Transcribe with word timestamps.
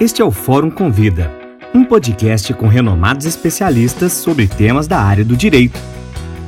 Este 0.00 0.20
é 0.20 0.24
o 0.24 0.30
Fórum 0.32 0.72
Convida, 0.72 1.30
um 1.72 1.84
podcast 1.84 2.52
com 2.54 2.66
renomados 2.66 3.26
especialistas 3.26 4.12
sobre 4.12 4.48
temas 4.48 4.88
da 4.88 4.98
área 4.98 5.24
do 5.24 5.36
direito. 5.36 5.78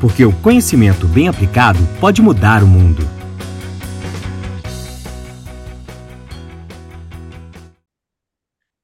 Porque 0.01 0.25
o 0.25 0.33
conhecimento 0.41 1.07
bem 1.07 1.29
aplicado 1.29 1.79
pode 2.01 2.21
mudar 2.21 2.65
o 2.65 2.67
mundo. 2.67 3.05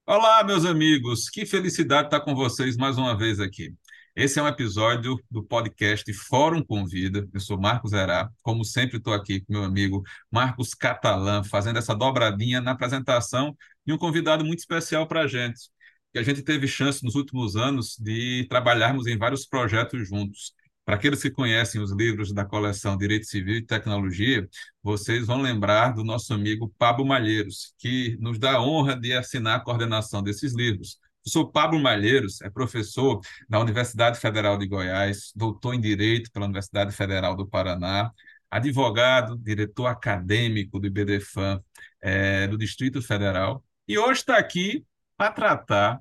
Olá, 0.07 0.45
meus 0.45 0.65
amigos, 0.65 1.29
que 1.29 1.45
felicidade 1.45 2.07
estar 2.07 2.21
com 2.21 2.33
vocês 2.33 2.77
mais 2.77 2.97
uma 2.97 3.19
vez 3.19 3.41
aqui. 3.41 3.75
Esse 4.15 4.39
é 4.39 4.43
um 4.43 4.49
episódio 4.49 5.19
do 5.31 5.43
podcast 5.43 6.13
Fórum 6.13 6.63
Convida. 6.63 7.27
Eu 7.33 7.41
sou 7.41 7.59
Marcos 7.59 7.95
Herá. 7.95 8.29
Como 8.43 8.63
sempre, 8.63 8.99
estou 8.99 9.15
aqui 9.15 9.41
com 9.41 9.55
meu 9.55 9.65
amigo 9.65 10.03
Marcos 10.31 10.75
Catalã, 10.75 11.43
fazendo 11.43 11.79
essa 11.79 11.95
dobradinha 11.95 12.61
na 12.61 12.73
apresentação 12.73 13.57
de 13.87 13.93
um 13.93 13.97
convidado 13.97 14.45
muito 14.45 14.59
especial 14.59 15.07
para 15.09 15.23
a 15.23 15.27
gente. 15.27 15.71
Que 16.13 16.19
a 16.19 16.23
gente 16.23 16.43
teve 16.43 16.69
chance 16.69 17.03
nos 17.03 17.15
últimos 17.15 17.57
anos 17.57 17.97
de 17.99 18.47
trabalharmos 18.51 19.07
em 19.07 19.17
vários 19.17 19.47
projetos 19.47 20.07
juntos. 20.07 20.53
Para 20.85 20.97
aqueles 20.97 21.23
que 21.23 21.31
conhecem 21.31 21.81
os 21.81 21.91
livros 21.91 22.35
da 22.35 22.45
coleção 22.45 22.99
Direito 22.99 23.25
Civil 23.27 23.57
e 23.57 23.65
Tecnologia, 23.67 24.47
vocês 24.83 25.27
vão 25.27 25.41
lembrar 25.41 25.95
do 25.95 26.05
nosso 26.05 26.35
amigo 26.35 26.71
Pablo 26.77 27.07
Malheiros, 27.07 27.73
que 27.79 28.19
nos 28.21 28.39
dá 28.39 28.57
a 28.57 28.63
honra 28.63 28.95
de 28.95 29.15
assinar 29.15 29.57
a 29.57 29.61
coordenação 29.61 30.23
desses 30.23 30.55
livros. 30.55 30.99
Sou 31.25 31.51
Pablo 31.51 31.79
Malheiros, 31.79 32.41
é 32.43 32.51
professor 32.51 33.21
da 33.49 33.61
Universidade 33.61 34.19
Federal 34.19 34.59
de 34.59 34.67
Goiás, 34.67 35.33
doutor 35.37 35.75
em 35.75 35.81
Direito 35.81 36.33
pela 36.33 36.47
Universidade 36.47 36.93
Federal 36.93 37.37
do 37.37 37.47
Paraná, 37.47 38.11
advogado, 38.51 39.39
diretor 39.39 39.87
acadêmico 39.87 40.81
do 40.81 40.87
IBDFAM 40.89 41.63
é, 42.01 42.49
do 42.49 42.59
Distrito 42.59 43.01
Federal, 43.01 43.65
e 43.87 43.97
hoje 43.97 44.21
está 44.21 44.37
aqui 44.37 44.85
para 45.17 45.31
tratar 45.31 46.01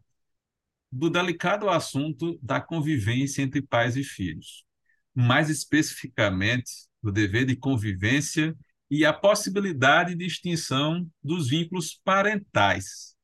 do 0.92 1.10
delicado 1.10 1.70
assunto 1.70 2.38
da 2.42 2.60
convivência 2.60 3.44
entre 3.44 3.62
pais 3.62 3.96
e 3.96 4.04
filhos, 4.04 4.66
mais 5.14 5.50
especificamente 5.50 6.72
do 7.02 7.12
dever 7.12 7.46
de 7.46 7.56
convivência 7.56 8.56
e 8.90 9.06
a 9.06 9.14
possibilidade 9.14 10.16
de 10.16 10.26
extinção 10.26 11.08
dos 11.24 11.48
vínculos 11.48 12.00
parentais. 12.04 13.16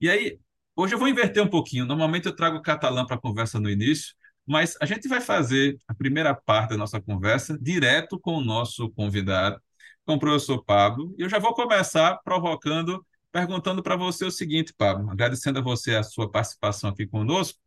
E 0.00 0.08
aí, 0.08 0.38
Hoje 0.78 0.94
eu 0.94 0.98
vou 0.98 1.08
inverter 1.08 1.42
um 1.42 1.48
pouquinho. 1.48 1.86
Normalmente 1.86 2.26
eu 2.26 2.36
trago 2.36 2.58
o 2.58 2.62
catalã 2.62 3.06
para 3.06 3.16
a 3.16 3.18
conversa 3.18 3.58
no 3.58 3.70
início, 3.70 4.14
mas 4.46 4.76
a 4.78 4.84
gente 4.84 5.08
vai 5.08 5.22
fazer 5.22 5.80
a 5.88 5.94
primeira 5.94 6.34
parte 6.34 6.70
da 6.70 6.76
nossa 6.76 7.00
conversa 7.00 7.58
direto 7.58 8.20
com 8.20 8.34
o 8.34 8.44
nosso 8.44 8.90
convidado, 8.90 9.58
com 10.04 10.14
o 10.14 10.18
professor 10.18 10.62
Pablo. 10.62 11.14
E 11.18 11.22
eu 11.22 11.30
já 11.30 11.38
vou 11.38 11.54
começar 11.54 12.18
provocando, 12.22 13.04
perguntando 13.32 13.82
para 13.82 13.96
você 13.96 14.26
o 14.26 14.30
seguinte, 14.30 14.74
Pablo, 14.76 15.10
agradecendo 15.10 15.60
a 15.60 15.62
você 15.62 15.94
a 15.94 16.02
sua 16.02 16.30
participação 16.30 16.90
aqui 16.90 17.06
conosco. 17.06 17.58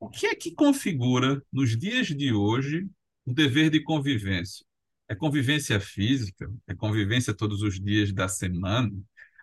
O 0.00 0.08
que 0.08 0.26
é 0.26 0.34
que 0.34 0.52
configura, 0.52 1.40
nos 1.52 1.78
dias 1.78 2.08
de 2.08 2.32
hoje, 2.32 2.88
o 3.24 3.32
dever 3.32 3.70
de 3.70 3.80
convivência? 3.80 4.66
É 5.08 5.14
convivência 5.14 5.78
física? 5.78 6.50
É 6.66 6.74
convivência 6.74 7.32
todos 7.32 7.62
os 7.62 7.80
dias 7.80 8.12
da 8.12 8.26
semana? 8.26 8.90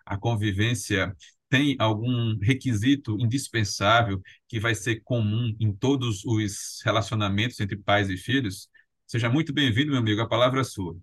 A 0.04 0.18
convivência 0.18 1.16
tem 1.48 1.76
algum 1.78 2.36
requisito 2.38 3.16
indispensável 3.20 4.20
que 4.48 4.58
vai 4.58 4.74
ser 4.74 5.00
comum 5.02 5.54
em 5.60 5.72
todos 5.72 6.24
os 6.24 6.80
relacionamentos 6.84 7.60
entre 7.60 7.76
pais 7.76 8.10
e 8.10 8.16
filhos? 8.16 8.68
Seja 9.06 9.28
muito 9.28 9.52
bem-vindo, 9.52 9.92
meu 9.92 10.00
amigo, 10.00 10.20
a 10.20 10.28
palavra 10.28 10.60
é 10.60 10.64
sua. 10.64 10.96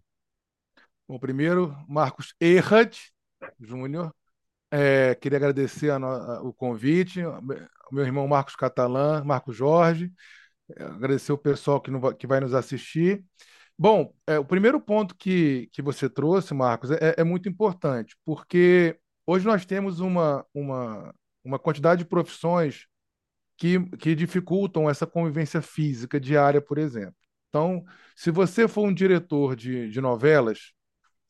Bom, 1.08 1.20
primeiro, 1.20 1.76
Marcos 1.88 2.34
Erhard 2.40 2.98
Júnior, 3.60 4.14
é, 4.72 5.16
queria 5.16 5.38
agradecer 5.38 5.92
a 5.92 5.98
a, 5.98 6.42
o 6.42 6.54
convite, 6.54 7.22
meu 7.92 8.04
irmão 8.04 8.28
Marcos 8.28 8.56
Catalã, 8.56 9.24
Marcos 9.24 9.56
Jorge, 9.56 10.12
é, 10.76 10.84
agradecer 10.84 11.32
o 11.32 11.38
pessoal 11.38 11.80
que, 11.82 11.92
no, 11.92 12.14
que 12.16 12.28
vai 12.28 12.40
nos 12.40 12.54
assistir. 12.54 13.24
Bom, 13.78 14.14
é, 14.28 14.40
o 14.40 14.46
primeiro 14.46 14.80
ponto 14.80 15.16
que, 15.16 15.70
que 15.72 15.82
você 15.82 16.10
trouxe, 16.10 16.54
Marcos, 16.54 16.92
é, 16.92 17.16
é 17.18 17.24
muito 17.24 17.50
importante, 17.50 18.16
porque 18.26 18.98
Hoje 19.26 19.46
nós 19.46 19.66
temos 19.66 20.00
uma, 20.00 20.46
uma, 20.54 21.16
uma 21.44 21.60
quantidade 21.60 22.04
de 22.04 22.10
profissões 22.10 22.88
que, 23.58 23.80
que 23.98 24.16
dificultam 24.16 24.90
essa 24.90 25.08
convivência 25.08 25.62
física 25.62 26.20
diária, 26.20 26.62
por 26.62 26.78
exemplo. 26.78 27.16
Então, 27.50 27.84
se 28.16 28.32
você 28.32 28.68
for 28.68 28.88
um 28.88 28.94
diretor 28.94 29.56
de, 29.56 29.90
de 29.90 30.02
novelas, 30.02 30.74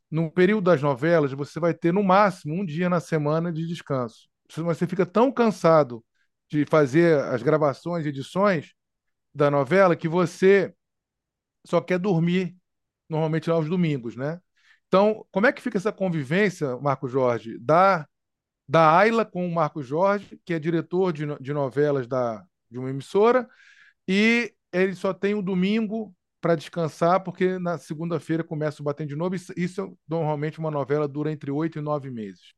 no 0.10 0.32
período 0.32 0.66
das 0.66 0.82
novelas, 0.82 1.34
você 1.34 1.60
vai 1.60 1.74
ter 1.74 1.94
no 1.94 2.04
máximo 2.04 2.56
um 2.56 2.66
dia 2.66 2.90
na 2.90 3.00
semana 3.00 3.52
de 3.52 3.68
descanso. 3.68 4.30
Você 4.58 4.88
fica 4.88 5.06
tão 5.06 5.32
cansado 5.32 6.04
de 6.50 6.66
fazer 6.66 7.20
as 7.26 7.42
gravações 7.42 8.06
e 8.06 8.10
edições 8.10 8.74
da 9.34 9.50
novela 9.50 9.96
que 9.96 10.08
você 10.08 10.74
só 11.66 11.82
quer 11.82 11.98
dormir 12.00 12.56
normalmente 13.10 13.50
aos 13.50 13.68
domingos, 13.68 14.16
né? 14.16 14.40
Então, 14.94 15.26
como 15.32 15.48
é 15.48 15.52
que 15.52 15.60
fica 15.60 15.76
essa 15.76 15.92
convivência, 15.92 16.78
Marco 16.78 17.08
Jorge, 17.08 17.58
da, 17.58 18.08
da 18.70 18.96
Ayla 18.96 19.26
com 19.26 19.44
o 19.44 19.52
Marco 19.52 19.82
Jorge, 19.82 20.40
que 20.46 20.54
é 20.54 20.60
diretor 20.60 21.12
de, 21.12 21.26
de 21.42 21.52
novelas 21.52 22.06
da, 22.06 22.46
de 22.70 22.78
uma 22.78 22.92
emissora, 22.92 23.50
e 24.08 24.54
ele 24.72 24.94
só 24.94 25.12
tem 25.12 25.34
o 25.34 25.40
um 25.40 25.42
domingo 25.42 26.16
para 26.40 26.54
descansar, 26.54 27.24
porque 27.24 27.58
na 27.58 27.80
segunda-feira 27.80 28.44
começa 28.44 28.84
o 28.84 28.86
Batendo 28.86 29.10
de 29.10 29.16
novo. 29.16 29.34
Isso, 29.34 29.52
isso, 29.58 29.98
normalmente 30.08 30.60
uma 30.60 30.70
novela 30.70 31.08
dura 31.08 31.32
entre 31.32 31.50
oito 31.50 31.80
e 31.80 31.82
nove 31.82 32.12
meses. 32.12 32.54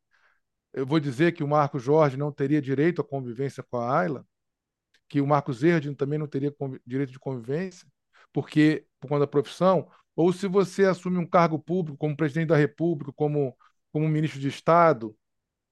Eu 0.74 0.86
vou 0.86 1.00
dizer 1.00 1.32
que 1.32 1.42
o 1.42 1.48
Marco 1.48 1.80
Jorge 1.80 2.18
não 2.18 2.34
teria 2.34 2.62
direito 2.62 3.00
à 3.00 3.06
convivência 3.06 3.64
com 3.64 3.78
a 3.78 3.98
Ayla, 3.98 4.28
que 5.08 5.22
o 5.22 5.28
Marcos 5.28 5.64
Erdin 5.64 5.94
também 5.94 6.20
não 6.20 6.28
teria 6.28 6.54
direito 6.86 7.14
de 7.14 7.20
convivência, 7.20 7.88
porque 8.34 8.86
por 9.00 9.08
conta 9.08 9.22
da 9.22 9.28
profissão, 9.28 9.90
ou 10.16 10.32
se 10.34 10.48
você 10.48 10.86
assume 10.86 11.18
um 11.18 11.28
cargo 11.28 11.60
público 11.60 11.98
como 11.98 12.16
presidente 12.16 12.50
da 12.50 12.58
República, 12.58 13.12
como, 13.16 13.56
como 13.92 14.08
ministro 14.08 14.40
de 14.40 14.48
Estado, 14.48 15.16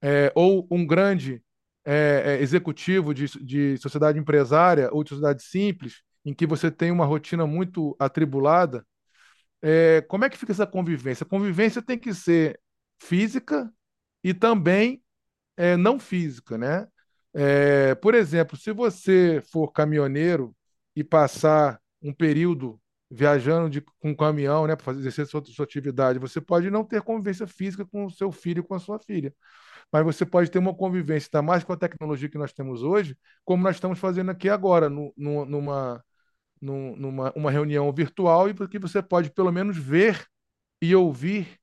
é, 0.02 0.32
ou 0.34 0.66
um 0.70 0.86
grande 0.86 1.42
é, 1.84 2.36
é, 2.38 2.42
executivo 2.42 3.14
de, 3.14 3.26
de 3.44 3.76
sociedade 3.78 4.18
empresária 4.18 4.88
ou 4.92 5.02
de 5.04 5.10
sociedade 5.10 5.42
simples, 5.42 6.02
em 6.24 6.34
que 6.34 6.46
você 6.46 6.70
tem 6.70 6.90
uma 6.90 7.06
rotina 7.06 7.46
muito 7.46 7.96
atribulada, 7.98 8.86
é, 9.62 10.02
como 10.02 10.24
é 10.24 10.30
que 10.30 10.36
fica 10.38 10.52
essa 10.52 10.66
convivência? 10.66 11.24
A 11.24 11.28
convivência 11.28 11.82
tem 11.82 11.98
que 11.98 12.12
ser 12.14 12.60
física 12.98 13.72
e 14.22 14.34
também 14.34 15.02
é, 15.56 15.76
não 15.76 15.98
física, 15.98 16.58
né? 16.58 16.86
É, 17.34 17.94
por 17.96 18.14
exemplo, 18.14 18.56
se 18.56 18.72
você 18.72 19.42
for 19.50 19.72
caminhoneiro 19.72 20.54
e 20.94 21.02
passar 21.02 21.80
um 22.02 22.12
período 22.12 22.80
viajando 23.14 23.70
de, 23.70 23.80
com 24.00 24.14
caminhão, 24.14 24.66
né, 24.66 24.74
para 24.74 24.84
fazer 24.84 25.00
exercer 25.00 25.26
sua, 25.26 25.42
sua 25.44 25.64
atividade, 25.64 26.18
você 26.18 26.40
pode 26.40 26.70
não 26.70 26.84
ter 26.84 27.02
convivência 27.02 27.46
física 27.46 27.84
com 27.86 28.06
o 28.06 28.10
seu 28.10 28.32
filho 28.32 28.60
e 28.60 28.62
com 28.62 28.74
a 28.74 28.78
sua 28.78 28.98
filha, 28.98 29.32
mas 29.92 30.04
você 30.04 30.26
pode 30.26 30.50
ter 30.50 30.58
uma 30.58 30.74
convivência, 30.74 31.28
ainda 31.32 31.42
mais 31.42 31.64
com 31.64 31.72
a 31.72 31.76
tecnologia 31.76 32.28
que 32.28 32.38
nós 32.38 32.52
temos 32.52 32.82
hoje, 32.82 33.16
como 33.44 33.62
nós 33.62 33.76
estamos 33.76 33.98
fazendo 33.98 34.30
aqui 34.30 34.48
agora, 34.48 34.88
no, 34.88 35.12
no, 35.16 35.44
numa, 35.44 36.04
numa 36.60 37.32
uma 37.36 37.50
reunião 37.50 37.92
virtual, 37.92 38.48
e 38.48 38.54
porque 38.54 38.78
você 38.78 39.02
pode 39.02 39.30
pelo 39.30 39.52
menos 39.52 39.76
ver 39.76 40.26
e 40.82 40.94
ouvir 40.94 41.58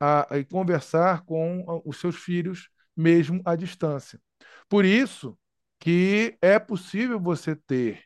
a, 0.00 0.26
e 0.38 0.44
conversar 0.44 1.24
com 1.24 1.82
os 1.84 1.98
seus 2.00 2.16
filhos, 2.16 2.68
mesmo 2.96 3.42
à 3.44 3.56
distância. 3.56 4.20
Por 4.68 4.84
isso 4.84 5.38
que 5.78 6.36
é 6.40 6.58
possível 6.58 7.20
você 7.20 7.54
ter 7.54 8.04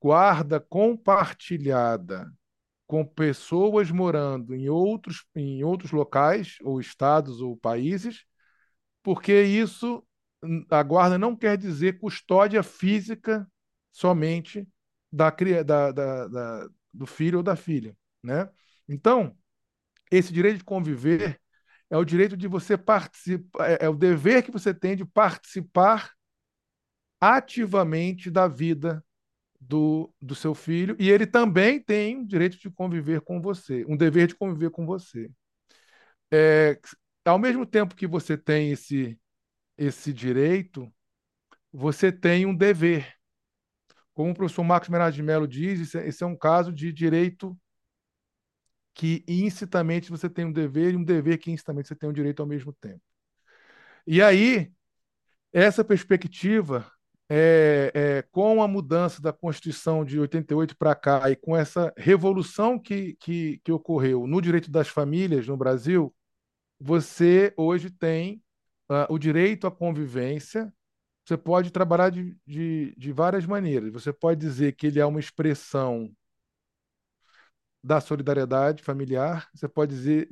guarda 0.00 0.60
compartilhada 0.60 2.32
com 2.86 3.04
pessoas 3.04 3.90
morando 3.90 4.54
em 4.54 4.68
outros, 4.68 5.26
em 5.34 5.62
outros 5.62 5.90
locais, 5.90 6.56
ou 6.62 6.80
estados, 6.80 7.40
ou 7.40 7.56
países, 7.56 8.24
porque 9.02 9.42
isso, 9.42 10.06
a 10.70 10.82
guarda 10.82 11.18
não 11.18 11.36
quer 11.36 11.56
dizer 11.56 11.98
custódia 11.98 12.62
física 12.62 13.46
somente 13.92 14.66
da, 15.12 15.30
da, 15.30 15.92
da, 15.92 16.28
da 16.28 16.68
do 16.92 17.06
filho 17.06 17.38
ou 17.38 17.42
da 17.42 17.56
filha. 17.56 17.96
Né? 18.22 18.48
Então, 18.88 19.36
esse 20.10 20.32
direito 20.32 20.58
de 20.58 20.64
conviver 20.64 21.40
é 21.90 21.96
o 21.96 22.04
direito 22.04 22.36
de 22.36 22.48
você 22.48 22.76
participar, 22.76 23.70
é, 23.70 23.86
é 23.86 23.88
o 23.88 23.94
dever 23.94 24.42
que 24.42 24.50
você 24.50 24.74
tem 24.74 24.96
de 24.96 25.04
participar 25.04 26.12
ativamente 27.20 28.30
da 28.30 28.46
vida 28.46 29.04
do, 29.60 30.12
do 30.20 30.34
seu 30.34 30.54
filho 30.54 30.96
e 30.98 31.10
ele 31.10 31.26
também 31.26 31.82
tem 31.82 32.18
o 32.18 32.26
direito 32.26 32.58
de 32.58 32.70
conviver 32.70 33.20
com 33.20 33.40
você, 33.40 33.84
um 33.88 33.96
dever 33.96 34.28
de 34.28 34.34
conviver 34.34 34.70
com 34.70 34.86
você. 34.86 35.30
É, 36.32 36.78
ao 37.24 37.38
mesmo 37.38 37.66
tempo 37.66 37.94
que 37.96 38.06
você 38.06 38.36
tem 38.36 38.70
esse, 38.72 39.18
esse 39.76 40.12
direito, 40.12 40.92
você 41.72 42.12
tem 42.12 42.46
um 42.46 42.54
dever. 42.54 43.14
Como 44.14 44.32
o 44.32 44.34
professor 44.34 44.64
Marcos 44.64 44.88
Menard 44.88 45.14
de 45.14 45.22
Mello 45.22 45.46
diz, 45.46 45.94
esse 45.94 46.24
é, 46.24 46.26
é 46.26 46.28
um 46.28 46.36
caso 46.36 46.72
de 46.72 46.92
direito 46.92 47.56
que 48.94 49.24
incitamente 49.28 50.10
você 50.10 50.28
tem 50.28 50.44
um 50.44 50.52
dever 50.52 50.92
e 50.92 50.96
um 50.96 51.04
dever 51.04 51.38
que 51.38 51.52
incitamente 51.52 51.88
você 51.88 51.94
tem 51.94 52.08
um 52.08 52.12
direito 52.12 52.40
ao 52.40 52.48
mesmo 52.48 52.72
tempo. 52.72 53.00
E 54.06 54.20
aí, 54.20 54.72
essa 55.52 55.84
perspectiva, 55.84 56.90
é, 57.28 57.92
é, 57.94 58.22
com 58.22 58.62
a 58.62 58.68
mudança 58.68 59.20
da 59.20 59.32
Constituição 59.32 60.04
de 60.04 60.18
88 60.18 60.76
para 60.76 60.94
cá 60.94 61.30
e 61.30 61.36
com 61.36 61.56
essa 61.56 61.92
revolução 61.96 62.78
que, 62.78 63.16
que, 63.20 63.60
que 63.62 63.72
ocorreu 63.72 64.26
no 64.26 64.40
direito 64.40 64.70
das 64.70 64.88
famílias 64.88 65.46
no 65.46 65.56
Brasil, 65.56 66.14
você 66.80 67.52
hoje 67.56 67.90
tem 67.90 68.42
uh, 68.90 69.12
o 69.12 69.18
direito 69.18 69.66
à 69.66 69.70
convivência. 69.70 70.72
Você 71.24 71.36
pode 71.36 71.70
trabalhar 71.70 72.10
de, 72.10 72.36
de, 72.46 72.94
de 72.96 73.12
várias 73.12 73.44
maneiras. 73.44 73.92
Você 73.92 74.12
pode 74.12 74.40
dizer 74.40 74.72
que 74.72 74.86
ele 74.86 75.00
é 75.00 75.04
uma 75.04 75.20
expressão 75.20 76.10
da 77.82 78.00
solidariedade 78.00 78.82
familiar, 78.82 79.48
você 79.54 79.68
pode 79.68 79.94
dizer, 79.94 80.28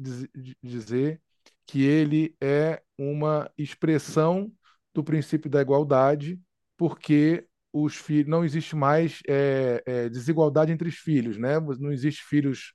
dizer 0.63 1.23
que 1.65 1.83
ele 1.83 2.37
é 2.41 2.83
uma 2.99 3.51
expressão 3.57 4.53
do 4.93 5.03
princípio 5.03 5.51
da 5.51 5.61
igualdade, 5.61 6.41
porque 6.77 7.47
os 7.73 7.97
filhos 7.97 8.29
não 8.29 8.45
existe 8.45 8.75
mais 8.75 9.21
é, 9.29 9.83
é, 9.87 10.09
desigualdade 10.09 10.73
entre 10.73 10.89
os 10.89 10.97
filhos, 10.97 11.37
né? 11.37 11.61
Não 11.61 11.93
existe 11.93 12.25
filhos 12.25 12.73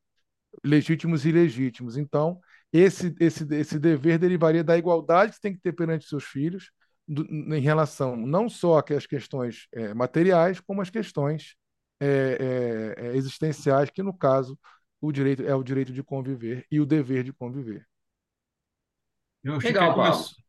legítimos 0.63 1.25
e 1.25 1.29
ilegítimos. 1.29 1.97
Então, 1.97 2.39
esse, 2.71 3.13
esse, 3.19 3.45
esse 3.55 3.79
dever 3.79 4.19
derivaria 4.19 4.63
da 4.63 4.77
igualdade 4.77 5.33
que 5.33 5.41
tem 5.41 5.53
que 5.53 5.61
ter 5.61 5.73
perante 5.73 6.07
seus 6.07 6.23
filhos, 6.23 6.71
do, 7.07 7.25
em 7.55 7.61
relação 7.61 8.15
não 8.15 8.47
só 8.47 8.79
às 8.79 9.05
questões 9.05 9.67
é, 9.73 9.93
materiais, 9.93 10.59
como 10.59 10.81
às 10.81 10.89
questões 10.89 11.55
é, 11.99 12.95
é, 12.97 13.07
é, 13.07 13.15
existenciais, 13.15 13.89
que 13.89 14.01
no 14.01 14.15
caso 14.15 14.57
o 14.99 15.11
direito 15.11 15.43
é 15.43 15.55
o 15.55 15.63
direito 15.63 15.91
de 15.91 16.03
conviver 16.03 16.65
e 16.71 16.79
o 16.79 16.85
dever 16.85 17.23
de 17.23 17.33
conviver. 17.33 17.87
Legal, 19.43 19.95
Paulo. 19.95 20.40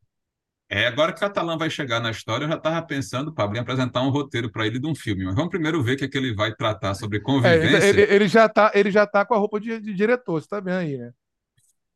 É, 0.74 0.86
agora 0.86 1.12
que 1.12 1.20
Catalã 1.20 1.58
vai 1.58 1.68
chegar 1.68 2.00
na 2.00 2.10
história, 2.10 2.46
eu 2.46 2.48
já 2.48 2.54
estava 2.56 2.80
pensando, 2.80 3.30
Pablo, 3.30 3.58
em 3.58 3.60
apresentar 3.60 4.00
um 4.00 4.08
roteiro 4.08 4.50
para 4.50 4.66
ele 4.66 4.78
de 4.78 4.86
um 4.86 4.94
filme. 4.94 5.22
Mas 5.22 5.34
vamos 5.34 5.50
primeiro 5.50 5.82
ver 5.82 5.92
o 5.92 5.96
que, 5.98 6.04
é 6.04 6.08
que 6.08 6.16
ele 6.16 6.34
vai 6.34 6.54
tratar 6.54 6.94
sobre 6.94 7.20
convivência. 7.20 7.76
É, 7.76 7.88
ele, 7.90 8.00
ele, 8.00 8.26
já 8.26 8.46
está 8.46 8.72
ele 8.74 8.90
já 8.90 9.06
tá 9.06 9.22
com 9.22 9.34
a 9.34 9.36
roupa 9.36 9.60
de, 9.60 9.78
de 9.78 9.92
diretor, 9.92 10.40
você 10.40 10.46
está 10.46 10.62
bem 10.62 10.72
aí, 10.72 10.96
né? 10.96 11.12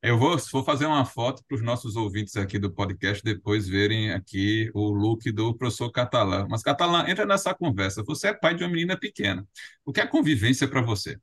Eu 0.02 0.18
vou, 0.18 0.36
vou 0.52 0.62
fazer 0.62 0.84
uma 0.84 1.06
foto 1.06 1.42
para 1.48 1.54
os 1.54 1.62
nossos 1.62 1.96
ouvintes 1.96 2.36
aqui 2.36 2.58
do 2.58 2.70
podcast 2.70 3.24
depois 3.24 3.66
verem 3.66 4.12
aqui 4.12 4.70
o 4.74 4.90
look 4.90 5.32
do 5.32 5.56
professor 5.56 5.90
Catalã. 5.90 6.46
Mas, 6.50 6.62
Catalã, 6.62 7.08
entra 7.08 7.24
nessa 7.24 7.54
conversa. 7.54 8.04
Você 8.04 8.28
é 8.28 8.34
pai 8.34 8.54
de 8.54 8.62
uma 8.62 8.68
menina 8.68 8.94
pequena. 8.94 9.42
O 9.86 9.92
que 9.92 10.02
é 10.02 10.06
convivência 10.06 10.68
para 10.68 10.82
você? 10.82 11.16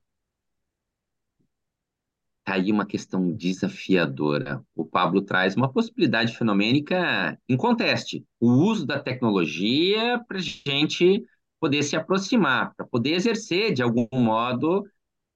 Tá 2.43 2.55
aí 2.55 2.71
uma 2.71 2.85
questão 2.85 3.31
desafiadora. 3.31 4.61
O 4.75 4.85
Pablo 4.85 5.21
traz 5.21 5.55
uma 5.55 5.71
possibilidade 5.71 6.35
fenomênica 6.37 7.39
em 7.47 7.55
conteste. 7.55 8.25
O 8.39 8.49
uso 8.49 8.85
da 8.85 8.99
tecnologia 8.99 10.21
para 10.27 10.37
a 10.37 10.41
gente 10.41 11.23
poder 11.59 11.83
se 11.83 11.95
aproximar, 11.95 12.73
para 12.75 12.85
poder 12.85 13.13
exercer, 13.13 13.73
de 13.73 13.81
algum 13.81 14.07
modo, 14.11 14.81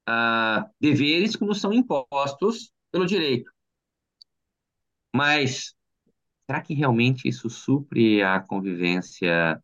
uh, 0.08 0.68
deveres 0.78 1.34
que 1.34 1.44
nos 1.46 1.60
são 1.60 1.72
impostos 1.72 2.70
pelo 2.92 3.06
direito. 3.06 3.50
Mas 5.14 5.74
será 6.46 6.60
que 6.60 6.74
realmente 6.74 7.28
isso 7.28 7.48
supre 7.48 8.22
a 8.22 8.40
convivência 8.40 9.62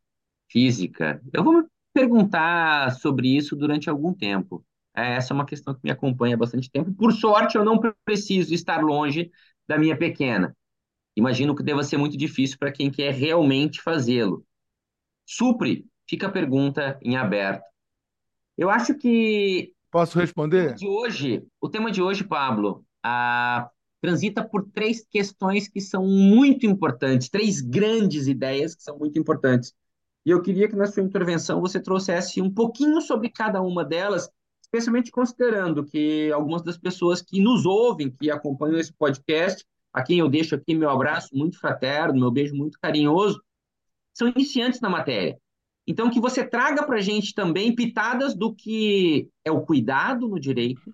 física? 0.51 1.23
Eu 1.33 1.45
vou 1.45 1.63
me 1.63 1.69
perguntar 1.93 2.93
sobre 2.93 3.37
isso 3.37 3.55
durante 3.55 3.91
algum 3.91 4.15
tempo. 4.15 4.65
É, 4.97 5.17
essa 5.17 5.33
é 5.33 5.35
uma 5.35 5.47
questão 5.47 5.75
que 5.75 5.81
me 5.83 5.91
acompanha 5.91 6.35
há 6.35 6.39
bastante 6.39 6.71
tempo. 6.71 6.93
Por 6.93 7.13
sorte, 7.13 7.57
eu 7.57 7.65
não 7.65 7.81
preciso 8.05 8.55
estar 8.55 8.83
longe 8.83 9.31
da 9.67 9.79
minha 9.79 9.97
pequena. 9.97 10.57
Imagino 11.17 11.55
que 11.55 11.63
deva 11.63 11.83
ser 11.83 11.97
muito 11.97 12.17
difícil 12.17 12.59
para 12.59 12.73
quem 12.73 12.91
quer 12.91 13.13
realmente 13.13 13.81
fazê-lo. 13.81 14.45
Supre, 15.27 15.87
fica 16.09 16.27
a 16.27 16.31
pergunta 16.31 16.99
em 17.03 17.17
aberto. 17.17 17.65
Eu 18.57 18.71
acho 18.71 18.95
que. 18.97 19.73
Posso 19.91 20.19
responder? 20.19 20.63
O 20.63 20.67
tema 20.67 20.77
de 20.77 20.89
hoje, 20.89 21.47
o 21.61 21.69
tema 21.69 21.91
de 21.91 22.03
hoje, 22.03 22.25
Pablo, 22.25 22.85
a, 23.03 23.71
transita 24.01 24.45
por 24.45 24.69
três 24.71 25.05
questões 25.09 25.69
que 25.69 25.81
são 25.81 26.07
muito 26.07 26.67
importantes, 26.67 27.29
três 27.29 27.61
grandes 27.61 28.27
ideias 28.27 28.75
que 28.75 28.83
são 28.83 28.99
muito 28.99 29.19
importantes. 29.19 29.73
E 30.27 30.31
eu 30.31 30.43
queria 30.43 30.69
que 30.69 30.77
na 30.77 30.87
sua 30.87 31.03
intervenção 31.03 31.61
você 31.61 31.81
trouxesse 31.81 32.41
um 32.41 32.51
pouquinho 32.51 33.01
sobre 33.01 33.29
cada 33.29 33.63
uma 33.63 33.85
delas 33.85 34.29
especialmente 34.75 35.13
considerando 35.13 35.85
que 35.85 36.33
algumas 36.33 36.63
das 36.63 36.77
pessoas 36.77 37.23
que 37.23 37.41
nos 37.41 37.65
ouvem, 37.65 38.11
que 38.11 38.29
acompanham 38.29 38.79
esse 38.79 38.93
podcast, 38.93 39.65
a 39.93 40.03
quem 40.03 40.19
eu 40.19 40.29
deixo 40.29 40.57
aqui 40.57 40.75
meu 40.75 40.91
abraço 40.91 41.29
muito 41.33 41.61
fraterno, 41.61 42.19
meu 42.19 42.31
beijo 42.31 42.57
muito 42.57 42.79
carinhoso, 42.81 43.41
são 44.13 44.27
iniciantes 44.27 44.81
na 44.81 44.89
matéria. 44.89 45.39
Então, 45.87 46.11
que 46.11 46.21
você 46.21 46.45
traga 46.45 46.85
para 46.85 46.97
a 46.97 47.01
gente 47.01 47.35
também 47.35 47.75
pitadas 47.75 48.35
do 48.35 48.53
que 48.53 49.29
é 49.45 49.51
o 49.53 49.61
cuidado 49.61 50.27
no 50.27 50.41
direito, 50.41 50.93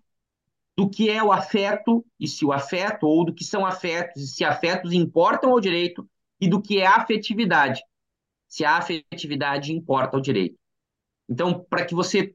do 0.77 0.89
que 0.89 1.09
é 1.09 1.23
o 1.23 1.33
afeto, 1.33 2.05
e 2.19 2.29
se 2.29 2.45
o 2.45 2.53
afeto, 2.53 3.07
ou 3.07 3.25
do 3.25 3.33
que 3.33 3.45
são 3.45 3.65
afetos, 3.65 4.23
e 4.23 4.27
se 4.27 4.45
afetos 4.45 4.93
importam 4.93 5.53
ao 5.53 5.61
direito, 5.61 6.07
e 6.39 6.49
do 6.49 6.61
que 6.61 6.81
é 6.81 6.87
afetividade, 6.87 7.81
se 8.47 8.65
a 8.65 8.77
afetividade 8.77 9.73
importa 9.73 10.17
ao 10.17 10.23
direito. 10.23 10.59
Então, 11.29 11.65
para 11.71 11.85
que 11.85 11.95
você 11.95 12.35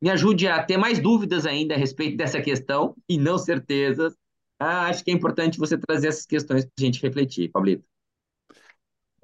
me 0.00 0.10
ajude 0.10 0.46
a 0.46 0.62
ter 0.62 0.76
mais 0.76 0.98
dúvidas 0.98 1.46
ainda 1.46 1.74
a 1.74 1.78
respeito 1.78 2.16
dessa 2.16 2.40
questão 2.40 2.94
e 3.08 3.18
não 3.18 3.38
certezas. 3.38 4.14
Ah, 4.58 4.86
acho 4.86 5.04
que 5.04 5.10
é 5.10 5.14
importante 5.14 5.58
você 5.58 5.76
trazer 5.78 6.08
essas 6.08 6.26
questões 6.26 6.64
para 6.64 6.72
a 6.78 6.84
gente 6.84 7.02
refletir, 7.02 7.50
Pablito. 7.50 7.84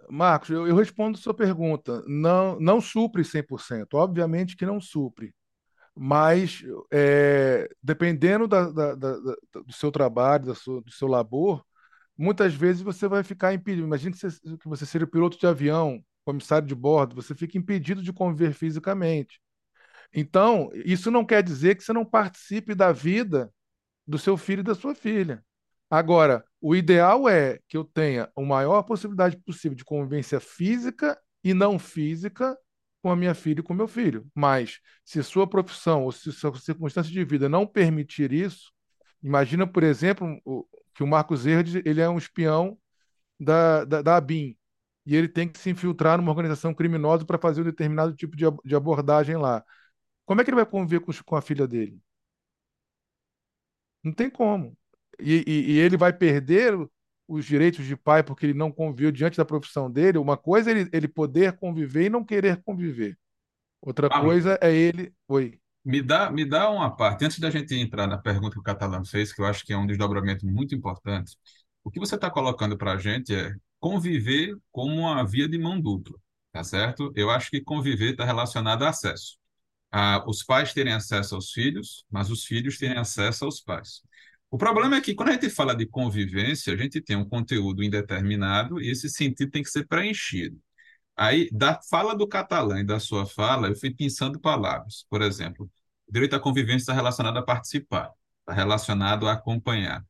Marcos, 0.08 0.50
eu, 0.50 0.66
eu 0.66 0.76
respondo 0.76 1.18
sua 1.18 1.34
pergunta. 1.34 2.02
Não, 2.06 2.58
não 2.60 2.80
supre 2.80 3.24
100%. 3.24 3.94
Obviamente 3.94 4.56
que 4.56 4.66
não 4.66 4.80
supre. 4.80 5.34
Mas, 5.96 6.64
é, 6.92 7.68
dependendo 7.82 8.48
da, 8.48 8.70
da, 8.70 8.94
da, 8.94 9.16
do 9.64 9.72
seu 9.72 9.92
trabalho, 9.92 10.46
do 10.46 10.54
seu, 10.54 10.80
do 10.80 10.90
seu 10.90 11.06
labor, 11.08 11.64
muitas 12.18 12.54
vezes 12.54 12.82
você 12.82 13.06
vai 13.06 13.22
ficar 13.22 13.54
impedido. 13.54 13.86
Imagine 13.86 14.12
que 14.12 14.18
você, 14.18 14.40
que 14.58 14.68
você 14.68 14.84
seja 14.84 15.06
piloto 15.06 15.38
de 15.38 15.46
avião, 15.46 16.04
comissário 16.24 16.66
de 16.66 16.74
bordo, 16.74 17.14
você 17.14 17.34
fica 17.34 17.56
impedido 17.58 18.02
de 18.02 18.12
conviver 18.12 18.52
fisicamente. 18.52 19.40
Então, 20.14 20.70
isso 20.74 21.10
não 21.10 21.24
quer 21.24 21.42
dizer 21.42 21.74
que 21.74 21.82
você 21.82 21.92
não 21.92 22.04
participe 22.04 22.74
da 22.74 22.92
vida 22.92 23.52
do 24.06 24.18
seu 24.18 24.36
filho 24.36 24.60
e 24.60 24.64
da 24.64 24.74
sua 24.74 24.94
filha. 24.94 25.44
Agora, 25.90 26.44
o 26.60 26.74
ideal 26.74 27.28
é 27.28 27.58
que 27.68 27.76
eu 27.76 27.84
tenha 27.84 28.30
a 28.36 28.40
maior 28.42 28.82
possibilidade 28.82 29.36
possível 29.38 29.76
de 29.76 29.84
convivência 29.84 30.40
física 30.40 31.18
e 31.42 31.52
não 31.52 31.78
física 31.78 32.56
com 33.02 33.10
a 33.10 33.16
minha 33.16 33.34
filha 33.34 33.60
e 33.60 33.62
com 33.62 33.74
meu 33.74 33.88
filho. 33.88 34.26
Mas, 34.34 34.78
se 35.04 35.22
sua 35.22 35.46
profissão 35.48 36.04
ou 36.04 36.12
se 36.12 36.32
sua 36.32 36.54
circunstância 36.58 37.12
de 37.12 37.24
vida 37.24 37.48
não 37.48 37.66
permitir 37.66 38.32
isso, 38.32 38.72
imagina, 39.22 39.66
por 39.66 39.82
exemplo, 39.82 40.26
que 40.94 41.02
o 41.02 41.06
Marcos 41.06 41.46
Herde 41.46 41.82
ele 41.84 42.00
é 42.00 42.08
um 42.08 42.18
espião 42.18 42.78
da, 43.38 43.84
da, 43.84 44.02
da 44.02 44.16
ABIN 44.16 44.56
e 45.06 45.14
ele 45.14 45.28
tem 45.28 45.48
que 45.48 45.58
se 45.58 45.70
infiltrar 45.70 46.18
numa 46.18 46.30
organização 46.30 46.72
criminosa 46.72 47.24
para 47.26 47.38
fazer 47.38 47.60
um 47.60 47.64
determinado 47.64 48.14
tipo 48.14 48.36
de, 48.36 48.44
de 48.64 48.74
abordagem 48.74 49.36
lá. 49.36 49.64
Como 50.24 50.40
é 50.40 50.44
que 50.44 50.50
ele 50.50 50.56
vai 50.56 50.66
conviver 50.66 51.00
com, 51.00 51.12
com 51.24 51.36
a 51.36 51.42
filha 51.42 51.66
dele? 51.66 52.00
Não 54.02 54.12
tem 54.12 54.30
como. 54.30 54.76
E, 55.20 55.44
e, 55.46 55.72
e, 55.72 55.78
ele 55.78 55.96
vai 55.96 56.12
perder 56.12 56.74
os 57.26 57.44
direitos 57.44 57.86
de 57.86 57.96
pai 57.96 58.22
porque 58.22 58.46
ele 58.46 58.54
não 58.54 58.70
conviveu 58.70 59.10
diante 59.10 59.36
da 59.36 59.44
profissão 59.44 59.90
dele. 59.90 60.18
Uma 60.18 60.36
coisa 60.36 60.70
é 60.70 60.78
ele, 60.78 60.90
ele 60.92 61.08
poder 61.08 61.56
conviver 61.56 62.06
e 62.06 62.10
não 62.10 62.24
querer 62.24 62.62
conviver. 62.62 63.18
Outra 63.80 64.08
Pablo, 64.08 64.28
coisa 64.28 64.58
é 64.60 64.74
ele. 64.74 65.14
Oi. 65.28 65.58
Me 65.84 66.02
dá, 66.02 66.30
me 66.30 66.44
dá 66.44 66.70
uma 66.70 66.94
parte, 66.94 67.24
antes 67.26 67.38
da 67.38 67.50
gente 67.50 67.74
entrar 67.74 68.06
na 68.06 68.16
pergunta 68.16 68.54
que 68.54 68.60
o 68.60 68.62
Catalão 68.62 69.04
fez, 69.04 69.32
que 69.32 69.42
eu 69.42 69.46
acho 69.46 69.64
que 69.64 69.72
é 69.72 69.76
um 69.76 69.86
desdobramento 69.86 70.46
muito 70.46 70.74
importante. 70.74 71.36
O 71.82 71.90
que 71.90 72.00
você 72.00 72.14
está 72.14 72.30
colocando 72.30 72.76
para 72.78 72.92
a 72.92 72.96
gente 72.96 73.34
é 73.34 73.54
conviver 73.78 74.56
como 74.72 74.94
uma 74.94 75.22
via 75.26 75.46
de 75.46 75.58
mão 75.58 75.78
dupla, 75.78 76.18
tá 76.50 76.64
certo? 76.64 77.12
Eu 77.14 77.30
acho 77.30 77.50
que 77.50 77.60
conviver 77.60 78.12
está 78.12 78.24
relacionado 78.24 78.82
a 78.82 78.88
acesso 78.88 79.38
os 80.26 80.42
pais 80.42 80.72
terem 80.72 80.92
acesso 80.92 81.34
aos 81.34 81.52
filhos, 81.52 82.04
mas 82.10 82.30
os 82.30 82.44
filhos 82.44 82.78
terem 82.78 82.98
acesso 82.98 83.44
aos 83.44 83.60
pais. 83.60 84.02
O 84.50 84.58
problema 84.58 84.96
é 84.96 85.00
que 85.00 85.14
quando 85.14 85.30
a 85.30 85.32
gente 85.32 85.50
fala 85.50 85.74
de 85.74 85.86
convivência, 85.86 86.72
a 86.72 86.76
gente 86.76 87.00
tem 87.00 87.16
um 87.16 87.28
conteúdo 87.28 87.82
indeterminado 87.82 88.80
e 88.80 88.90
esse 88.90 89.08
sentido 89.08 89.50
tem 89.50 89.62
que 89.62 89.70
ser 89.70 89.86
preenchido. 89.86 90.60
Aí, 91.16 91.48
da 91.52 91.80
fala 91.90 92.14
do 92.16 92.26
catalã 92.26 92.80
e 92.80 92.84
da 92.84 92.98
sua 93.00 93.26
fala, 93.26 93.68
eu 93.68 93.76
fui 93.76 93.90
pensando 93.94 94.40
palavras. 94.40 95.06
Por 95.08 95.22
exemplo, 95.22 95.70
direito 96.08 96.34
à 96.36 96.40
convivência 96.40 96.84
está 96.84 96.92
relacionado 96.92 97.36
a 97.38 97.42
participar, 97.42 98.10
está 98.40 98.52
relacionado 98.52 99.28
a 99.28 99.32
acompanhar, 99.34 100.04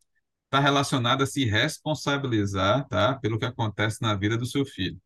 está 0.44 0.60
relacionado 0.60 1.22
a 1.22 1.26
se 1.26 1.44
responsabilizar 1.44 2.86
tá, 2.88 3.14
pelo 3.16 3.38
que 3.38 3.44
acontece 3.44 4.00
na 4.02 4.14
vida 4.14 4.36
do 4.36 4.46
seu 4.46 4.64
filho. 4.64 5.00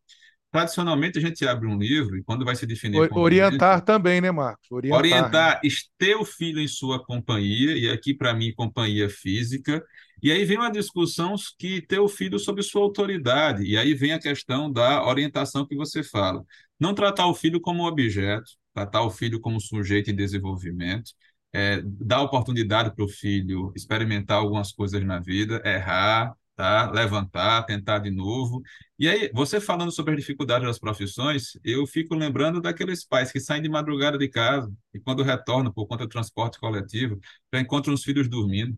Tradicionalmente 0.50 1.18
a 1.18 1.20
gente 1.20 1.46
abre 1.46 1.66
um 1.66 1.78
livro 1.78 2.16
e 2.16 2.22
quando 2.22 2.44
vai 2.44 2.56
se 2.56 2.66
definir 2.66 3.08
orientar 3.12 3.82
também, 3.82 4.20
né, 4.20 4.30
Marcos? 4.30 4.66
Orientar, 4.70 4.98
orientar 4.98 5.60
né? 5.62 5.70
ter 5.98 6.14
o 6.16 6.24
filho 6.24 6.60
em 6.60 6.68
sua 6.68 7.04
companhia 7.04 7.76
e 7.76 7.90
aqui 7.90 8.14
para 8.14 8.34
mim 8.34 8.54
companhia 8.54 9.08
física. 9.10 9.82
E 10.22 10.32
aí 10.32 10.44
vem 10.44 10.56
uma 10.56 10.70
discussão 10.70 11.34
que 11.58 11.82
ter 11.82 12.00
o 12.00 12.08
filho 12.08 12.38
sob 12.38 12.62
sua 12.62 12.82
autoridade 12.82 13.62
e 13.64 13.76
aí 13.76 13.94
vem 13.94 14.12
a 14.12 14.18
questão 14.18 14.70
da 14.72 15.06
orientação 15.06 15.66
que 15.66 15.76
você 15.76 16.02
fala. 16.02 16.44
Não 16.80 16.94
tratar 16.94 17.26
o 17.26 17.34
filho 17.34 17.60
como 17.60 17.86
objeto, 17.86 18.50
tratar 18.74 19.02
o 19.02 19.10
filho 19.10 19.40
como 19.40 19.60
sujeito 19.60 20.10
em 20.10 20.16
desenvolvimento, 20.16 21.12
é, 21.52 21.80
dar 21.84 22.22
oportunidade 22.22 22.94
para 22.94 23.04
o 23.04 23.08
filho 23.08 23.72
experimentar 23.76 24.38
algumas 24.38 24.72
coisas 24.72 25.04
na 25.04 25.18
vida, 25.20 25.62
errar, 25.64 26.34
tá? 26.58 26.90
levantar, 26.90 27.62
tentar 27.64 28.00
de 28.00 28.10
novo. 28.10 28.60
E 28.98 29.08
aí, 29.08 29.30
você 29.32 29.60
falando 29.60 29.92
sobre 29.92 30.12
as 30.14 30.20
dificuldades 30.20 30.66
das 30.66 30.78
profissões, 30.78 31.52
eu 31.64 31.86
fico 31.86 32.14
lembrando 32.16 32.60
daqueles 32.60 33.04
pais 33.04 33.30
que 33.30 33.38
saem 33.40 33.62
de 33.62 33.68
madrugada 33.68 34.18
de 34.18 34.28
casa 34.28 34.72
e 34.92 34.98
quando 35.00 35.22
retornam 35.22 35.72
por 35.72 35.86
conta 35.86 36.04
do 36.04 36.08
transporte 36.10 36.58
coletivo, 36.58 37.18
já 37.54 37.60
encontram 37.60 37.94
os 37.94 38.02
filhos 38.02 38.28
dormindo. 38.28 38.76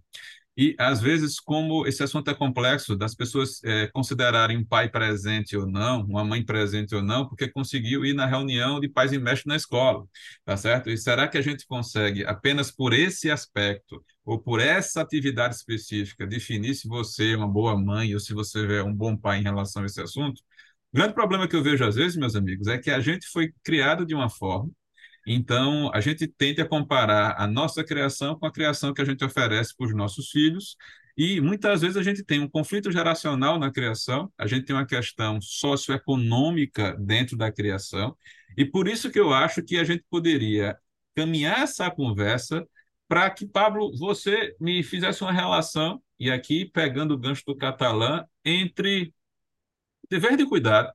E, 0.57 0.75
às 0.78 1.00
vezes, 1.00 1.40
como 1.40 1.87
esse 1.87 2.02
assunto 2.02 2.28
é 2.30 2.35
complexo, 2.35 2.97
das 2.97 3.14
pessoas 3.14 3.62
é, 3.64 3.87
considerarem 3.88 4.59
um 4.59 4.64
pai 4.64 4.90
presente 4.90 5.57
ou 5.57 5.66
não, 5.66 6.02
uma 6.02 6.25
mãe 6.25 6.45
presente 6.45 6.95
ou 6.95 7.02
não, 7.02 7.26
porque 7.26 7.49
conseguiu 7.49 8.04
ir 8.04 8.12
na 8.14 8.26
reunião 8.26 8.78
de 8.78 8.88
pais 8.88 9.12
e 9.12 9.19
mestres 9.19 9.47
na 9.47 9.57
escola, 9.57 10.04
tá 10.45 10.57
certo? 10.57 10.90
E 10.90 10.99
será 10.99 11.28
que 11.28 11.38
a 11.38 11.42
gente 11.42 11.66
consegue, 11.66 12.25
apenas 12.26 12.71
por 12.71 12.92
esse 12.92 13.30
aspecto, 13.30 14.04
ou 14.25 14.38
por 14.38 14.61
essa 14.61 15.00
atividade 15.00 15.54
específica, 15.54 16.26
definir 16.26 16.75
se 16.75 16.87
você 16.87 17.33
é 17.33 17.37
uma 17.37 17.49
boa 17.49 17.76
mãe 17.78 18.12
ou 18.12 18.21
se 18.21 18.35
você 18.35 18.78
é 18.78 18.83
um 18.83 18.95
bom 18.95 19.16
pai 19.16 19.38
em 19.38 19.42
relação 19.42 19.83
a 19.83 19.87
esse 19.87 20.00
assunto? 20.02 20.42
O 20.92 20.97
grande 20.97 21.14
problema 21.14 21.49
que 21.49 21.57
eu 21.57 21.62
vejo, 21.62 21.85
às 21.85 21.95
vezes, 21.95 22.16
meus 22.16 22.35
amigos, 22.35 22.66
é 22.66 22.76
que 22.76 22.90
a 22.90 23.00
gente 23.00 23.26
foi 23.28 23.52
criado 23.62 24.04
de 24.04 24.14
uma 24.14 24.28
forma, 24.28 24.71
então, 25.26 25.90
a 25.94 26.00
gente 26.00 26.26
tende 26.26 26.60
a 26.60 26.66
comparar 26.68 27.34
a 27.38 27.46
nossa 27.46 27.84
criação 27.84 28.38
com 28.38 28.46
a 28.46 28.52
criação 28.52 28.94
que 28.94 29.02
a 29.02 29.04
gente 29.04 29.24
oferece 29.24 29.76
para 29.76 29.86
os 29.86 29.94
nossos 29.94 30.30
filhos, 30.30 30.76
e 31.16 31.40
muitas 31.40 31.82
vezes 31.82 31.96
a 31.96 32.02
gente 32.02 32.24
tem 32.24 32.40
um 32.40 32.48
conflito 32.48 32.90
geracional 32.90 33.58
na 33.58 33.70
criação, 33.70 34.32
a 34.38 34.46
gente 34.46 34.64
tem 34.64 34.74
uma 34.74 34.86
questão 34.86 35.40
socioeconômica 35.40 36.96
dentro 36.98 37.36
da 37.36 37.52
criação, 37.52 38.16
e 38.56 38.64
por 38.64 38.88
isso 38.88 39.10
que 39.10 39.20
eu 39.20 39.32
acho 39.32 39.62
que 39.62 39.78
a 39.78 39.84
gente 39.84 40.04
poderia 40.10 40.78
caminhar 41.14 41.60
essa 41.60 41.90
conversa 41.90 42.66
para 43.08 43.28
que, 43.30 43.46
Pablo, 43.46 43.94
você 43.98 44.54
me 44.60 44.82
fizesse 44.82 45.22
uma 45.22 45.32
relação, 45.32 46.02
e 46.18 46.30
aqui 46.30 46.64
pegando 46.64 47.14
o 47.14 47.18
gancho 47.18 47.42
do 47.46 47.56
catalã, 47.56 48.24
entre 48.44 49.12
dever 50.08 50.36
de 50.36 50.46
cuidado, 50.46 50.92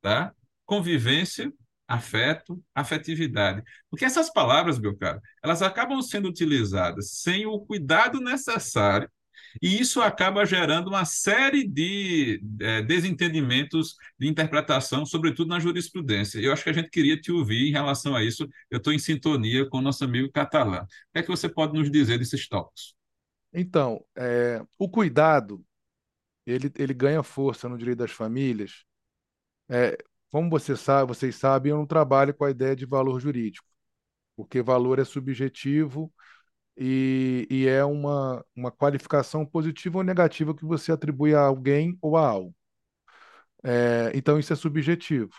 tá? 0.00 0.34
convivência 0.66 1.52
afeto, 1.90 2.62
afetividade. 2.74 3.62
Porque 3.90 4.04
essas 4.04 4.32
palavras, 4.32 4.78
meu 4.78 4.96
caro, 4.96 5.20
elas 5.42 5.60
acabam 5.60 6.00
sendo 6.00 6.28
utilizadas 6.28 7.10
sem 7.14 7.46
o 7.46 7.58
cuidado 7.58 8.20
necessário 8.20 9.10
e 9.60 9.80
isso 9.80 10.00
acaba 10.00 10.44
gerando 10.44 10.88
uma 10.88 11.04
série 11.04 11.66
de 11.66 12.40
é, 12.60 12.82
desentendimentos 12.82 13.96
de 14.16 14.28
interpretação, 14.28 15.04
sobretudo 15.04 15.48
na 15.48 15.58
jurisprudência. 15.58 16.38
Eu 16.38 16.52
acho 16.52 16.62
que 16.62 16.70
a 16.70 16.74
gente 16.74 16.90
queria 16.90 17.20
te 17.20 17.32
ouvir 17.32 17.68
em 17.68 17.72
relação 17.72 18.14
a 18.14 18.22
isso. 18.22 18.48
Eu 18.70 18.78
estou 18.78 18.92
em 18.92 18.98
sintonia 18.98 19.68
com 19.68 19.78
o 19.78 19.82
nosso 19.82 20.04
amigo 20.04 20.30
catalã. 20.30 20.82
O 20.82 20.86
que 21.12 21.18
é 21.18 21.22
que 21.22 21.28
você 21.28 21.48
pode 21.48 21.72
nos 21.72 21.90
dizer 21.90 22.18
desses 22.18 22.46
tópicos? 22.46 22.94
Então, 23.52 24.04
é, 24.16 24.62
o 24.78 24.88
cuidado 24.88 25.64
ele, 26.46 26.70
ele 26.76 26.94
ganha 26.94 27.22
força 27.22 27.68
no 27.68 27.76
direito 27.76 27.98
das 27.98 28.12
famílias 28.12 28.84
é, 29.68 29.96
como 30.30 30.50
você 30.50 30.76
sabe, 30.76 31.08
vocês 31.08 31.36
sabem, 31.36 31.70
eu 31.70 31.78
não 31.78 31.86
trabalho 31.86 32.34
com 32.34 32.44
a 32.44 32.50
ideia 32.50 32.76
de 32.76 32.86
valor 32.86 33.20
jurídico, 33.20 33.66
porque 34.36 34.62
valor 34.62 34.98
é 34.98 35.04
subjetivo 35.04 36.12
e, 36.76 37.46
e 37.50 37.66
é 37.68 37.84
uma, 37.84 38.44
uma 38.56 38.72
qualificação 38.72 39.46
positiva 39.46 39.98
ou 39.98 40.04
negativa 40.04 40.54
que 40.54 40.64
você 40.64 40.92
atribui 40.92 41.34
a 41.34 41.42
alguém 41.42 41.98
ou 42.02 42.16
a 42.16 42.28
algo. 42.28 42.54
É, 43.62 44.12
então, 44.14 44.38
isso 44.38 44.52
é 44.52 44.56
subjetivo. 44.56 45.30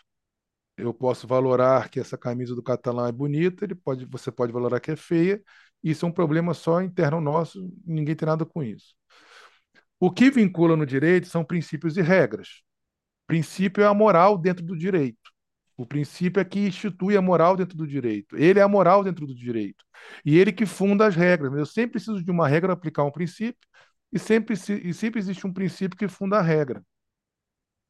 Eu 0.78 0.94
posso 0.94 1.28
valorar 1.28 1.90
que 1.90 2.00
essa 2.00 2.18
camisa 2.18 2.56
do 2.56 2.64
catalã 2.64 3.08
é 3.08 3.12
bonita, 3.12 3.66
ele 3.66 3.76
pode, 3.76 4.06
você 4.06 4.32
pode 4.32 4.54
valorar 4.54 4.80
que 4.80 4.92
é 4.92 4.96
feia, 4.96 5.42
isso 5.84 6.06
é 6.06 6.10
um 6.10 6.12
problema 6.14 6.54
só 6.54 6.82
interno 6.82 7.22
nosso, 7.22 7.72
ninguém 7.86 8.16
tem 8.16 8.28
nada 8.28 8.46
com 8.46 8.64
isso. 8.64 8.96
O 10.00 10.12
que 10.12 10.30
vincula 10.32 10.76
no 10.76 10.86
direito 10.86 11.28
são 11.28 11.44
princípios 11.46 11.96
e 11.98 12.02
regras 12.02 12.62
princípio 13.32 13.82
é 13.82 13.88
a 13.88 13.94
moral 13.94 14.38
dentro 14.38 14.66
do 14.66 14.78
direito. 14.78 15.32
O 15.78 15.86
princípio 15.86 16.42
é 16.42 16.46
que 16.46 16.60
institui 16.60 17.16
a 17.16 17.22
moral 17.22 17.56
dentro 17.56 17.78
do 17.78 17.88
direito. 17.88 18.36
Ele 18.38 18.60
é 18.60 18.62
a 18.62 18.68
moral 18.68 19.06
dentro 19.06 19.26
do 19.26 19.34
direito. 19.34 19.86
E 20.26 20.38
ele 20.38 20.52
que 20.52 20.66
funda 20.66 21.08
as 21.08 21.16
regras. 21.16 21.54
Eu 21.54 21.66
sempre 21.66 21.92
preciso 21.94 22.22
de 22.22 22.30
uma 22.30 22.46
regra 22.46 22.68
para 22.70 22.74
aplicar 22.74 23.06
um 23.06 23.12
princípio, 23.12 23.68
e 24.12 24.20
sempre, 24.20 24.56
e 24.56 24.94
sempre 24.94 25.20
existe 25.22 25.48
um 25.48 25.54
princípio 25.54 25.98
que 25.98 26.10
funda 26.10 26.40
a 26.40 26.42
regra. 26.42 26.84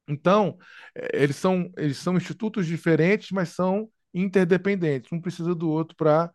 Então, 0.07 0.57
eh, 0.95 1.23
eles 1.23 1.35
são, 1.37 1.71
eles 1.75 1.97
são 1.97 2.15
institutos 2.17 2.67
diferentes, 2.67 3.31
mas 3.31 3.49
são 3.49 3.89
interdependentes. 4.13 5.11
Um 5.11 5.19
precisa 5.21 5.55
do 5.55 5.69
outro 5.69 5.95
para 5.97 6.31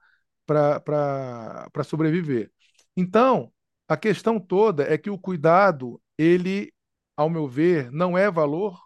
sobreviver. 1.85 2.51
Então, 2.97 3.53
a 3.89 3.97
questão 3.97 4.41
toda 4.41 4.83
é 4.93 4.99
que 4.99 5.11
o 5.11 5.19
cuidado, 5.19 6.01
ele, 6.19 6.73
ao 7.17 7.31
meu 7.31 7.47
ver, 7.47 7.93
não 7.93 8.19
é 8.19 8.31
valor, 8.31 8.86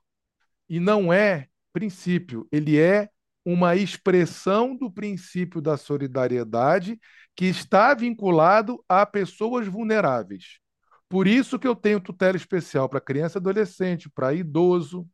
e 0.71 0.81
não 0.81 1.13
é 1.13 1.49
princípio, 1.73 2.49
ele 2.53 2.79
é 2.79 3.11
uma 3.45 3.75
expressão 3.75 4.77
do 4.77 4.91
princípio 4.91 5.61
da 5.61 5.77
solidariedade 5.77 6.99
que 7.35 7.47
está 7.47 7.93
vinculado 7.93 8.83
a 8.89 9.05
pessoas 9.05 9.67
vulneráveis. 9.67 10.59
Por 11.09 11.27
isso 11.27 11.59
que 11.59 11.67
eu 11.67 11.75
tenho 11.75 12.01
tutela 12.01 12.37
especial 12.37 12.89
para 12.89 13.01
criança 13.01 13.39
e 13.39 13.41
adolescente, 13.41 14.09
para 14.09 14.33
idoso, 14.33 15.09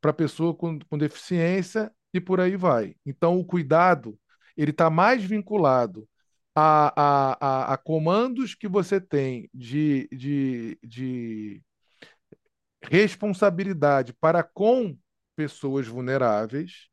para 0.00 0.12
pessoa 0.12 0.54
com, 0.54 0.78
com 0.78 0.96
deficiência 0.96 1.92
e 2.14 2.20
por 2.20 2.40
aí 2.40 2.56
vai. 2.56 2.94
Então, 3.04 3.38
o 3.38 3.44
cuidado 3.44 4.18
ele 4.56 4.70
está 4.70 4.88
mais 4.88 5.22
vinculado 5.22 6.08
a, 6.54 6.92
a, 6.96 7.36
a, 7.40 7.74
a, 7.74 7.76
comandos 7.76 8.54
que 8.54 8.66
você 8.66 8.98
tem 8.98 9.50
de, 9.52 10.08
de, 10.10 10.78
de 10.82 11.62
responsabilidade 12.90 14.12
para 14.14 14.42
com 14.42 14.96
pessoas 15.34 15.86
vulneráveis. 15.86 16.88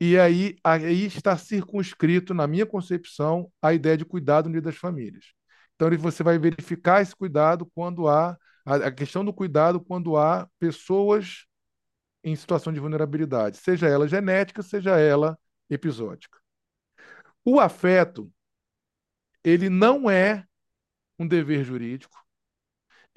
E 0.00 0.18
aí, 0.18 0.56
aí 0.62 1.06
está 1.06 1.36
circunscrito, 1.36 2.32
na 2.32 2.46
minha 2.46 2.64
concepção, 2.66 3.50
a 3.60 3.74
ideia 3.74 3.96
de 3.96 4.04
cuidado 4.04 4.46
unido 4.46 4.64
das 4.64 4.76
famílias. 4.76 5.32
Então, 5.74 5.90
você 5.98 6.22
vai 6.22 6.38
verificar 6.38 7.02
esse 7.02 7.14
cuidado 7.14 7.66
quando 7.74 8.08
há 8.08 8.36
a 8.64 8.90
questão 8.92 9.24
do 9.24 9.32
cuidado 9.32 9.80
quando 9.80 10.16
há 10.16 10.48
pessoas 10.58 11.46
em 12.22 12.36
situação 12.36 12.72
de 12.72 12.80
vulnerabilidade, 12.80 13.56
seja 13.56 13.88
ela 13.88 14.06
genética, 14.06 14.62
seja 14.62 14.98
ela 14.98 15.38
episódica. 15.70 16.38
O 17.44 17.58
afeto, 17.58 18.30
ele 19.42 19.70
não 19.70 20.10
é 20.10 20.44
um 21.18 21.26
dever 21.26 21.64
jurídico, 21.64 22.22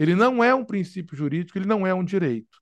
ele 0.01 0.15
não 0.15 0.43
é 0.43 0.51
um 0.55 0.65
princípio 0.65 1.15
jurídico, 1.15 1.60
ele 1.60 1.67
não 1.67 1.86
é 1.86 1.93
um 1.93 2.03
direito. 2.03 2.60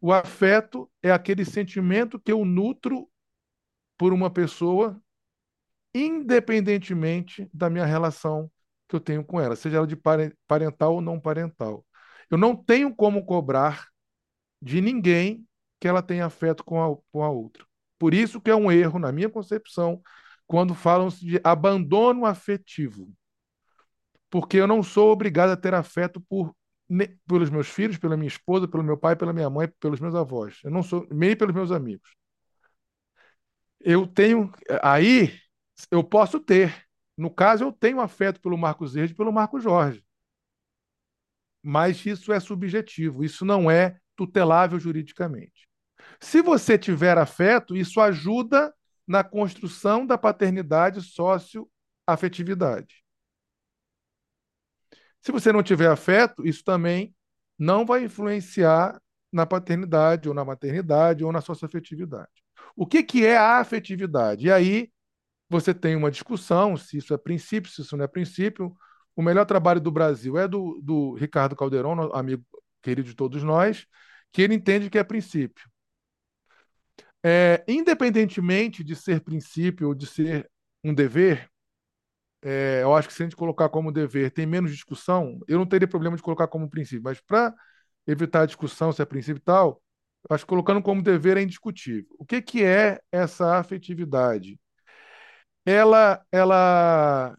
O 0.00 0.12
afeto 0.12 0.90
é 1.00 1.12
aquele 1.12 1.44
sentimento 1.44 2.18
que 2.18 2.32
eu 2.32 2.44
nutro 2.44 3.08
por 3.96 4.12
uma 4.12 4.28
pessoa, 4.28 5.00
independentemente 5.94 7.48
da 7.54 7.70
minha 7.70 7.84
relação 7.84 8.50
que 8.88 8.96
eu 8.96 9.00
tenho 9.00 9.24
com 9.24 9.40
ela, 9.40 9.54
seja 9.54 9.76
ela 9.76 9.86
de 9.86 9.94
parental 9.94 10.94
ou 10.94 11.00
não 11.00 11.20
parental. 11.20 11.86
Eu 12.28 12.36
não 12.36 12.56
tenho 12.56 12.92
como 12.92 13.24
cobrar 13.24 13.86
de 14.60 14.80
ninguém 14.80 15.46
que 15.78 15.86
ela 15.86 16.02
tenha 16.02 16.26
afeto 16.26 16.64
com 16.64 16.82
a, 16.82 16.96
com 17.12 17.22
a 17.22 17.30
outra. 17.30 17.64
Por 17.96 18.12
isso 18.12 18.40
que 18.40 18.50
é 18.50 18.56
um 18.56 18.72
erro, 18.72 18.98
na 18.98 19.12
minha 19.12 19.30
concepção, 19.30 20.02
quando 20.48 20.74
falam-se 20.74 21.24
de 21.24 21.40
abandono 21.44 22.26
afetivo. 22.26 23.08
Porque 24.28 24.56
eu 24.56 24.66
não 24.66 24.82
sou 24.82 25.12
obrigado 25.12 25.50
a 25.50 25.56
ter 25.56 25.74
afeto 25.74 26.20
por 26.20 26.52
pelos 27.26 27.50
meus 27.50 27.68
filhos, 27.68 27.98
pela 27.98 28.16
minha 28.16 28.28
esposa, 28.28 28.68
pelo 28.68 28.82
meu 28.82 28.96
pai, 28.96 29.16
pela 29.16 29.32
minha 29.32 29.50
mãe, 29.50 29.68
pelos 29.80 30.00
meus 30.00 30.14
avós. 30.14 30.58
Eu 30.64 30.70
não 30.70 30.82
sou 30.82 31.06
nem 31.10 31.36
pelos 31.36 31.54
meus 31.54 31.70
amigos. 31.70 32.10
Eu 33.80 34.06
tenho 34.06 34.50
aí 34.82 35.32
eu 35.90 36.04
posso 36.04 36.38
ter. 36.40 36.86
No 37.16 37.30
caso, 37.30 37.64
eu 37.64 37.72
tenho 37.72 38.00
afeto 38.00 38.40
pelo 38.40 38.56
Marcos 38.56 38.94
Verde 38.94 39.12
e 39.12 39.16
pelo 39.16 39.32
Marcos 39.32 39.62
Jorge. 39.62 40.02
Mas 41.62 42.04
isso 42.04 42.32
é 42.32 42.40
subjetivo, 42.40 43.24
isso 43.24 43.44
não 43.44 43.70
é 43.70 43.98
tutelável 44.16 44.80
juridicamente. 44.80 45.68
Se 46.20 46.42
você 46.42 46.76
tiver 46.76 47.16
afeto, 47.18 47.76
isso 47.76 48.00
ajuda 48.00 48.74
na 49.06 49.22
construção 49.22 50.06
da 50.06 50.18
paternidade 50.18 51.00
sócio-afetividade. 51.02 53.01
Se 55.22 55.30
você 55.30 55.52
não 55.52 55.62
tiver 55.62 55.88
afeto, 55.88 56.46
isso 56.46 56.64
também 56.64 57.14
não 57.58 57.86
vai 57.86 58.04
influenciar 58.04 59.00
na 59.32 59.46
paternidade, 59.46 60.28
ou 60.28 60.34
na 60.34 60.44
maternidade, 60.44 61.24
ou 61.24 61.32
na 61.32 61.40
socioafetividade. 61.40 62.30
O 62.76 62.86
que, 62.86 63.02
que 63.02 63.24
é 63.24 63.36
a 63.36 63.58
afetividade? 63.58 64.46
E 64.46 64.52
aí 64.52 64.90
você 65.48 65.72
tem 65.72 65.94
uma 65.94 66.10
discussão 66.10 66.76
se 66.76 66.98
isso 66.98 67.14
é 67.14 67.18
princípio, 67.18 67.70
se 67.70 67.82
isso 67.82 67.96
não 67.96 68.04
é 68.04 68.08
princípio. 68.08 68.74
O 69.14 69.22
melhor 69.22 69.44
trabalho 69.44 69.80
do 69.80 69.92
Brasil 69.92 70.38
é 70.38 70.48
do, 70.48 70.80
do 70.82 71.14
Ricardo 71.14 71.54
Calderon, 71.54 72.10
amigo 72.14 72.44
querido 72.82 73.08
de 73.08 73.14
todos 73.14 73.42
nós, 73.42 73.86
que 74.32 74.42
ele 74.42 74.54
entende 74.54 74.90
que 74.90 74.98
é 74.98 75.04
princípio. 75.04 75.70
É, 77.24 77.62
independentemente 77.68 78.82
de 78.82 78.96
ser 78.96 79.20
princípio 79.20 79.88
ou 79.88 79.94
de 79.94 80.06
ser 80.06 80.50
um 80.82 80.92
dever, 80.92 81.48
é, 82.42 82.80
eu 82.82 82.94
acho 82.94 83.08
que 83.08 83.14
se 83.14 83.22
a 83.22 83.26
gente 83.26 83.36
colocar 83.36 83.68
como 83.68 83.92
dever 83.92 84.30
tem 84.32 84.46
menos 84.46 84.72
discussão, 84.72 85.40
eu 85.48 85.58
não 85.58 85.66
teria 85.66 85.88
problema 85.88 86.16
de 86.16 86.22
colocar 86.22 86.48
como 86.48 86.68
princípio, 86.70 87.02
mas 87.04 87.20
para 87.20 87.54
evitar 88.06 88.42
a 88.42 88.46
discussão 88.46 88.92
se 88.92 89.02
é 89.02 89.04
princípio 89.04 89.38
e 89.40 89.42
tal, 89.44 89.82
acho 90.30 90.44
que 90.44 90.48
colocando 90.48 90.82
como 90.82 91.02
dever 91.02 91.36
é 91.36 91.42
indiscutível. 91.42 92.06
O 92.18 92.24
que, 92.26 92.42
que 92.42 92.64
é 92.64 93.00
essa 93.12 93.56
afetividade? 93.58 94.58
Ela, 95.64 96.24
ela 96.32 97.36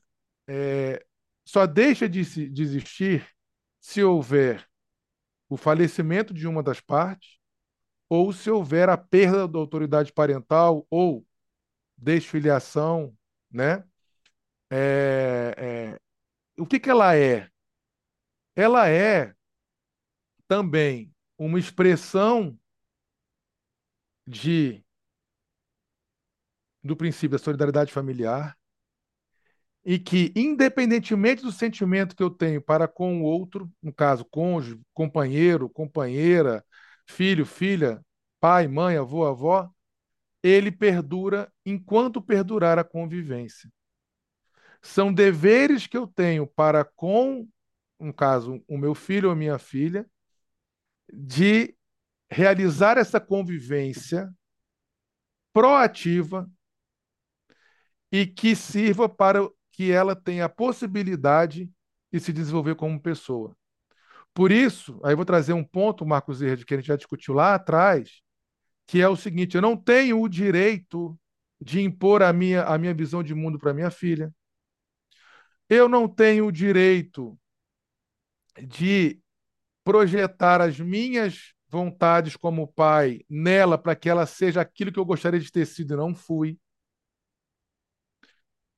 é, 0.48 1.04
só 1.46 1.66
deixa 1.68 2.08
de, 2.10 2.24
de 2.50 2.62
existir 2.64 3.28
se 3.82 4.04
houver 4.04 4.68
o 5.50 5.58
falecimento 5.58 6.34
de 6.34 6.48
uma 6.48 6.64
das 6.64 6.82
partes 6.82 7.38
ou 8.10 8.34
se 8.34 8.50
houver 8.52 8.90
a 8.90 8.98
perda 8.98 9.48
da 9.48 9.60
autoridade 9.60 10.14
parental 10.14 10.86
ou 10.90 11.26
desfiliação, 11.98 13.16
né? 13.52 13.84
É, 14.76 15.54
é, 15.58 16.00
o 16.62 16.66
que, 16.66 16.80
que 16.80 16.90
ela 16.90 17.16
é? 17.16 17.48
Ela 18.56 18.90
é 18.90 19.36
também 20.48 21.14
uma 21.38 21.60
expressão 21.60 22.58
de 24.28 24.84
do 26.84 26.96
princípio 26.96 27.38
da 27.38 27.44
solidariedade 27.44 27.92
familiar 27.92 28.58
e 29.86 30.00
que, 30.00 30.32
independentemente 30.36 31.44
do 31.44 31.52
sentimento 31.52 32.16
que 32.16 32.24
eu 32.24 32.30
tenho 32.30 32.62
para 32.62 32.88
com 32.88 33.22
o 33.22 33.24
outro, 33.24 33.70
no 33.82 33.94
caso, 33.94 34.26
cônjuge, 34.26 34.80
companheiro, 34.94 35.70
companheira, 35.70 36.66
filho, 37.06 37.46
filha, 37.46 38.02
pai, 38.40 38.68
mãe, 38.68 38.98
avô, 38.98 39.26
avó, 39.26 39.70
ele 40.44 40.72
perdura 40.72 41.52
enquanto 41.66 42.22
perdurar 42.22 42.80
a 42.80 42.84
convivência 42.84 43.70
são 44.84 45.14
deveres 45.14 45.88
que 45.88 45.98
eu 45.98 46.06
tenho 46.06 46.46
para 46.46 46.84
com, 46.84 47.48
no 48.00 48.14
caso, 48.14 48.62
o 48.68 48.78
meu 48.78 48.94
filho 48.94 49.30
ou 49.30 49.36
minha 49.36 49.58
filha, 49.58 50.06
de 51.12 51.76
realizar 52.30 52.98
essa 52.98 53.20
convivência 53.20 54.30
proativa 55.54 56.50
e 58.12 58.28
que 58.28 58.56
sirva 58.56 59.08
para 59.08 59.40
que 59.72 59.92
ela 59.92 60.16
tenha 60.16 60.46
a 60.46 60.50
possibilidade 60.50 61.72
de 62.12 62.20
se 62.20 62.34
desenvolver 62.34 62.76
como 62.76 63.02
pessoa. 63.02 63.56
Por 64.34 64.52
isso, 64.52 65.00
aí 65.04 65.16
vou 65.16 65.26
trazer 65.26 65.54
um 65.54 65.64
ponto, 65.64 66.06
Marcos 66.06 66.42
Erde, 66.42 66.66
que 66.66 66.74
a 66.74 66.78
gente 66.78 66.88
já 66.88 66.96
discutiu 66.96 67.34
lá 67.34 67.56
atrás, 67.56 68.22
que 68.88 69.02
é 69.02 69.08
o 69.08 69.16
seguinte: 69.16 69.56
eu 69.56 69.62
não 69.62 69.78
tenho 69.78 70.22
o 70.22 70.30
direito 70.30 71.18
de 71.62 71.82
impor 71.82 72.24
a 72.24 72.34
minha, 72.34 72.64
a 72.64 72.78
minha 72.78 72.94
visão 72.94 73.24
de 73.24 73.34
mundo 73.34 73.60
para 73.60 73.74
minha 73.74 73.92
filha. 73.92 74.34
Eu 75.76 75.90
não 75.90 76.08
tenho 76.08 76.46
o 76.46 76.52
direito 76.52 77.36
de 78.64 79.20
projetar 79.84 80.62
as 80.62 80.80
minhas 80.80 81.56
vontades 81.68 82.36
como 82.36 82.72
pai 82.72 83.22
nela 83.28 83.76
para 83.76 83.96
que 83.96 84.08
ela 84.08 84.28
seja 84.28 84.62
aquilo 84.62 84.92
que 84.92 85.00
eu 85.00 85.06
gostaria 85.06 85.40
de 85.40 85.52
ter 85.52 85.66
sido 85.66 85.96
e 85.96 85.98
não 85.98 86.14
fui. 86.14 86.60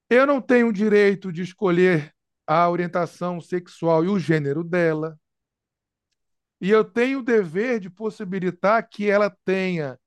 Eu 0.09 0.25
não 0.25 0.39
tenho 0.41 0.69
o 0.69 0.71
direito 0.71 1.33
de 1.33 1.41
escolher 1.41 2.15
a 2.47 2.69
orientação 2.69 3.41
sexual 3.41 4.05
e 4.05 4.07
o 4.07 4.17
gênero 4.17 4.63
dela. 4.63 5.19
E 6.61 6.69
eu 6.69 6.85
tenho 6.85 7.19
o 7.19 7.23
dever 7.23 7.81
de 7.81 7.89
possibilitar 7.89 8.87
que 8.87 9.09
ela 9.09 9.29
tenha 9.43 9.99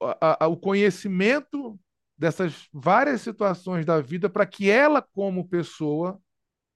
a, 0.00 0.44
a, 0.44 0.46
o 0.46 0.56
conhecimento 0.56 1.76
dessas 2.16 2.68
várias 2.72 3.20
situações 3.20 3.84
da 3.84 4.00
vida 4.00 4.30
para 4.30 4.46
que 4.46 4.70
ela, 4.70 5.02
como 5.02 5.48
pessoa 5.48 6.20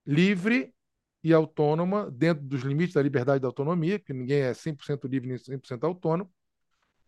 livre 0.06 0.72
e 1.22 1.32
autônoma, 1.32 2.10
dentro 2.10 2.44
dos 2.44 2.62
limites 2.62 2.94
da 2.94 3.02
liberdade 3.02 3.38
e 3.38 3.42
da 3.42 3.48
autonomia, 3.48 3.98
que 3.98 4.12
ninguém 4.12 4.40
é 4.40 4.52
100% 4.52 5.08
livre 5.08 5.28
nem 5.28 5.36
100% 5.36 5.84
autônomo, 5.84 6.30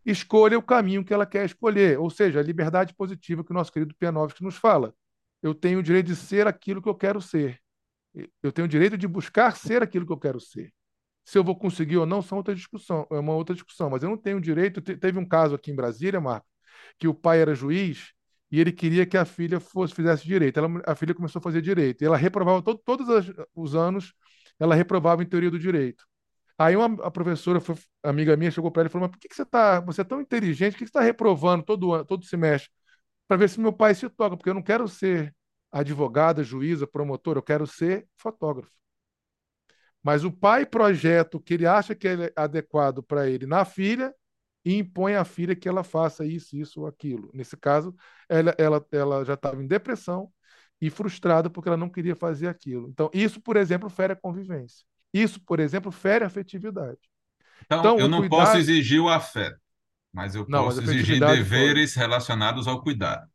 escolha 0.04 0.58
o 0.58 0.62
caminho 0.62 1.04
que 1.04 1.12
ela 1.12 1.26
quer 1.26 1.44
escolher, 1.44 1.98
ou 1.98 2.10
seja, 2.10 2.40
a 2.40 2.42
liberdade 2.42 2.94
positiva 2.94 3.44
que 3.44 3.50
o 3.50 3.54
nosso 3.54 3.72
querido 3.72 3.94
Pianovski 3.94 4.42
nos 4.42 4.56
fala. 4.56 4.94
Eu 5.42 5.54
tenho 5.54 5.78
o 5.78 5.82
direito 5.82 6.06
de 6.06 6.16
ser 6.16 6.46
aquilo 6.46 6.82
que 6.82 6.88
eu 6.88 6.94
quero 6.94 7.20
ser. 7.20 7.58
Eu 8.42 8.52
tenho 8.52 8.66
o 8.66 8.68
direito 8.68 8.98
de 8.98 9.06
buscar 9.06 9.56
ser 9.56 9.82
aquilo 9.82 10.06
que 10.06 10.12
eu 10.12 10.18
quero 10.18 10.40
ser. 10.40 10.72
Se 11.24 11.38
eu 11.38 11.44
vou 11.44 11.56
conseguir 11.56 11.98
ou 11.98 12.06
não, 12.06 12.20
são 12.20 12.38
outra 12.38 12.54
discussão, 12.54 13.06
é 13.10 13.18
uma 13.18 13.34
outra 13.34 13.54
discussão. 13.54 13.88
Mas 13.88 14.02
eu 14.02 14.10
não 14.10 14.16
tenho 14.16 14.40
direito. 14.40 14.82
Teve 14.82 15.18
um 15.18 15.26
caso 15.26 15.54
aqui 15.54 15.70
em 15.70 15.76
Brasília, 15.76 16.20
Marco, 16.20 16.46
que 16.98 17.06
o 17.06 17.14
pai 17.14 17.40
era 17.40 17.54
juiz 17.54 18.12
e 18.50 18.60
ele 18.60 18.72
queria 18.72 19.06
que 19.06 19.16
a 19.16 19.24
filha 19.24 19.60
fosse 19.60 19.94
fizesse 19.94 20.24
direito. 20.24 20.58
Ela, 20.58 20.82
a 20.86 20.94
filha 20.94 21.14
começou 21.14 21.38
a 21.40 21.42
fazer 21.42 21.62
direito. 21.62 22.02
E 22.02 22.06
ela 22.06 22.16
reprovava 22.16 22.62
todo, 22.62 22.78
todos 22.84 23.06
os 23.54 23.74
anos, 23.76 24.12
ela 24.58 24.74
reprovava 24.74 25.22
em 25.22 25.26
teoria 25.26 25.50
do 25.50 25.58
direito. 25.58 26.04
Aí 26.58 26.76
uma 26.76 26.86
a 27.06 27.10
professora, 27.10 27.60
foi, 27.60 27.76
amiga 28.02 28.36
minha, 28.36 28.50
chegou 28.50 28.70
para 28.70 28.82
ela 28.82 28.88
e 28.88 28.92
falou: 28.92 29.08
Mas 29.08 29.12
por 29.12 29.20
que, 29.20 29.28
que 29.28 29.34
você 29.36 29.46
tá, 29.46 29.80
você 29.80 30.02
é 30.02 30.04
tão 30.04 30.20
inteligente? 30.20 30.72
Por 30.72 30.78
que, 30.78 30.84
que 30.84 30.90
você 30.90 30.98
está 30.98 31.00
reprovando 31.00 31.64
todo 31.64 32.04
todo 32.04 32.24
semestre? 32.26 32.70
Para 33.28 33.36
ver 33.38 33.48
se 33.48 33.60
meu 33.60 33.72
pai 33.72 33.94
se 33.94 34.08
toca, 34.10 34.36
porque 34.36 34.50
eu 34.50 34.54
não 34.54 34.62
quero 34.62 34.88
ser 34.88 35.34
advogada, 35.72 36.42
juíza, 36.44 36.86
promotora, 36.86 37.38
eu 37.38 37.42
quero 37.42 37.66
ser 37.66 38.06
fotógrafo. 38.18 38.72
Mas 40.02 40.24
o 40.24 40.32
pai 40.32 40.64
projeta 40.66 41.36
o 41.36 41.40
que 41.40 41.54
ele 41.54 41.66
acha 41.66 41.94
que 41.94 42.08
é 42.08 42.32
adequado 42.36 43.02
para 43.02 43.28
ele 43.28 43.46
na 43.46 43.64
filha 43.64 44.14
e 44.64 44.76
impõe 44.76 45.14
à 45.14 45.24
filha 45.24 45.56
que 45.56 45.68
ela 45.68 45.82
faça 45.82 46.24
isso, 46.24 46.56
isso 46.56 46.80
ou 46.80 46.86
aquilo. 46.86 47.30
Nesse 47.32 47.56
caso, 47.56 47.94
ela, 48.28 48.54
ela, 48.58 48.86
ela 48.92 49.24
já 49.24 49.34
estava 49.34 49.62
em 49.62 49.66
depressão 49.66 50.30
e 50.80 50.90
frustrada 50.90 51.50
porque 51.50 51.68
ela 51.68 51.76
não 51.76 51.88
queria 51.88 52.16
fazer 52.16 52.48
aquilo. 52.48 52.88
Então, 52.88 53.10
isso, 53.12 53.40
por 53.40 53.56
exemplo, 53.56 53.88
fere 53.88 54.12
a 54.12 54.16
convivência. 54.16 54.84
Isso, 55.12 55.40
por 55.40 55.60
exemplo, 55.60 55.90
fere 55.90 56.24
a 56.24 56.26
afetividade. 56.26 56.98
Então, 57.64 57.80
então 57.80 57.98
eu 57.98 58.08
não 58.08 58.20
cuidado... 58.20 58.38
posso 58.38 58.56
exigir 58.56 59.00
o 59.00 59.08
afeto, 59.08 59.58
mas 60.12 60.34
eu 60.34 60.46
não, 60.48 60.64
posso 60.64 60.80
mas 60.80 60.90
exigir 60.90 61.20
deveres 61.20 61.94
pode. 61.94 62.06
relacionados 62.06 62.66
ao 62.66 62.82
cuidado. 62.82 63.28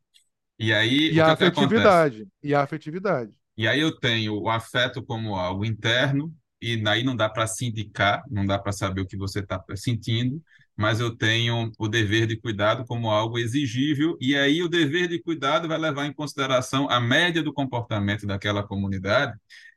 E 0.58 0.72
aí, 0.72 1.12
e 1.12 1.20
a 1.20 1.32
afetividade. 1.32 2.26
e 2.42 2.54
a 2.54 2.62
afetividade. 2.62 3.32
E 3.56 3.68
aí 3.68 3.80
eu 3.80 3.94
tenho 3.98 4.40
o 4.40 4.48
afeto 4.48 5.02
como 5.02 5.36
algo 5.36 5.64
interno, 5.64 6.34
e 6.60 6.82
aí 6.86 7.02
não 7.02 7.14
dá 7.14 7.28
para 7.28 7.46
se 7.46 7.66
indicar, 7.66 8.22
não 8.30 8.44
dá 8.46 8.58
para 8.58 8.72
saber 8.72 9.02
o 9.02 9.06
que 9.06 9.16
você 9.16 9.40
está 9.40 9.62
sentindo, 9.74 10.42
mas 10.76 11.00
eu 11.00 11.16
tenho 11.16 11.72
o 11.78 11.88
dever 11.88 12.26
de 12.26 12.36
cuidado 12.38 12.84
como 12.86 13.10
algo 13.10 13.38
exigível, 13.38 14.16
e 14.20 14.36
aí 14.36 14.62
o 14.62 14.68
dever 14.68 15.08
de 15.08 15.20
cuidado 15.22 15.68
vai 15.68 15.78
levar 15.78 16.06
em 16.06 16.12
consideração 16.12 16.88
a 16.90 17.00
média 17.00 17.42
do 17.42 17.52
comportamento 17.52 18.26
daquela 18.26 18.62
comunidade, 18.62 19.34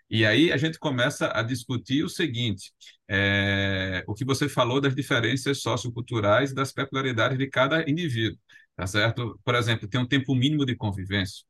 e 0.09 0.25
aí 0.25 0.51
a 0.51 0.57
gente 0.57 0.79
começa 0.79 1.31
a 1.33 1.41
discutir 1.43 2.03
o 2.03 2.09
seguinte: 2.09 2.71
é, 3.07 4.03
o 4.07 4.13
que 4.13 4.25
você 4.25 4.49
falou 4.49 4.81
das 4.81 4.95
diferenças 4.95 5.61
socioculturais, 5.61 6.53
das 6.53 6.71
peculiaridades 6.73 7.37
de 7.37 7.47
cada 7.47 7.87
indivíduo, 7.89 8.37
tá 8.75 8.87
certo? 8.87 9.39
Por 9.43 9.55
exemplo, 9.55 9.87
tem 9.87 10.01
um 10.01 10.07
tempo 10.07 10.35
mínimo 10.35 10.65
de 10.65 10.75
convivência 10.75 11.43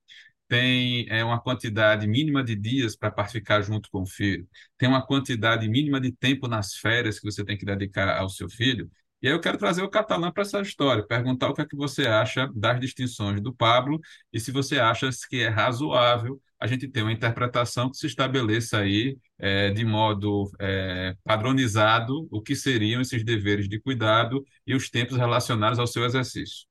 tem 0.48 1.06
é, 1.10 1.24
uma 1.24 1.40
quantidade 1.40 2.08
mínima 2.08 2.44
de 2.44 2.56
dias 2.56 2.96
para 2.96 3.26
ficar 3.28 3.62
junto 3.62 3.90
com 3.92 4.02
o 4.02 4.06
filho, 4.08 4.48
tem 4.78 4.90
uma 4.90 5.06
quantidade 5.06 5.68
mínima 5.70 6.02
de 6.02 6.12
tempo 6.12 6.48
nas 6.48 6.74
férias 6.76 7.20
que 7.20 7.32
você 7.32 7.46
tem 7.46 7.58
que 7.58 7.66
dedicar 7.66 8.18
ao 8.18 8.30
seu 8.30 8.50
filho, 8.50 8.90
e 9.22 9.28
aí 9.28 9.34
eu 9.34 9.42
quero 9.42 9.58
trazer 9.58 9.82
o 9.82 9.90
catalã 9.90 10.32
para 10.32 10.44
essa 10.44 10.62
história, 10.62 11.06
perguntar 11.06 11.50
o 11.50 11.54
que 11.54 11.62
é 11.62 11.66
que 11.66 11.76
você 11.76 12.08
acha 12.08 12.50
das 12.56 12.80
distinções 12.80 13.42
do 13.42 13.54
Pablo 13.54 14.00
e 14.32 14.40
se 14.40 14.52
você 14.52 14.80
acha 14.80 15.10
que 15.30 15.42
é 15.42 15.50
razoável 15.50 16.40
a 16.60 16.68
gente 16.68 16.88
ter 16.88 17.02
uma 17.02 17.12
interpretação 17.12 17.90
que 17.90 17.98
se 17.98 18.08
estabeleça 18.08 18.80
aí 18.80 19.18
é, 19.38 19.72
de 19.72 19.86
modo 19.86 20.50
é, 20.60 21.16
padronizado 21.24 22.28
o 22.32 22.42
que 22.42 22.56
seriam 22.56 23.02
esses 23.02 23.24
deveres 23.24 23.68
de 23.68 23.80
cuidado 23.80 24.44
e 24.66 24.76
os 24.76 24.90
tempos 24.90 25.18
relacionados 25.18 25.80
ao 25.80 25.88
seu 25.88 26.06
exercício. 26.06 26.68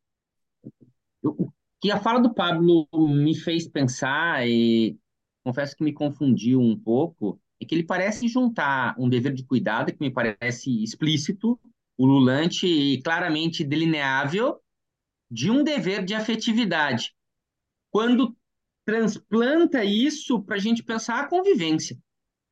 O 1.22 1.50
que 1.80 1.90
a 1.90 1.98
fala 1.98 2.20
do 2.20 2.34
Pablo 2.34 2.88
me 2.92 3.34
fez 3.34 3.68
pensar 3.68 4.46
e 4.46 4.96
confesso 5.44 5.76
que 5.76 5.84
me 5.84 5.92
confundiu 5.92 6.60
um 6.60 6.78
pouco 6.78 7.40
é 7.60 7.64
que 7.64 7.74
ele 7.74 7.84
parece 7.84 8.28
juntar 8.28 8.94
um 8.98 9.08
dever 9.08 9.32
de 9.32 9.44
cuidado 9.44 9.92
que 9.92 10.00
me 10.00 10.10
parece 10.10 10.82
explícito 10.82 11.58
ululante 11.98 12.66
e 12.66 13.02
claramente 13.02 13.64
delineável 13.64 14.60
de 15.30 15.50
um 15.50 15.64
dever 15.64 16.04
de 16.04 16.14
afetividade. 16.14 17.12
Quando 17.90 18.36
transplanta 18.84 19.84
isso 19.84 20.42
para 20.42 20.56
a 20.56 20.58
gente 20.58 20.82
pensar 20.82 21.20
a 21.20 21.28
convivência. 21.28 21.98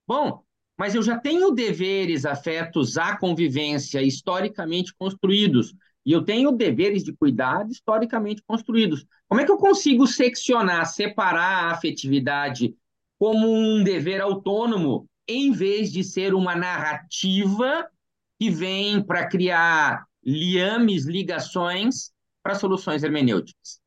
Bom, 0.06 0.42
mas 0.78 0.94
eu 0.94 1.02
já 1.02 1.18
tenho 1.18 1.50
deveres 1.50 2.26
afetos 2.26 2.98
à 2.98 3.16
convivência 3.16 4.02
historicamente 4.02 4.94
construídos, 4.98 5.74
e 6.04 6.12
eu 6.12 6.22
tenho 6.22 6.52
deveres 6.52 7.02
de 7.02 7.12
cuidado 7.12 7.72
historicamente 7.72 8.42
construídos. 8.46 9.06
Como 9.28 9.40
é 9.40 9.44
que 9.44 9.50
eu 9.50 9.56
consigo 9.56 10.06
seccionar, 10.06 10.86
separar 10.86 11.64
a 11.64 11.70
afetividade 11.70 12.76
como 13.18 13.50
um 13.50 13.82
dever 13.82 14.20
autônomo, 14.20 15.08
em 15.26 15.50
vez 15.50 15.90
de 15.90 16.04
ser 16.04 16.34
uma 16.34 16.54
narrativa 16.54 17.88
que 18.38 18.50
vem 18.50 19.02
para 19.04 19.26
criar 19.28 20.04
liames, 20.24 21.06
ligações 21.06 22.10
para 22.42 22.54
soluções 22.54 23.02
hermenêuticas? 23.02 23.80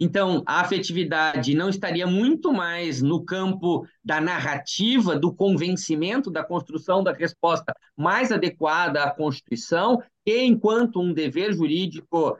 Então, 0.00 0.44
a 0.46 0.60
afetividade 0.60 1.54
não 1.54 1.68
estaria 1.68 2.06
muito 2.06 2.52
mais 2.52 3.02
no 3.02 3.24
campo 3.24 3.84
da 4.04 4.20
narrativa, 4.20 5.18
do 5.18 5.34
convencimento, 5.34 6.30
da 6.30 6.44
construção 6.44 7.02
da 7.02 7.12
resposta 7.12 7.74
mais 7.96 8.30
adequada 8.30 9.02
à 9.04 9.10
Constituição, 9.10 10.00
e 10.24 10.42
enquanto 10.44 11.00
um 11.00 11.12
dever 11.12 11.52
jurídico 11.52 12.38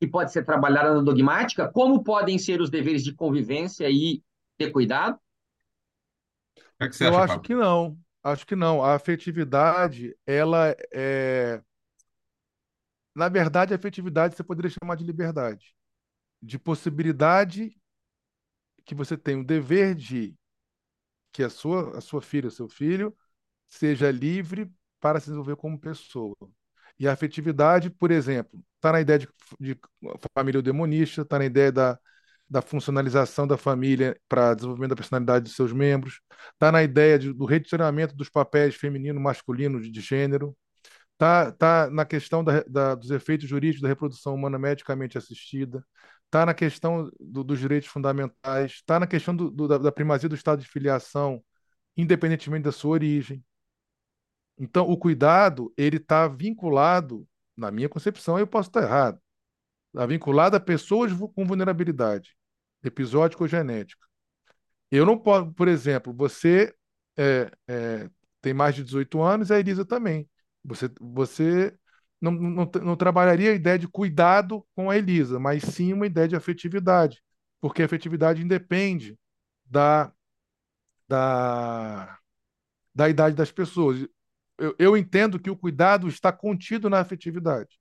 que 0.00 0.08
pode 0.08 0.32
ser 0.32 0.44
trabalhado 0.44 0.96
na 0.96 1.02
dogmática, 1.02 1.70
como 1.70 2.02
podem 2.04 2.38
ser 2.38 2.60
os 2.60 2.70
deveres 2.70 3.04
de 3.04 3.14
convivência 3.14 3.88
e 3.90 4.22
ter 4.58 4.70
cuidado? 4.72 5.18
É 6.80 6.88
que 6.88 6.94
você 6.96 7.04
Eu 7.04 7.06
acha, 7.06 7.22
acho 7.22 7.40
Pablo? 7.40 7.40
que 7.40 7.54
não. 7.54 7.98
Acho 8.26 8.44
que 8.46 8.56
não. 8.56 8.82
A 8.82 8.94
afetividade, 8.94 10.16
ela 10.26 10.74
é. 10.92 11.62
Na 13.14 13.28
verdade, 13.28 13.72
a 13.72 13.76
afetividade 13.76 14.36
você 14.36 14.44
poderia 14.44 14.70
chamar 14.70 14.96
de 14.96 15.04
liberdade 15.04 15.74
de 16.42 16.58
possibilidade 16.58 17.76
que 18.84 18.94
você 18.94 19.16
tem 19.16 19.40
o 19.40 19.44
dever 19.44 19.94
de 19.94 20.34
que 21.32 21.42
a 21.42 21.50
sua, 21.50 21.98
a 21.98 22.00
sua 22.00 22.22
filha, 22.22 22.50
seu 22.50 22.68
filho, 22.68 23.16
seja 23.68 24.10
livre 24.10 24.70
para 25.00 25.20
se 25.20 25.26
desenvolver 25.26 25.56
como 25.56 25.78
pessoa. 25.80 26.36
E 26.98 27.08
a 27.08 27.12
afetividade, 27.12 27.90
por 27.90 28.10
exemplo, 28.10 28.62
está 28.76 28.92
na 28.92 29.00
ideia 29.02 29.18
de, 29.20 29.28
de 29.60 29.78
família 30.36 30.62
demonista, 30.62 31.22
está 31.22 31.38
na 31.38 31.46
ideia 31.46 31.72
da, 31.72 32.00
da 32.48 32.62
funcionalização 32.62 33.46
da 33.46 33.56
família 33.56 34.18
para 34.28 34.54
desenvolvimento 34.54 34.90
da 34.90 34.96
personalidade 34.96 35.46
de 35.46 35.52
seus 35.52 35.72
membros, 35.72 36.20
está 36.52 36.70
na 36.70 36.82
ideia 36.82 37.18
de, 37.18 37.32
do 37.32 37.44
redicionamento 37.44 38.14
dos 38.14 38.28
papéis 38.28 38.74
feminino 38.76 39.20
masculino 39.20 39.80
de, 39.80 39.90
de 39.90 40.00
gênero, 40.00 40.56
está 41.14 41.50
tá 41.52 41.90
na 41.90 42.04
questão 42.04 42.44
da, 42.44 42.62
da, 42.64 42.94
dos 42.94 43.10
efeitos 43.10 43.48
jurídicos 43.48 43.82
da 43.82 43.88
reprodução 43.88 44.34
humana 44.34 44.58
medicamente 44.58 45.18
assistida, 45.18 45.84
está 46.26 46.46
na 46.46 46.54
questão 46.54 47.10
do, 47.18 47.42
dos 47.42 47.58
direitos 47.58 47.88
fundamentais, 47.88 48.72
está 48.72 49.00
na 49.00 49.06
questão 49.06 49.34
do, 49.34 49.50
do, 49.50 49.68
da, 49.68 49.78
da 49.78 49.92
primazia 49.92 50.28
do 50.28 50.34
estado 50.34 50.60
de 50.60 50.68
filiação, 50.68 51.42
independentemente 51.96 52.64
da 52.64 52.72
sua 52.72 52.92
origem. 52.92 53.44
Então, 54.58 54.88
o 54.88 54.96
cuidado 54.96 55.72
ele 55.76 55.96
está 55.98 56.28
vinculado, 56.28 57.26
na 57.56 57.70
minha 57.70 57.88
concepção, 57.88 58.38
eu 58.38 58.46
posso 58.46 58.68
estar 58.68 58.82
errado, 58.82 59.20
está 59.96 60.04
vinculado 60.04 60.54
a 60.54 60.60
pessoas 60.60 61.10
com 61.34 61.46
vulnerabilidade, 61.46 62.36
episódica 62.84 63.42
ou 63.42 63.48
genética. 63.48 64.06
Eu 64.90 65.06
não 65.06 65.18
posso, 65.18 65.50
por 65.52 65.68
exemplo, 65.68 66.12
você 66.12 66.74
é, 67.16 67.50
é, 67.66 68.10
tem 68.42 68.52
mais 68.52 68.74
de 68.74 68.84
18 68.84 69.22
anos, 69.22 69.50
a 69.50 69.58
Elisa 69.58 69.86
também. 69.86 70.28
Você, 70.62 70.90
você 71.00 71.74
não, 72.20 72.30
não, 72.32 72.70
não 72.82 72.96
trabalharia 72.96 73.52
a 73.52 73.54
ideia 73.54 73.78
de 73.78 73.88
cuidado 73.88 74.66
com 74.74 74.90
a 74.90 74.98
Elisa, 74.98 75.40
mas 75.40 75.62
sim 75.62 75.94
uma 75.94 76.06
ideia 76.06 76.28
de 76.28 76.36
afetividade, 76.36 77.22
porque 77.58 77.80
a 77.80 77.86
afetividade 77.86 78.42
independe 78.42 79.18
da, 79.64 80.12
da, 81.08 82.18
da 82.94 83.08
idade 83.08 83.34
das 83.34 83.50
pessoas. 83.50 84.06
Eu, 84.58 84.76
eu 84.78 84.96
entendo 84.96 85.40
que 85.40 85.50
o 85.50 85.56
cuidado 85.56 86.06
está 86.06 86.30
contido 86.30 86.90
na 86.90 87.00
afetividade. 87.00 87.78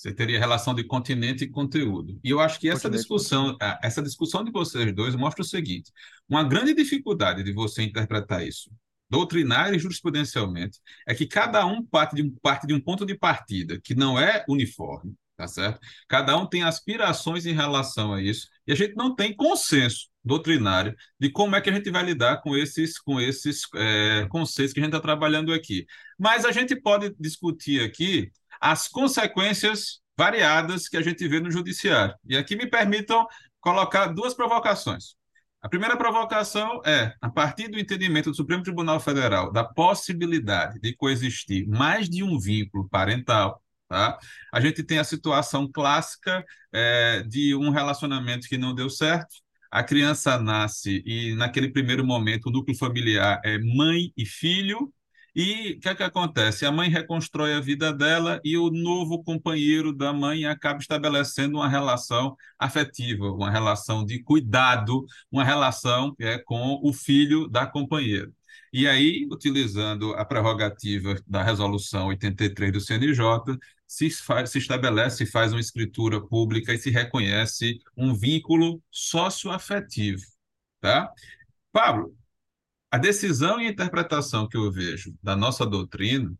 Você 0.00 0.14
teria 0.14 0.38
relação 0.38 0.74
de 0.74 0.82
continente 0.82 1.44
e 1.44 1.50
conteúdo. 1.50 2.18
E 2.24 2.30
eu 2.30 2.40
acho 2.40 2.58
que 2.58 2.70
essa 2.70 2.84
continente 2.84 3.02
discussão, 3.02 3.54
essa 3.82 4.00
discussão 4.00 4.42
de 4.42 4.50
vocês 4.50 4.94
dois 4.94 5.14
mostra 5.14 5.42
o 5.42 5.44
seguinte: 5.44 5.92
uma 6.26 6.42
grande 6.42 6.72
dificuldade 6.72 7.42
de 7.42 7.52
você 7.52 7.82
interpretar 7.82 8.42
isso 8.42 8.70
doutrinária 9.10 9.76
e 9.76 9.78
jurisprudencialmente, 9.78 10.78
é 11.04 11.12
que 11.14 11.26
cada 11.26 11.66
um 11.66 11.84
parte 11.84 12.14
de 12.14 12.22
um, 12.22 12.30
parte 12.40 12.64
de 12.64 12.72
um 12.72 12.80
ponto 12.80 13.04
de 13.04 13.18
partida 13.18 13.78
que 13.82 13.92
não 13.92 14.16
é 14.16 14.44
uniforme, 14.48 15.14
tá 15.36 15.48
certo? 15.48 15.80
Cada 16.08 16.36
um 16.36 16.46
tem 16.46 16.62
aspirações 16.62 17.44
em 17.44 17.52
relação 17.52 18.14
a 18.14 18.22
isso, 18.22 18.46
e 18.68 18.72
a 18.72 18.76
gente 18.76 18.94
não 18.94 19.12
tem 19.12 19.34
consenso 19.34 20.08
doutrinário 20.24 20.94
de 21.18 21.28
como 21.28 21.56
é 21.56 21.60
que 21.60 21.68
a 21.68 21.72
gente 21.72 21.90
vai 21.90 22.04
lidar 22.04 22.40
com 22.40 22.56
esses, 22.56 23.00
com 23.00 23.20
esses 23.20 23.62
é, 23.74 24.28
conceitos 24.30 24.72
que 24.72 24.78
a 24.78 24.84
gente 24.84 24.94
está 24.94 25.00
trabalhando 25.00 25.52
aqui. 25.52 25.84
Mas 26.16 26.44
a 26.44 26.52
gente 26.52 26.76
pode 26.76 27.12
discutir 27.18 27.82
aqui 27.82 28.30
as 28.60 28.88
consequências 28.88 30.00
variadas 30.16 30.88
que 30.88 30.96
a 30.96 31.02
gente 31.02 31.26
vê 31.26 31.40
no 31.40 31.50
judiciário. 31.50 32.14
E 32.28 32.36
aqui 32.36 32.54
me 32.54 32.66
permitam 32.66 33.26
colocar 33.60 34.08
duas 34.08 34.34
provocações. 34.34 35.14
A 35.62 35.68
primeira 35.68 35.96
provocação 35.96 36.80
é, 36.86 37.14
a 37.20 37.28
partir 37.28 37.68
do 37.68 37.78
entendimento 37.78 38.30
do 38.30 38.36
Supremo 38.36 38.62
Tribunal 38.62 38.98
Federal 38.98 39.52
da 39.52 39.62
possibilidade 39.62 40.78
de 40.80 40.94
coexistir 40.94 41.66
mais 41.68 42.08
de 42.08 42.22
um 42.22 42.38
vínculo 42.38 42.88
parental, 42.88 43.62
tá? 43.88 44.18
a 44.52 44.60
gente 44.60 44.82
tem 44.82 44.98
a 44.98 45.04
situação 45.04 45.70
clássica 45.70 46.44
é, 46.72 47.22
de 47.24 47.54
um 47.54 47.70
relacionamento 47.70 48.48
que 48.48 48.56
não 48.56 48.74
deu 48.74 48.88
certo, 48.88 49.34
a 49.70 49.84
criança 49.84 50.38
nasce 50.38 51.02
e, 51.06 51.34
naquele 51.36 51.68
primeiro 51.70 52.04
momento, 52.04 52.46
o 52.46 52.50
núcleo 52.50 52.76
familiar 52.76 53.40
é 53.44 53.58
mãe 53.58 54.12
e 54.16 54.26
filho, 54.26 54.92
e 55.34 55.72
o 55.72 55.80
que, 55.80 55.88
é 55.88 55.94
que 55.94 56.02
acontece? 56.02 56.66
A 56.66 56.72
mãe 56.72 56.88
reconstrói 56.88 57.54
a 57.54 57.60
vida 57.60 57.92
dela 57.92 58.40
e 58.44 58.56
o 58.56 58.70
novo 58.70 59.22
companheiro 59.22 59.92
da 59.92 60.12
mãe 60.12 60.44
acaba 60.46 60.80
estabelecendo 60.80 61.58
uma 61.58 61.68
relação 61.68 62.36
afetiva, 62.58 63.30
uma 63.30 63.50
relação 63.50 64.04
de 64.04 64.22
cuidado, 64.22 65.04
uma 65.30 65.44
relação 65.44 66.14
é, 66.18 66.38
com 66.38 66.80
o 66.82 66.92
filho 66.92 67.48
da 67.48 67.66
companheira. 67.66 68.30
E 68.72 68.86
aí, 68.86 69.26
utilizando 69.30 70.14
a 70.14 70.24
prerrogativa 70.24 71.16
da 71.26 71.42
Resolução 71.42 72.06
83 72.08 72.72
do 72.72 72.80
CNJ, 72.80 73.24
se, 73.86 74.10
faz, 74.10 74.50
se 74.50 74.58
estabelece, 74.58 75.26
faz 75.26 75.52
uma 75.52 75.60
escritura 75.60 76.20
pública 76.24 76.72
e 76.72 76.78
se 76.78 76.90
reconhece 76.90 77.80
um 77.96 78.14
vínculo 78.14 78.80
socioafetivo. 78.90 80.22
Tá? 80.80 81.12
Pablo, 81.72 82.16
a 82.90 82.98
decisão 82.98 83.60
e 83.60 83.68
interpretação 83.68 84.48
que 84.48 84.56
eu 84.56 84.70
vejo 84.70 85.14
da 85.22 85.36
nossa 85.36 85.64
doutrina, 85.66 86.34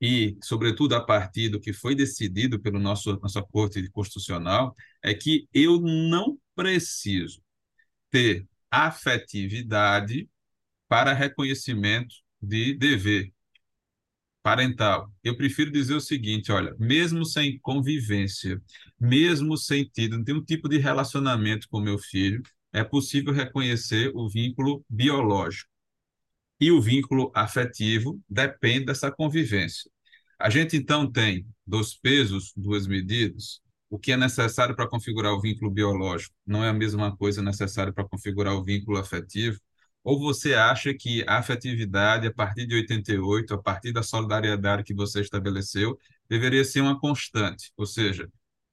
e, 0.00 0.36
sobretudo, 0.42 0.94
a 0.94 1.00
partir 1.00 1.48
do 1.48 1.60
que 1.60 1.72
foi 1.72 1.94
decidido 1.94 2.60
pelo 2.60 2.78
nosso 2.78 3.18
nossa 3.20 3.42
Corte 3.42 3.88
Constitucional, 3.90 4.74
é 5.02 5.14
que 5.14 5.48
eu 5.52 5.80
não 5.80 6.38
preciso 6.54 7.40
ter 8.10 8.46
afetividade 8.70 10.28
para 10.88 11.14
reconhecimento 11.14 12.14
de 12.42 12.74
dever 12.74 13.32
parental. 14.42 15.10
Eu 15.22 15.36
prefiro 15.36 15.70
dizer 15.70 15.94
o 15.94 16.00
seguinte, 16.00 16.52
olha, 16.52 16.76
mesmo 16.78 17.24
sem 17.24 17.58
convivência, 17.60 18.60
mesmo 19.00 19.56
sem 19.56 19.88
ter 19.88 20.10
nenhum 20.10 20.44
tipo 20.44 20.68
de 20.68 20.76
relacionamento 20.76 21.66
com 21.70 21.80
meu 21.80 21.98
filho, 21.98 22.42
é 22.72 22.84
possível 22.84 23.32
reconhecer 23.32 24.12
o 24.14 24.28
vínculo 24.28 24.84
biológico 24.88 25.73
e 26.60 26.70
o 26.70 26.80
vínculo 26.80 27.30
afetivo 27.34 28.20
depende 28.28 28.86
dessa 28.86 29.10
convivência. 29.10 29.90
A 30.38 30.50
gente 30.50 30.76
então 30.76 31.10
tem 31.10 31.46
dois 31.66 31.94
pesos, 31.94 32.52
duas 32.56 32.86
medidas. 32.86 33.60
O 33.88 33.98
que 33.98 34.12
é 34.12 34.16
necessário 34.16 34.74
para 34.74 34.88
configurar 34.88 35.32
o 35.32 35.40
vínculo 35.40 35.70
biológico 35.70 36.34
não 36.46 36.64
é 36.64 36.68
a 36.68 36.72
mesma 36.72 37.16
coisa 37.16 37.42
necessária 37.42 37.92
para 37.92 38.04
configurar 38.08 38.54
o 38.54 38.64
vínculo 38.64 38.98
afetivo? 38.98 39.58
Ou 40.02 40.18
você 40.18 40.54
acha 40.54 40.92
que 40.92 41.24
a 41.26 41.38
afetividade, 41.38 42.26
a 42.26 42.32
partir 42.32 42.66
de 42.66 42.74
88, 42.74 43.54
a 43.54 43.62
partir 43.62 43.92
da 43.92 44.02
solidariedade 44.02 44.84
que 44.84 44.94
você 44.94 45.20
estabeleceu, 45.20 45.98
deveria 46.28 46.64
ser 46.64 46.82
uma 46.82 46.98
constante? 47.00 47.72
Ou 47.76 47.86
seja, 47.86 48.28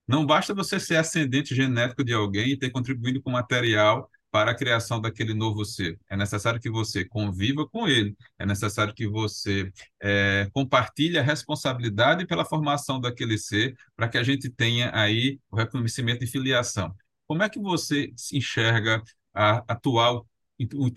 não 0.08 0.26
basta 0.26 0.54
você 0.54 0.80
ser 0.80 0.98
ascendente 0.98 1.56
genético 1.56 2.04
de 2.04 2.14
alguém 2.14 2.52
e 2.52 2.58
ter 2.58 2.70
contribuído 2.70 3.22
com 3.22 3.32
material 3.32 4.10
para 4.32 4.52
a 4.52 4.56
criação 4.56 5.02
daquele 5.02 5.34
novo 5.34 5.66
ser. 5.66 6.00
É 6.10 6.16
necessário 6.16 6.60
que 6.60 6.70
você 6.70 7.04
conviva 7.04 7.68
com 7.68 7.88
ele, 7.88 8.16
é 8.40 8.46
necessário 8.46 8.94
que 8.94 9.08
você 9.08 9.72
é, 10.02 10.50
compartilhe 10.54 11.20
a 11.20 11.22
responsabilidade 11.22 12.26
pela 12.26 12.46
formação 12.46 13.00
daquele 13.00 13.38
ser, 13.38 13.76
para 13.96 14.08
que 14.08 14.18
a 14.18 14.24
gente 14.24 14.50
tenha 14.50 14.90
aí 14.96 15.38
o 15.52 15.58
reconhecimento 15.58 16.22
de 16.22 16.28
filiação. 16.28 16.96
Como 17.28 17.44
é 17.44 17.50
que 17.50 17.60
você 17.60 18.12
enxerga 18.32 19.04
a 19.34 19.64
atual, 19.68 20.26
o, 20.60 20.92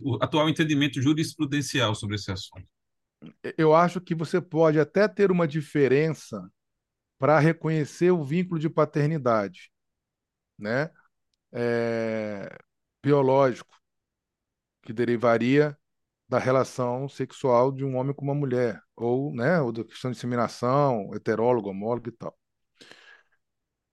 o 0.00 0.18
atual 0.22 0.48
entendimento 0.48 1.00
jurisprudencial 1.00 1.94
sobre 1.94 2.16
esse 2.16 2.32
assunto? 2.32 2.66
Eu 3.58 3.74
acho 3.74 4.00
que 4.00 4.14
você 4.14 4.40
pode 4.40 4.80
até 4.80 5.06
ter 5.06 5.30
uma 5.30 5.46
diferença 5.46 6.50
para 7.18 7.38
reconhecer 7.38 8.10
o 8.10 8.24
vínculo 8.24 8.58
de 8.58 8.70
paternidade, 8.70 9.70
né? 10.58 10.90
É, 11.52 12.56
biológico, 13.02 13.74
que 14.82 14.92
derivaria 14.92 15.76
da 16.28 16.38
relação 16.38 17.08
sexual 17.08 17.72
de 17.72 17.84
um 17.84 17.96
homem 17.96 18.14
com 18.14 18.24
uma 18.24 18.34
mulher, 18.34 18.80
ou, 18.96 19.34
né, 19.34 19.60
ou 19.60 19.72
da 19.72 19.84
questão 19.84 20.10
de 20.10 20.16
inseminação, 20.16 21.14
heterólogo, 21.14 21.70
homólogo 21.70 22.08
e 22.08 22.12
tal. 22.12 22.36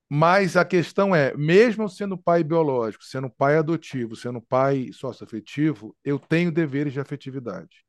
Mas 0.09 0.55
a 0.55 0.63
questão 0.63 1.13
é, 1.15 1.35
mesmo 1.35 1.89
sendo 1.89 2.17
pai 2.17 2.43
biológico, 2.43 3.03
sendo 3.03 3.29
pai 3.29 3.57
adotivo, 3.57 4.15
sendo 4.15 4.41
pai 4.41 4.91
socioafetivo, 4.93 5.95
eu 6.03 6.17
tenho 6.17 6.51
deveres 6.51 6.93
de 6.93 6.99
afetividade. 6.99 7.85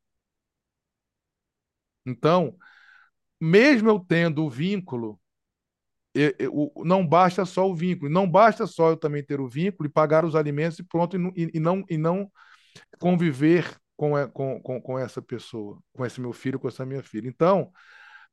Então, 2.05 2.57
mesmo 3.41 3.91
eu 3.91 4.01
tendo 4.01 4.45
o 4.45 4.51
vínculo, 4.51 5.21
eu, 6.19 6.35
eu, 6.39 6.73
não 6.85 7.07
basta 7.07 7.45
só 7.45 7.69
o 7.69 7.75
vínculo, 7.75 8.11
não 8.11 8.29
basta 8.29 8.67
só 8.67 8.91
eu 8.91 8.97
também 8.97 9.23
ter 9.23 9.41
o 9.41 9.49
vínculo 9.49 9.89
e 9.89 9.93
pagar 9.93 10.25
os 10.25 10.35
alimentos 10.35 10.79
e 10.79 10.83
pronto, 10.83 11.17
e, 11.37 11.51
e 11.55 11.61
não, 11.61 11.85
e 11.89 11.97
não 11.97 12.31
conviver 12.99 13.77
com, 13.97 14.13
com, 14.29 14.61
com, 14.61 14.81
com 14.81 14.99
essa 14.99 15.21
pessoa, 15.23 15.79
com 15.93 16.05
esse 16.05 16.21
meu 16.21 16.33
filho, 16.33 16.59
com 16.59 16.69
essa 16.69 16.87
minha 16.87 17.03
filha. 17.03 17.29
Então, 17.29 17.71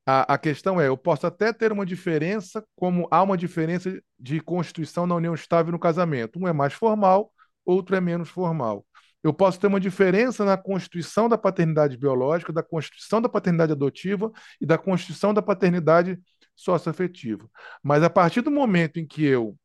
a, 0.06 0.34
a 0.34 0.38
questão 0.38 0.80
é, 0.80 0.88
eu 0.88 0.96
posso 0.96 1.26
até 1.26 1.52
ter 1.52 1.72
uma 1.72 1.84
diferença, 1.84 2.64
como 2.76 3.08
há 3.10 3.22
uma 3.22 3.36
diferença 3.36 4.00
de 4.18 4.40
constituição 4.40 5.06
na 5.06 5.16
união 5.16 5.34
estável 5.34 5.72
no 5.72 5.78
casamento. 5.78 6.38
Um 6.38 6.46
é 6.46 6.52
mais 6.52 6.72
formal, 6.72 7.32
outro 7.64 7.96
é 7.96 8.00
menos 8.00 8.28
formal. 8.28 8.86
Eu 9.22 9.34
posso 9.34 9.58
ter 9.58 9.66
uma 9.66 9.80
diferença 9.80 10.44
na 10.44 10.56
constituição 10.56 11.28
da 11.28 11.36
paternidade 11.36 11.96
biológica, 11.96 12.52
da 12.52 12.62
constituição 12.62 13.20
da 13.20 13.28
paternidade 13.28 13.72
adotiva 13.72 14.30
e 14.60 14.66
da 14.66 14.78
constituição 14.78 15.34
da 15.34 15.42
paternidade 15.42 16.16
socioafetiva. 16.56 17.48
Mas 17.82 18.02
a 18.02 18.10
partir 18.10 18.40
do 18.40 18.50
momento 18.50 18.98
em 18.98 19.06
que 19.06 19.22
eu 19.24 19.56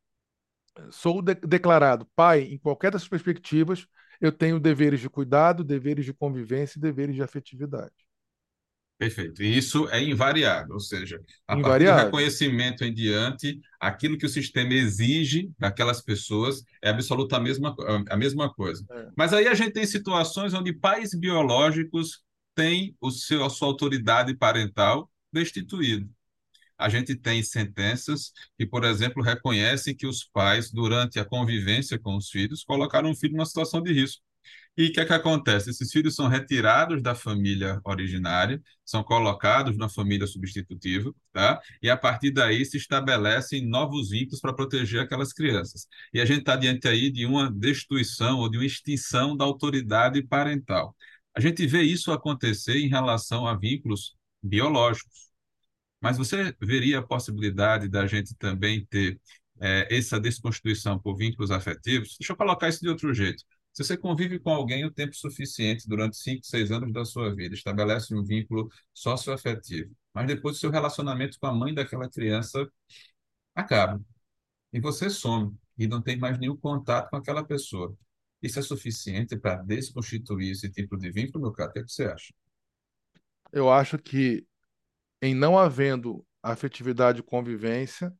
sou 0.90 1.20
de 1.20 1.34
declarado 1.34 2.06
pai 2.14 2.42
em 2.42 2.58
qualquer 2.58 2.92
dessas 2.92 3.08
perspectivas, 3.08 3.86
eu 4.20 4.30
tenho 4.30 4.60
deveres 4.60 5.00
de 5.00 5.08
cuidado, 5.08 5.64
deveres 5.64 6.04
de 6.04 6.12
convivência 6.12 6.78
e 6.78 6.82
deveres 6.82 7.14
de 7.14 7.22
afetividade. 7.22 7.92
Perfeito. 9.02 9.42
E 9.42 9.58
isso 9.58 9.88
é 9.88 10.00
invariável, 10.00 10.74
ou 10.74 10.80
seja, 10.80 11.20
a 11.48 11.56
invariável. 11.56 11.88
partir 11.88 12.04
do 12.04 12.04
reconhecimento 12.04 12.84
em 12.84 12.94
diante, 12.94 13.60
aquilo 13.80 14.16
que 14.16 14.26
o 14.26 14.28
sistema 14.28 14.72
exige 14.74 15.50
daquelas 15.58 16.00
pessoas 16.00 16.62
é 16.80 16.90
absolutamente 16.90 17.32
a 17.34 17.40
mesma, 17.40 17.76
a 18.08 18.16
mesma 18.16 18.54
coisa. 18.54 18.86
É. 18.88 19.08
Mas 19.16 19.32
aí 19.32 19.48
a 19.48 19.54
gente 19.54 19.72
tem 19.72 19.84
situações 19.84 20.54
onde 20.54 20.72
pais 20.72 21.18
biológicos 21.18 22.22
têm 22.54 22.94
o 23.00 23.10
seu, 23.10 23.44
a 23.44 23.50
sua 23.50 23.66
autoridade 23.66 24.36
parental 24.36 25.10
destituída. 25.32 26.08
A 26.82 26.88
gente 26.88 27.14
tem 27.16 27.42
sentenças 27.42 28.32
que, 28.58 28.66
por 28.66 28.84
exemplo, 28.84 29.22
reconhecem 29.22 29.94
que 29.94 30.06
os 30.06 30.24
pais, 30.24 30.70
durante 30.70 31.18
a 31.18 31.24
convivência 31.24 31.98
com 31.98 32.16
os 32.16 32.30
filhos, 32.30 32.64
colocaram 32.64 33.10
o 33.10 33.16
filho 33.16 33.34
numa 33.34 33.46
situação 33.46 33.82
de 33.82 33.92
risco. 33.92 34.22
E 34.76 34.86
o 34.86 34.92
que 34.92 35.00
é 35.00 35.04
que 35.04 35.12
acontece? 35.12 35.70
Esses 35.70 35.92
filhos 35.92 36.14
são 36.14 36.28
retirados 36.28 37.02
da 37.02 37.14
família 37.14 37.80
originária, 37.84 38.60
são 38.84 39.04
colocados 39.04 39.76
na 39.76 39.88
família 39.88 40.26
substitutiva, 40.26 41.14
tá? 41.32 41.60
E 41.82 41.90
a 41.90 41.96
partir 41.96 42.30
daí 42.30 42.64
se 42.64 42.78
estabelecem 42.78 43.66
novos 43.66 44.10
vínculos 44.10 44.40
para 44.40 44.54
proteger 44.54 45.00
aquelas 45.02 45.32
crianças. 45.32 45.86
E 46.12 46.20
a 46.20 46.24
gente 46.24 46.40
está 46.40 46.56
diante 46.56 46.88
aí 46.88 47.10
de 47.10 47.26
uma 47.26 47.50
destituição 47.50 48.38
ou 48.38 48.48
de 48.50 48.56
uma 48.56 48.64
extinção 48.66 49.36
da 49.36 49.44
autoridade 49.44 50.22
parental. 50.22 50.96
A 51.34 51.40
gente 51.40 51.66
vê 51.66 51.82
isso 51.82 52.10
acontecer 52.12 52.76
em 52.78 52.88
relação 52.88 53.46
a 53.46 53.54
vínculos 53.54 54.16
biológicos. 54.42 55.31
Mas 56.02 56.18
você 56.18 56.54
veria 56.60 56.98
a 56.98 57.02
possibilidade 57.02 57.88
da 57.88 58.06
gente 58.06 58.34
também 58.36 58.84
ter 58.86 59.20
é, 59.60 59.96
essa 59.96 60.20
desconstituição 60.20 60.98
por 60.98 61.16
vínculos 61.16 61.50
afetivos? 61.50 62.16
Deixa 62.18 62.32
eu 62.32 62.36
colocar 62.36 62.68
isso 62.68 62.80
de 62.80 62.88
outro 62.88 63.14
jeito. 63.14 63.44
Se 63.72 63.84
você 63.84 63.96
convive 63.96 64.38
com 64.38 64.50
alguém 64.50 64.84
o 64.84 64.90
tempo 64.90 65.14
suficiente 65.14 65.88
durante 65.88 66.16
5, 66.16 66.44
6 66.44 66.70
anos 66.72 66.92
da 66.92 67.04
sua 67.04 67.34
vida, 67.34 67.54
estabelece 67.54 68.14
um 68.14 68.22
vínculo 68.22 68.68
socioafetivo, 68.92 69.94
mas 70.12 70.26
depois 70.26 70.56
o 70.56 70.60
seu 70.60 70.70
relacionamento 70.70 71.38
com 71.40 71.46
a 71.46 71.54
mãe 71.54 71.72
daquela 71.72 72.08
criança 72.10 72.68
acaba. 73.54 74.00
E 74.72 74.80
você 74.80 75.08
some 75.08 75.56
e 75.78 75.86
não 75.86 76.02
tem 76.02 76.16
mais 76.18 76.38
nenhum 76.38 76.56
contato 76.56 77.10
com 77.10 77.16
aquela 77.16 77.44
pessoa. 77.44 77.96
Isso 78.42 78.58
é 78.58 78.62
suficiente 78.62 79.36
para 79.36 79.62
desconstituir 79.62 80.50
esse 80.50 80.68
tipo 80.70 80.96
de 80.96 81.10
vínculo, 81.10 81.44
meu 81.44 81.52
caro? 81.52 81.70
O 81.70 81.72
que, 81.72 81.78
é 81.78 81.84
que 81.84 81.92
você 81.92 82.04
acha? 82.04 82.34
Eu 83.52 83.70
acho 83.70 83.98
que, 83.98 84.44
em 85.22 85.34
não 85.34 85.56
havendo 85.56 86.26
afetividade 86.42 87.20
e 87.20 87.22
convivência, 87.22 88.12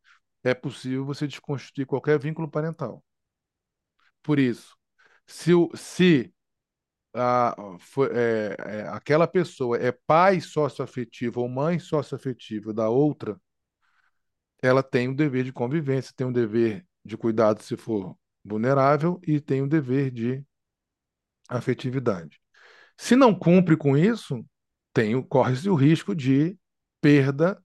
é 0.45 0.55
possível 0.55 1.05
você 1.05 1.27
desconstituir 1.27 1.87
qualquer 1.87 2.19
vínculo 2.19 2.49
parental. 2.49 3.05
Por 4.23 4.39
isso, 4.39 4.77
se, 5.27 5.53
se 5.75 6.33
a, 7.15 7.55
é, 8.13 8.57
é, 8.59 8.89
aquela 8.89 9.27
pessoa 9.27 9.77
é 9.77 9.93
pai 9.93 10.41
socioafetivo 10.41 11.41
ou 11.41 11.49
mãe 11.49 11.79
socioafetiva 11.79 12.73
da 12.73 12.89
outra, 12.89 13.39
ela 14.63 14.83
tem 14.83 15.09
o 15.09 15.17
dever 15.17 15.45
de 15.45 15.53
convivência, 15.53 16.15
tem 16.17 16.27
o 16.27 16.33
dever 16.33 16.87
de 17.05 17.17
cuidado 17.17 17.63
se 17.63 17.77
for 17.77 18.17
vulnerável 18.45 19.21
e 19.27 19.41
tem 19.41 19.61
o 19.61 19.69
dever 19.69 20.11
de 20.13 20.45
afetividade. 21.49 22.41
Se 22.97 23.17
não 23.17 23.35
cumpre 23.35 23.77
com 23.77 23.97
isso, 23.97 24.45
tem, 24.93 25.21
corre-se 25.23 25.69
o 25.69 25.75
risco 25.75 26.15
de 26.15 26.57
perda 27.03 27.63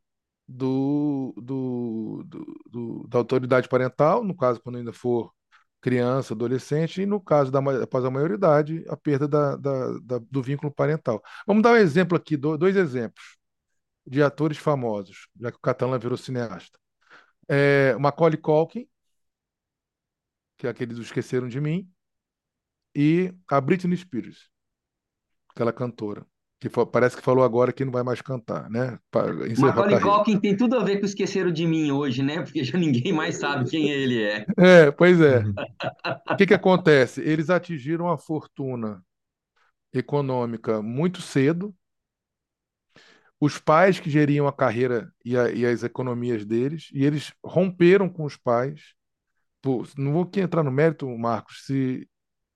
do, 0.47 1.33
do, 1.37 2.23
do, 2.25 2.61
do, 2.69 3.07
da 3.07 3.19
autoridade 3.19 3.69
parental, 3.69 4.23
no 4.23 4.35
caso, 4.35 4.59
quando 4.61 4.77
ainda 4.77 4.91
for 4.91 5.33
criança, 5.81 6.33
adolescente, 6.33 7.01
e 7.01 7.05
no 7.05 7.21
caso 7.21 7.51
da 7.51 7.59
após 7.83 8.03
a 8.03 8.11
maioridade, 8.11 8.83
a 8.89 8.97
perda 8.97 9.27
da, 9.27 9.55
da, 9.55 9.99
da, 9.99 10.19
do 10.19 10.41
vínculo 10.41 10.73
parental. 10.73 11.21
Vamos 11.45 11.63
dar 11.63 11.73
um 11.73 11.77
exemplo 11.77 12.17
aqui, 12.17 12.35
dois 12.35 12.75
exemplos 12.75 13.37
de 14.05 14.23
atores 14.23 14.57
famosos, 14.57 15.27
já 15.39 15.51
que 15.51 15.57
o 15.57 15.61
Catalan 15.61 15.99
virou 15.99 16.17
cineasta. 16.17 16.79
É, 17.47 17.95
Macaulay 17.97 18.37
Culkin, 18.37 18.87
que 20.57 20.67
é 20.67 20.69
aquele 20.69 20.93
do 20.93 21.01
Esqueceram 21.01 21.47
de 21.47 21.61
Mim, 21.61 21.89
e 22.95 23.33
a 23.47 23.61
Britney 23.61 23.95
Spears, 23.97 24.49
aquela 25.49 25.71
cantora 25.71 26.25
que 26.59 26.69
parece 26.91 27.15
que 27.15 27.21
falou 27.21 27.43
agora 27.43 27.71
que 27.71 27.85
não 27.85 27.91
vai 27.91 28.01
mais 28.01 28.21
cantar, 28.21 28.69
né? 28.69 28.97
Macaulay 29.59 29.99
Culkin 29.99 30.39
tem 30.39 30.57
tudo 30.57 30.77
a 30.77 30.83
ver 30.83 30.99
com 30.99 31.05
Esqueceram 31.05 31.51
de 31.51 31.67
Mim 31.67 31.91
hoje, 31.91 32.23
né? 32.23 32.41
Porque 32.41 32.63
já 32.63 32.77
ninguém 32.77 33.13
mais 33.13 33.35
sabe 33.37 33.69
quem 33.69 33.89
ele 33.89 34.23
é. 34.23 34.45
É, 34.57 34.91
pois 34.91 35.21
é. 35.21 35.43
o 36.31 36.35
que 36.35 36.47
que 36.47 36.53
acontece? 36.55 37.21
Eles 37.21 37.51
atingiram 37.51 38.09
a 38.09 38.17
fortuna 38.17 39.03
econômica 39.93 40.81
muito 40.81 41.21
cedo. 41.21 41.75
Os 43.39 43.59
pais 43.59 43.99
que 43.99 44.09
geriam 44.09 44.47
a 44.47 44.53
carreira 44.53 45.11
e, 45.23 45.37
a, 45.37 45.51
e 45.51 45.63
as 45.63 45.83
economias 45.83 46.43
deles, 46.43 46.89
e 46.91 47.05
eles 47.05 47.31
romperam 47.45 48.09
com 48.09 48.23
os 48.23 48.35
pais. 48.35 48.95
Pô, 49.61 49.85
não 49.95 50.11
vou 50.11 50.23
aqui 50.23 50.39
entrar 50.39 50.63
no 50.63 50.71
mérito, 50.71 51.07
Marcos, 51.15 51.65
se 51.65 52.09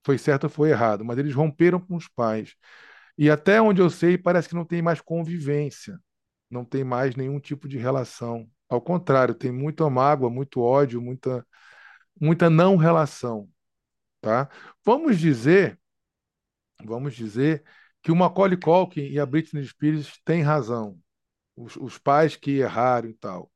foi 0.03 0.17
certo 0.17 0.45
ou 0.45 0.49
foi 0.49 0.71
errado, 0.71 1.05
mas 1.05 1.19
eles 1.19 1.35
romperam 1.35 1.79
com 1.79 1.95
os 1.95 2.07
pais 2.07 2.55
e 3.17 3.29
até 3.29 3.61
onde 3.61 3.81
eu 3.81 3.89
sei, 3.89 4.17
parece 4.17 4.49
que 4.49 4.55
não 4.55 4.65
tem 4.65 4.81
mais 4.81 5.01
convivência, 5.01 5.99
não 6.49 6.65
tem 6.65 6.83
mais 6.83 7.15
nenhum 7.15 7.39
tipo 7.39 7.67
de 7.67 7.77
relação. 7.77 8.49
Ao 8.69 8.81
contrário, 8.81 9.35
tem 9.35 9.51
muita 9.51 9.89
mágoa, 9.89 10.29
muito 10.29 10.61
ódio, 10.61 11.01
muita, 11.01 11.45
muita 12.19 12.49
não 12.49 12.77
relação. 12.77 13.49
Tá? 14.21 14.49
Vamos 14.83 15.19
dizer, 15.19 15.79
vamos 16.83 17.15
dizer 17.15 17.63
que 18.01 18.11
o 18.11 18.15
Macaulay 18.15 18.57
Culkin 18.57 19.01
e 19.01 19.19
a 19.19 19.25
Britney 19.25 19.65
Spears 19.65 20.19
têm 20.25 20.41
razão. 20.41 20.99
Os, 21.55 21.75
os 21.75 21.97
pais 21.97 22.35
que 22.35 22.59
erraram 22.59 23.09
e 23.09 23.13
tal. 23.13 23.51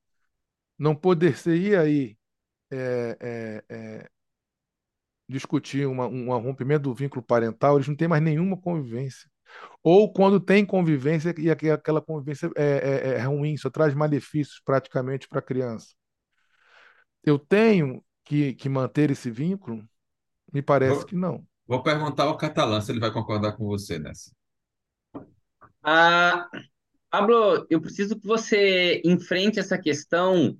Não 0.77 0.95
poderia 0.95 1.81
aí 1.81 2.17
é, 2.71 3.17
é, 3.19 3.63
é, 3.69 4.09
discutir 5.27 5.87
uma, 5.87 6.07
um 6.07 6.29
rompimento 6.37 6.83
do 6.83 6.93
vínculo 6.93 7.23
parental, 7.23 7.75
eles 7.75 7.87
não 7.87 7.95
têm 7.95 8.07
mais 8.07 8.21
nenhuma 8.21 8.57
convivência. 8.57 9.29
Ou 9.83 10.11
quando 10.11 10.39
tem 10.39 10.65
convivência 10.65 11.33
e 11.37 11.49
aquela 11.49 12.01
convivência 12.01 12.49
é, 12.55 12.63
é, 12.63 13.09
é 13.17 13.21
ruim, 13.21 13.55
só 13.55 13.69
traz 13.69 13.93
malefícios 13.93 14.61
praticamente 14.65 15.27
para 15.27 15.39
a 15.39 15.43
criança. 15.43 15.93
Eu 17.23 17.37
tenho 17.37 18.03
que, 18.23 18.53
que 18.55 18.67
manter 18.67 19.11
esse 19.11 19.29
vínculo? 19.29 19.83
Me 20.51 20.61
parece 20.61 20.97
vou, 20.97 21.05
que 21.05 21.15
não. 21.15 21.45
Vou 21.67 21.83
perguntar 21.83 22.23
ao 22.23 22.37
catalã 22.37 22.81
se 22.81 22.91
ele 22.91 22.99
vai 22.99 23.11
concordar 23.11 23.53
com 23.53 23.65
você 23.65 23.99
nessa. 23.99 24.31
Ah, 25.83 26.49
Pablo, 27.09 27.65
eu 27.69 27.79
preciso 27.79 28.19
que 28.19 28.25
você 28.25 29.01
enfrente 29.05 29.59
essa 29.59 29.77
questão 29.77 30.57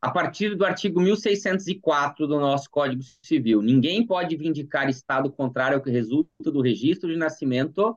a 0.00 0.10
partir 0.10 0.54
do 0.54 0.64
artigo 0.64 1.00
1604 1.00 2.26
do 2.26 2.40
nosso 2.40 2.70
Código 2.70 3.02
Civil. 3.22 3.62
Ninguém 3.62 4.04
pode 4.04 4.36
vindicar 4.36 4.88
estado 4.88 5.30
contrário 5.30 5.76
ao 5.76 5.82
que 5.82 5.90
resulta 5.90 6.50
do 6.50 6.60
registro 6.60 7.10
de 7.10 7.16
nascimento 7.16 7.96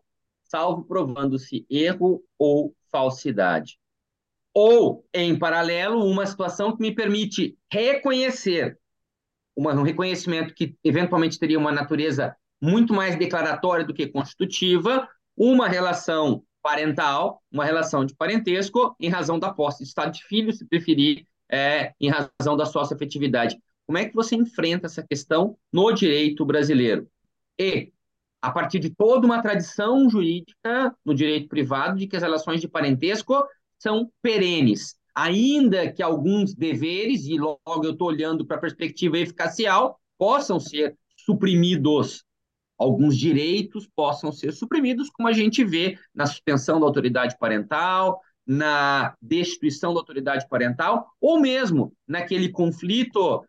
salvo 0.49 0.83
provando-se 0.83 1.65
erro 1.69 2.23
ou 2.37 2.75
falsidade. 2.91 3.79
Ou, 4.53 5.05
em 5.13 5.37
paralelo, 5.37 6.03
uma 6.03 6.25
situação 6.25 6.75
que 6.75 6.81
me 6.81 6.93
permite 6.93 7.57
reconhecer 7.71 8.77
uma, 9.55 9.73
um 9.73 9.83
reconhecimento 9.83 10.53
que 10.53 10.75
eventualmente 10.83 11.37
teria 11.37 11.59
uma 11.59 11.71
natureza 11.71 12.35
muito 12.61 12.93
mais 12.93 13.17
declaratória 13.17 13.85
do 13.85 13.93
que 13.93 14.07
constitutiva, 14.07 15.07
uma 15.37 15.67
relação 15.67 16.43
parental, 16.61 17.41
uma 17.51 17.63
relação 17.63 18.03
de 18.03 18.15
parentesco, 18.15 18.95
em 18.99 19.09
razão 19.09 19.39
da 19.39 19.53
posse 19.53 19.83
de 19.83 19.89
estado 19.89 20.11
de 20.11 20.23
filho, 20.23 20.51
se 20.51 20.65
preferir, 20.65 21.25
é, 21.49 21.93
em 21.99 22.09
razão 22.09 22.57
da 22.57 22.63
afetividade. 22.63 23.57
Como 23.85 23.97
é 23.97 24.05
que 24.05 24.13
você 24.13 24.35
enfrenta 24.35 24.87
essa 24.87 25.01
questão 25.01 25.57
no 25.71 25.91
direito 25.91 26.45
brasileiro? 26.45 27.09
E, 27.57 27.91
a 28.41 28.51
partir 28.51 28.79
de 28.79 28.89
toda 28.89 29.25
uma 29.25 29.41
tradição 29.41 30.09
jurídica 30.09 30.95
no 31.05 31.13
direito 31.13 31.49
privado 31.49 31.97
de 31.97 32.07
que 32.07 32.15
as 32.15 32.21
relações 32.23 32.61
de 32.61 32.67
parentesco 32.67 33.43
são 33.77 34.11
perenes, 34.21 34.95
ainda 35.13 35.91
que 35.91 36.01
alguns 36.01 36.53
deveres, 36.53 37.25
e 37.25 37.37
logo 37.37 37.83
eu 37.83 37.91
estou 37.91 38.07
olhando 38.07 38.45
para 38.45 38.57
a 38.57 38.61
perspectiva 38.61 39.17
eficacial, 39.17 39.99
possam 40.17 40.59
ser 40.59 40.95
suprimidos. 41.17 42.23
Alguns 42.77 43.17
direitos 43.17 43.89
possam 43.93 44.31
ser 44.31 44.53
suprimidos, 44.53 45.09
como 45.09 45.27
a 45.27 45.33
gente 45.33 45.63
vê 45.65 45.97
na 46.15 46.25
suspensão 46.25 46.79
da 46.79 46.85
autoridade 46.85 47.37
parental, 47.37 48.21
na 48.47 49.15
destituição 49.21 49.93
da 49.93 49.99
autoridade 49.99 50.47
parental, 50.47 51.07
ou 51.19 51.39
mesmo 51.39 51.93
naquele 52.07 52.49
conflito 52.49 53.43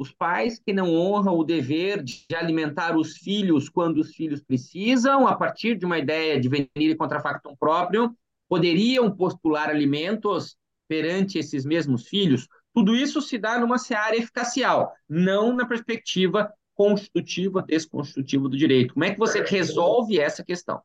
os 0.00 0.10
pais 0.10 0.58
que 0.58 0.72
não 0.72 0.94
honram 0.94 1.36
o 1.36 1.44
dever 1.44 2.02
de 2.02 2.24
alimentar 2.34 2.96
os 2.96 3.18
filhos 3.18 3.68
quando 3.68 3.98
os 3.98 4.14
filhos 4.14 4.42
precisam, 4.42 5.28
a 5.28 5.36
partir 5.36 5.76
de 5.76 5.84
uma 5.84 5.98
ideia 5.98 6.40
de 6.40 6.48
venir 6.48 6.96
contra 6.96 7.20
factum 7.20 7.54
próprio, 7.54 8.16
poderiam 8.48 9.14
postular 9.14 9.68
alimentos 9.68 10.56
perante 10.88 11.38
esses 11.38 11.66
mesmos 11.66 12.08
filhos. 12.08 12.48
Tudo 12.72 12.96
isso 12.96 13.20
se 13.20 13.36
dá 13.36 13.60
numa 13.60 13.76
seara 13.76 14.16
eficacial, 14.16 14.90
não 15.06 15.54
na 15.54 15.66
perspectiva 15.66 16.50
constitutiva, 16.74 17.62
desconstitutiva 17.68 18.48
do 18.48 18.56
direito. 18.56 18.94
Como 18.94 19.04
é 19.04 19.12
que 19.12 19.18
você 19.18 19.42
resolve 19.42 20.18
essa 20.18 20.42
questão? 20.42 20.80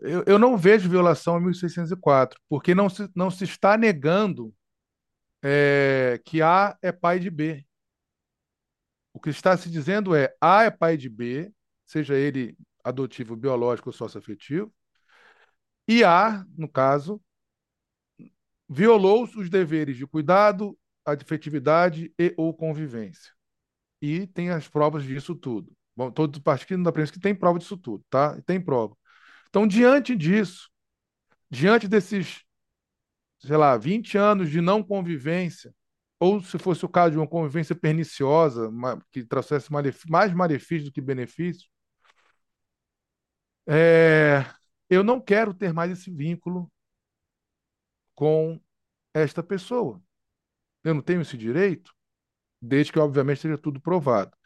Eu, 0.00 0.24
eu 0.26 0.38
não 0.38 0.56
vejo 0.56 0.88
violação 0.88 1.36
a 1.36 1.40
1604, 1.40 2.40
porque 2.48 2.74
não 2.74 2.88
se, 2.88 3.10
não 3.14 3.30
se 3.30 3.44
está 3.44 3.76
negando 3.76 4.54
é, 5.42 6.18
que 6.24 6.40
A 6.40 6.78
é 6.80 6.90
pai 6.90 7.18
de 7.18 7.28
B. 7.28 7.67
O 9.12 9.20
que 9.20 9.30
está 9.30 9.56
se 9.56 9.70
dizendo 9.70 10.14
é 10.14 10.34
A 10.40 10.64
é 10.64 10.70
pai 10.70 10.96
de 10.96 11.08
B, 11.08 11.52
seja 11.86 12.14
ele 12.14 12.56
adotivo, 12.84 13.36
biológico 13.36 13.88
ou 13.88 13.92
socioafetivo, 13.92 14.72
e 15.86 16.04
A, 16.04 16.44
no 16.56 16.68
caso, 16.68 17.20
violou 18.68 19.24
os 19.24 19.50
deveres 19.50 19.96
de 19.96 20.06
cuidado, 20.06 20.78
afetividade 21.04 22.12
e 22.18 22.34
ou 22.36 22.54
convivência 22.54 23.32
e 24.00 24.26
tem 24.26 24.50
as 24.50 24.68
provas 24.68 25.04
disso 25.04 25.34
tudo. 25.34 25.72
Bom, 25.96 26.10
todos 26.10 26.38
partindo 26.40 26.84
da 26.84 26.92
premissa 26.92 27.12
que 27.12 27.20
tem 27.20 27.34
prova 27.34 27.58
disso 27.58 27.76
tudo, 27.76 28.04
tá? 28.08 28.40
Tem 28.42 28.60
prova. 28.60 28.96
Então, 29.48 29.66
diante 29.66 30.14
disso, 30.16 30.70
diante 31.50 31.88
desses, 31.88 32.44
sei 33.40 33.56
lá, 33.56 33.76
20 33.76 34.16
anos 34.16 34.50
de 34.50 34.60
não 34.60 34.82
convivência, 34.82 35.74
ou 36.20 36.40
se 36.42 36.58
fosse 36.58 36.84
o 36.84 36.88
caso 36.88 37.12
de 37.12 37.18
uma 37.18 37.26
convivência 37.28 37.74
perniciosa, 37.76 38.70
que 39.12 39.24
trouxesse 39.24 39.70
mais 40.08 40.32
malefício 40.34 40.86
do 40.86 40.92
que 40.92 41.00
benefício, 41.00 41.68
é, 43.66 44.44
eu 44.88 45.04
não 45.04 45.20
quero 45.20 45.54
ter 45.54 45.72
mais 45.72 45.90
esse 45.92 46.10
vínculo 46.10 46.70
com 48.14 48.60
esta 49.14 49.42
pessoa. 49.42 50.02
Eu 50.84 50.94
não 50.94 51.02
tenho 51.02 51.22
esse 51.22 51.36
direito 51.36 51.92
desde 52.60 52.92
que, 52.92 52.98
obviamente, 52.98 53.40
seja 53.40 53.58
tudo 53.58 53.80
provado. 53.80 54.36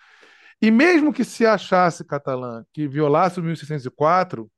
E 0.61 0.71
mesmo 0.71 1.13
que 1.13 1.25
se 1.25 1.47
achasse 1.47 2.05
Catalã 2.05 2.65
que 2.73 2.87
violasse 2.89 3.41
o 3.41 3.43
1604, 3.43 4.51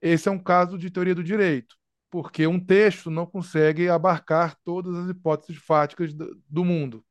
esse 0.00 0.28
é 0.28 0.32
um 0.32 0.38
caso 0.38 0.78
de 0.78 0.90
teoria 0.90 1.14
do 1.14 1.24
direito, 1.24 1.76
porque 2.14 2.46
um 2.46 2.64
texto 2.64 3.10
não 3.10 3.26
consegue 3.26 3.88
abarcar 3.88 4.56
todas 4.62 4.94
as 4.94 5.10
hipóteses 5.10 5.60
fáticas 5.60 6.14
do 6.14 6.64
mundo. 6.64 7.04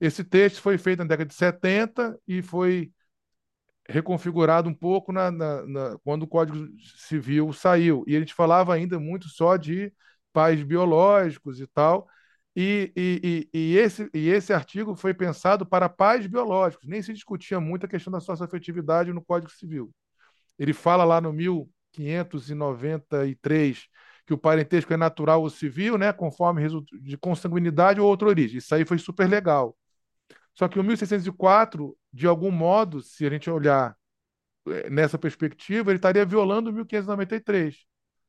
Esse 0.00 0.24
texto 0.24 0.60
foi 0.60 0.76
feito 0.76 0.98
na 0.98 1.04
década 1.04 1.28
de 1.28 1.34
70 1.34 2.18
e 2.26 2.42
foi 2.42 2.90
reconfigurado 3.88 4.68
um 4.68 4.74
pouco 4.74 5.12
na, 5.12 5.30
na, 5.30 5.64
na, 5.64 5.96
quando 6.02 6.24
o 6.24 6.26
Código 6.26 6.66
Civil 7.06 7.52
saiu. 7.52 8.02
E 8.04 8.16
a 8.16 8.18
gente 8.18 8.34
falava 8.34 8.74
ainda 8.74 8.98
muito 8.98 9.28
só 9.28 9.56
de 9.56 9.92
pais 10.32 10.60
biológicos 10.64 11.60
e 11.60 11.66
tal, 11.68 12.08
e, 12.56 12.92
e, 12.96 13.48
e, 13.54 13.76
esse, 13.76 14.10
e 14.12 14.28
esse 14.28 14.52
artigo 14.52 14.96
foi 14.96 15.14
pensado 15.14 15.64
para 15.64 15.88
pais 15.88 16.26
biológicos, 16.26 16.88
nem 16.88 17.00
se 17.00 17.12
discutia 17.12 17.60
muito 17.60 17.86
a 17.86 17.88
questão 17.88 18.12
da 18.12 18.18
socioafetividade 18.18 19.12
no 19.12 19.22
Código 19.22 19.52
Civil. 19.52 19.94
Ele 20.58 20.72
fala 20.72 21.04
lá 21.04 21.20
no 21.20 21.32
1593 21.32 23.88
que 24.26 24.34
o 24.34 24.38
parentesco 24.38 24.92
é 24.92 24.96
natural 24.96 25.42
ou 25.42 25.50
civil, 25.50 25.98
né, 25.98 26.12
conforme 26.12 26.66
de 27.00 27.16
consanguinidade 27.16 28.00
ou 28.00 28.08
outra 28.08 28.28
origem. 28.28 28.58
Isso 28.58 28.74
aí 28.74 28.84
foi 28.84 28.98
super 28.98 29.28
legal. 29.28 29.76
Só 30.54 30.68
que 30.68 30.78
o 30.78 30.84
1604, 30.84 31.96
de 32.12 32.26
algum 32.26 32.50
modo, 32.50 33.00
se 33.02 33.26
a 33.26 33.30
gente 33.30 33.50
olhar 33.50 33.96
eh, 34.68 34.90
nessa 34.90 35.18
perspectiva, 35.18 35.90
ele 35.90 35.98
estaria 35.98 36.24
violando 36.24 36.70
o 36.70 36.72
1593. 36.72 37.84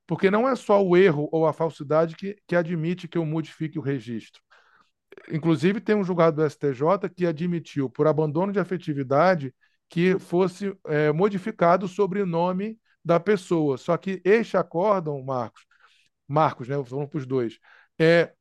Porque 0.07 0.31
não 0.31 0.47
é 0.47 0.55
só 0.55 0.83
o 0.83 0.97
erro 0.97 1.29
ou 1.31 1.47
a 1.47 1.53
falsidade 1.53 2.15
que, 2.15 2.35
que 2.47 2.55
admite 2.55 3.07
que 3.07 3.17
eu 3.17 3.25
modifique 3.25 3.79
o 3.79 3.81
registro. 3.81 4.41
Inclusive, 5.29 5.79
tem 5.79 5.95
um 5.95 6.03
julgado 6.03 6.37
do 6.37 6.49
STJ 6.49 7.09
que 7.15 7.25
admitiu, 7.25 7.89
por 7.89 8.07
abandono 8.07 8.51
de 8.51 8.59
afetividade, 8.59 9.53
que 9.89 10.17
fosse 10.19 10.75
é, 10.87 11.11
modificado 11.11 11.85
o 11.85 11.89
sobrenome 11.89 12.77
da 13.05 13.19
pessoa. 13.19 13.77
Só 13.77 13.95
que 13.97 14.21
este 14.25 14.57
acórdão, 14.57 15.21
Marcos, 15.23 15.65
Marcos, 16.27 16.67
né? 16.67 16.75
Vamos 16.77 17.09
para 17.09 17.17
os 17.19 17.25
dois. 17.25 17.59
É, 17.99 18.33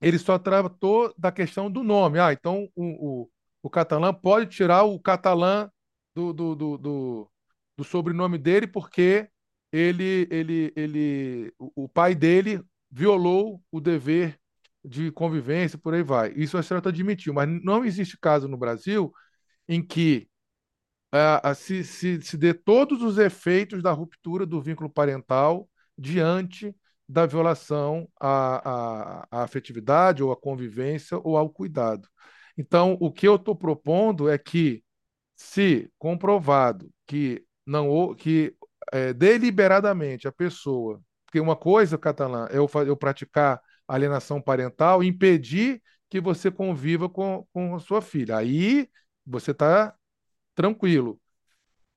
ele 0.00 0.18
só 0.18 0.38
tratou 0.38 1.14
da 1.18 1.32
questão 1.32 1.70
do 1.70 1.82
nome. 1.82 2.18
Ah, 2.18 2.32
então 2.32 2.68
o, 2.74 3.22
o, 3.24 3.30
o 3.62 3.70
catalã 3.70 4.12
pode 4.14 4.46
tirar 4.50 4.84
o 4.84 4.98
catalã 5.00 5.70
do, 6.14 6.32
do, 6.32 6.54
do, 6.54 6.78
do, 6.78 7.30
do 7.76 7.84
sobrenome 7.84 8.38
dele 8.38 8.66
porque 8.66 9.28
ele, 9.72 10.26
ele, 10.30 10.72
ele, 10.76 11.54
o 11.58 11.88
pai 11.88 12.14
dele 12.14 12.62
violou 12.90 13.62
o 13.70 13.80
dever 13.80 14.38
de 14.84 15.12
convivência, 15.12 15.78
por 15.78 15.94
aí 15.94 16.02
vai. 16.02 16.32
Isso 16.34 16.56
a 16.56 16.62
senhora 16.62 16.88
admitiu, 16.88 17.34
mas 17.34 17.48
não 17.62 17.84
existe 17.84 18.18
caso 18.18 18.48
no 18.48 18.56
Brasil 18.56 19.12
em 19.68 19.86
que 19.86 20.28
se, 21.56 21.84
se, 21.84 22.22
se 22.22 22.36
dê 22.36 22.54
todos 22.54 23.02
os 23.02 23.18
efeitos 23.18 23.82
da 23.82 23.92
ruptura 23.92 24.46
do 24.46 24.60
vínculo 24.60 24.88
parental 24.90 25.68
diante 25.98 26.74
da 27.10 27.26
violação 27.26 28.08
à, 28.20 29.22
à, 29.22 29.28
à 29.30 29.42
afetividade 29.42 30.22
ou 30.22 30.30
à 30.30 30.36
convivência 30.36 31.18
ou 31.24 31.36
ao 31.36 31.50
cuidado. 31.50 32.08
Então, 32.56 32.96
o 33.00 33.10
que 33.12 33.26
eu 33.26 33.34
estou 33.34 33.56
propondo 33.56 34.28
é 34.28 34.38
que, 34.38 34.84
se 35.34 35.90
comprovado 35.98 36.88
que 37.06 37.44
não 37.66 38.14
que 38.14 38.54
é, 38.92 39.12
deliberadamente 39.12 40.28
a 40.28 40.32
pessoa, 40.32 41.00
porque 41.26 41.40
uma 41.40 41.56
coisa, 41.56 41.98
Catalã, 41.98 42.46
é 42.50 42.58
eu, 42.58 42.68
eu 42.86 42.96
praticar 42.96 43.60
alienação 43.88 44.40
parental, 44.40 45.02
impedir 45.02 45.82
que 46.08 46.20
você 46.20 46.50
conviva 46.50 47.08
com, 47.08 47.46
com 47.52 47.74
a 47.74 47.80
sua 47.80 48.00
filha. 48.02 48.36
Aí 48.36 48.88
você 49.26 49.50
está 49.52 49.94
tranquilo. 50.54 51.20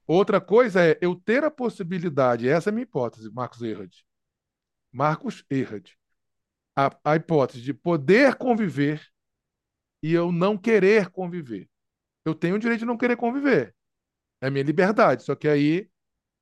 Outra 0.08 0.42
coisa 0.42 0.84
é 0.84 0.98
eu 1.02 1.16
ter 1.16 1.44
a 1.44 1.52
possibilidade, 1.52 2.48
essa 2.50 2.70
é 2.70 2.72
a 2.72 2.74
minha 2.74 2.84
hipótese, 2.84 3.32
Marcos 3.32 3.62
Erhard. 3.62 3.94
Marcos 4.94 5.44
Erhard. 5.50 5.98
A, 6.76 6.96
a 7.04 7.16
hipótese 7.16 7.62
de 7.62 7.74
poder 7.74 8.36
conviver 8.36 9.06
e 10.02 10.14
eu 10.14 10.32
não 10.32 10.58
querer 10.58 11.10
conviver. 11.10 11.70
Eu 12.26 12.36
tenho 12.36 12.56
o 12.56 12.60
direito 12.60 12.82
de 12.82 12.86
não 12.86 12.98
querer 12.98 13.18
conviver. 13.18 13.76
É 14.42 14.50
minha 14.50 14.64
liberdade. 14.64 15.24
Só 15.24 15.36
que 15.36 15.48
aí 15.48 15.90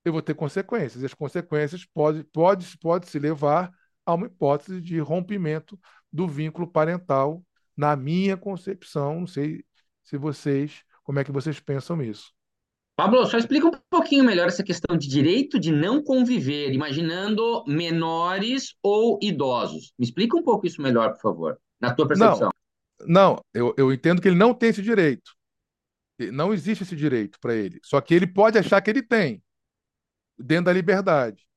eu 0.04 0.12
vou 0.12 0.22
ter 0.22 0.34
consequências. 0.36 1.04
E 1.04 1.06
as 1.06 1.14
consequências 1.14 1.86
podem 1.86 2.24
pode, 2.24 2.78
pode 2.78 3.08
se 3.08 3.20
levar 3.20 3.72
a 4.06 4.14
uma 4.14 4.28
hipótese 4.28 4.82
de 4.82 5.00
rompimento 5.00 5.80
do 6.12 6.28
vínculo 6.28 6.68
parental, 6.68 7.44
na 7.78 7.96
minha 7.96 8.36
concepção. 8.36 9.22
Não 9.22 9.28
sei 9.28 9.64
se 10.04 10.18
vocês, 10.18 10.84
como 11.04 11.20
é 11.20 11.24
que 11.24 11.32
vocês 11.32 11.60
pensam 11.60 12.02
isso. 12.02 12.34
Pablo, 12.96 13.26
só 13.26 13.38
explica 13.38 13.68
um 13.68 13.72
pouquinho 13.90 14.24
melhor 14.24 14.48
essa 14.48 14.64
questão 14.64 14.98
de 14.98 15.08
direito 15.08 15.60
de 15.60 15.72
não 15.72 16.04
conviver, 16.04 16.72
imaginando 16.74 17.64
menores 17.66 18.76
ou 18.84 19.18
idosos. 19.22 19.94
Me 19.98 20.06
explica 20.06 20.38
um 20.38 20.44
pouco 20.44 20.68
isso 20.68 20.82
melhor, 20.82 21.14
por 21.14 21.22
favor, 21.22 21.60
na 21.80 21.94
tua 21.94 22.08
percepção. 22.08 22.52
Não, 23.00 23.08
não 23.08 23.46
eu, 23.54 23.74
eu 23.78 23.92
entendo 23.92 24.22
que 24.22 24.28
ele 24.28 24.38
não 24.38 24.54
tem 24.54 24.70
esse 24.70 24.82
direito. 24.82 25.32
Não 26.32 26.54
existe 26.54 26.84
esse 26.84 26.96
direito 26.96 27.40
para 27.40 27.56
ele. 27.56 27.80
Só 27.84 28.00
que 28.00 28.14
ele 28.14 28.28
pode 28.28 28.58
achar 28.58 28.80
que 28.82 28.90
ele 28.90 29.02
tem 29.02 29.42
dentro 30.38 30.66
da 30.66 30.74
liberdade. 30.74 31.48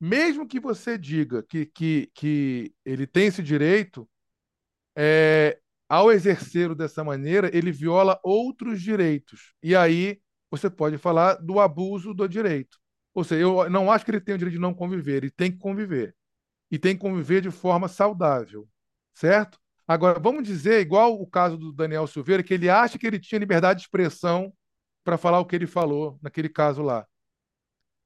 Mesmo 0.00 0.46
que 0.46 0.60
você 0.60 0.96
diga 0.98 1.42
que, 1.42 1.66
que, 1.66 2.10
que 2.14 2.72
ele 2.84 3.06
tem 3.06 3.26
esse 3.26 3.42
direito, 3.42 4.08
é, 4.96 5.58
ao 5.88 6.12
exercer 6.12 6.74
dessa 6.74 7.02
maneira, 7.02 7.50
ele 7.56 7.72
viola 7.72 8.20
outros 8.22 8.80
direitos. 8.80 9.54
E 9.62 9.74
aí 9.74 10.20
você 10.50 10.70
pode 10.70 10.98
falar 10.98 11.34
do 11.36 11.60
abuso 11.60 12.14
do 12.14 12.28
direito. 12.28 12.78
Ou 13.14 13.24
seja, 13.24 13.42
eu 13.42 13.70
não 13.70 13.90
acho 13.90 14.04
que 14.04 14.10
ele 14.10 14.20
tem 14.20 14.34
o 14.34 14.38
direito 14.38 14.54
de 14.56 14.60
não 14.60 14.74
conviver, 14.74 15.16
ele 15.16 15.30
tem 15.30 15.50
que 15.52 15.58
conviver. 15.58 16.14
E 16.70 16.78
tem 16.78 16.94
que 16.96 17.02
conviver 17.02 17.40
de 17.42 17.50
forma 17.50 17.88
saudável, 17.88 18.68
certo? 19.14 19.58
Agora, 19.86 20.18
vamos 20.20 20.44
dizer, 20.44 20.80
igual 20.80 21.20
o 21.20 21.26
caso 21.26 21.56
do 21.56 21.72
Daniel 21.72 22.06
Silveira, 22.06 22.42
que 22.42 22.54
ele 22.54 22.68
acha 22.70 22.98
que 22.98 23.06
ele 23.06 23.20
tinha 23.20 23.38
liberdade 23.38 23.80
de 23.80 23.86
expressão 23.86 24.52
para 25.04 25.18
falar 25.18 25.40
o 25.40 25.46
que 25.46 25.56
ele 25.56 25.66
falou 25.66 26.18
naquele 26.22 26.48
caso 26.48 26.82
lá. 26.82 27.06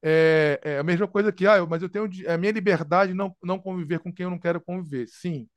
É, 0.02 0.60
é 0.62 0.78
a 0.78 0.82
mesma 0.82 1.06
coisa 1.06 1.30
que, 1.32 1.46
ah, 1.46 1.64
mas 1.66 1.82
eu 1.82 1.88
tenho 1.88 2.08
a 2.28 2.38
minha 2.38 2.52
liberdade 2.52 3.12
de 3.12 3.18
não, 3.18 3.36
não 3.42 3.58
conviver 3.58 3.98
com 4.00 4.12
quem 4.12 4.24
eu 4.24 4.30
não 4.30 4.38
quero 4.38 4.60
conviver. 4.60 5.06
Sim, 5.08 5.48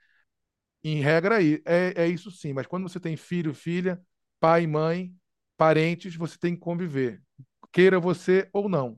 em 0.84 1.02
regra 1.02 1.44
é, 1.44 1.62
é 1.96 2.08
isso 2.08 2.32
sim, 2.32 2.54
mas 2.54 2.68
quando 2.68 2.90
você 2.90 3.00
tem 3.00 3.18
filho, 3.18 3.54
filha, 3.54 4.02
pai, 4.40 4.68
mãe, 4.68 5.14
parentes, 5.58 6.16
você 6.16 6.38
tem 6.38 6.56
que 6.56 6.62
conviver, 6.62 7.22
queira 7.72 8.00
você 8.00 8.50
ou 8.54 8.70
não. 8.70 8.98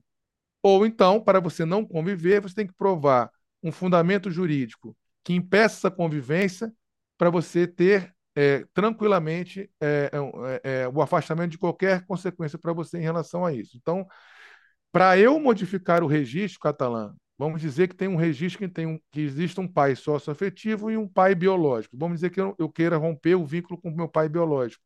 Ou 0.64 0.86
então, 0.86 1.22
para 1.22 1.40
você 1.40 1.66
não 1.66 1.86
conviver, 1.86 2.42
você 2.42 2.56
tem 2.56 2.68
que 2.68 2.74
provar 2.74 3.30
um 3.62 3.72
fundamento 3.72 4.32
jurídico 4.32 4.96
que 5.24 5.34
impeça 5.34 5.78
essa 5.78 5.92
convivência 5.92 6.72
para 7.18 7.30
você 7.30 7.68
ter 7.68 8.14
é, 8.36 8.66
tranquilamente 8.74 9.70
é, 9.82 10.12
é, 10.64 10.82
é, 10.84 10.88
o 10.90 11.02
afastamento 11.02 11.52
de 11.52 11.58
qualquer 11.58 12.06
consequência 12.06 12.60
para 12.60 12.74
você 12.74 12.98
em 12.98 13.02
relação 13.02 13.46
a 13.46 13.54
isso. 13.54 13.78
Então, 13.78 14.06
para 14.92 15.18
eu 15.18 15.40
modificar 15.40 16.04
o 16.04 16.08
registro 16.08 16.60
catalã, 16.60 17.14
vamos 17.38 17.62
dizer 17.62 17.88
que 17.88 17.96
tem 17.96 18.08
um 18.08 18.16
registro 18.16 18.60
que, 18.60 18.74
tem 18.74 18.86
um, 18.86 19.00
que 19.12 19.22
existe 19.22 19.60
um 19.60 19.68
pai 19.68 19.96
socioafetivo 19.96 20.92
e 20.92 20.98
um 20.98 21.08
pai 21.08 21.34
biológico. 21.34 21.98
Vamos 21.98 22.18
dizer 22.18 22.30
que 22.30 22.40
eu, 22.40 22.56
eu 22.60 22.70
queira 22.70 22.98
romper 22.98 23.36
o 23.36 23.46
vínculo 23.46 23.80
com 23.80 23.90
o 23.90 23.96
meu 23.96 24.08
pai 24.08 24.30
biológico. 24.30 24.84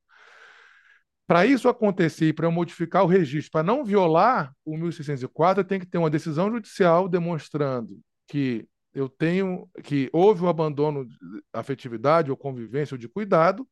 Para 1.29 1.45
isso 1.45 1.69
acontecer 1.69 2.33
para 2.33 2.47
eu 2.47 2.51
modificar 2.51 3.03
o 3.03 3.07
registro, 3.07 3.51
para 3.51 3.61
não 3.61 3.85
violar 3.85 4.51
o 4.65 4.75
1604, 4.75 5.61
eu 5.61 5.63
tenho 5.63 5.79
que 5.79 5.85
ter 5.85 5.99
uma 5.99 6.09
decisão 6.09 6.49
judicial 6.49 7.07
demonstrando 7.07 8.01
que 8.27 8.67
eu 8.91 9.07
tenho 9.07 9.69
que 9.83 10.09
houve 10.11 10.43
o 10.43 10.47
abandono 10.47 11.05
de 11.05 11.15
afetividade 11.53 12.31
ou 12.31 12.35
convivência 12.35 12.95
ou 12.95 12.97
de 12.97 13.07
cuidado 13.07 13.69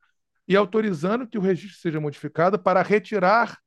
e 0.47 0.55
autorizando 0.55 1.27
que 1.27 1.35
o 1.35 1.41
registro 1.41 1.79
seja 1.79 1.99
modificado 1.99 2.59
para 2.59 2.83
retirar 2.83 3.57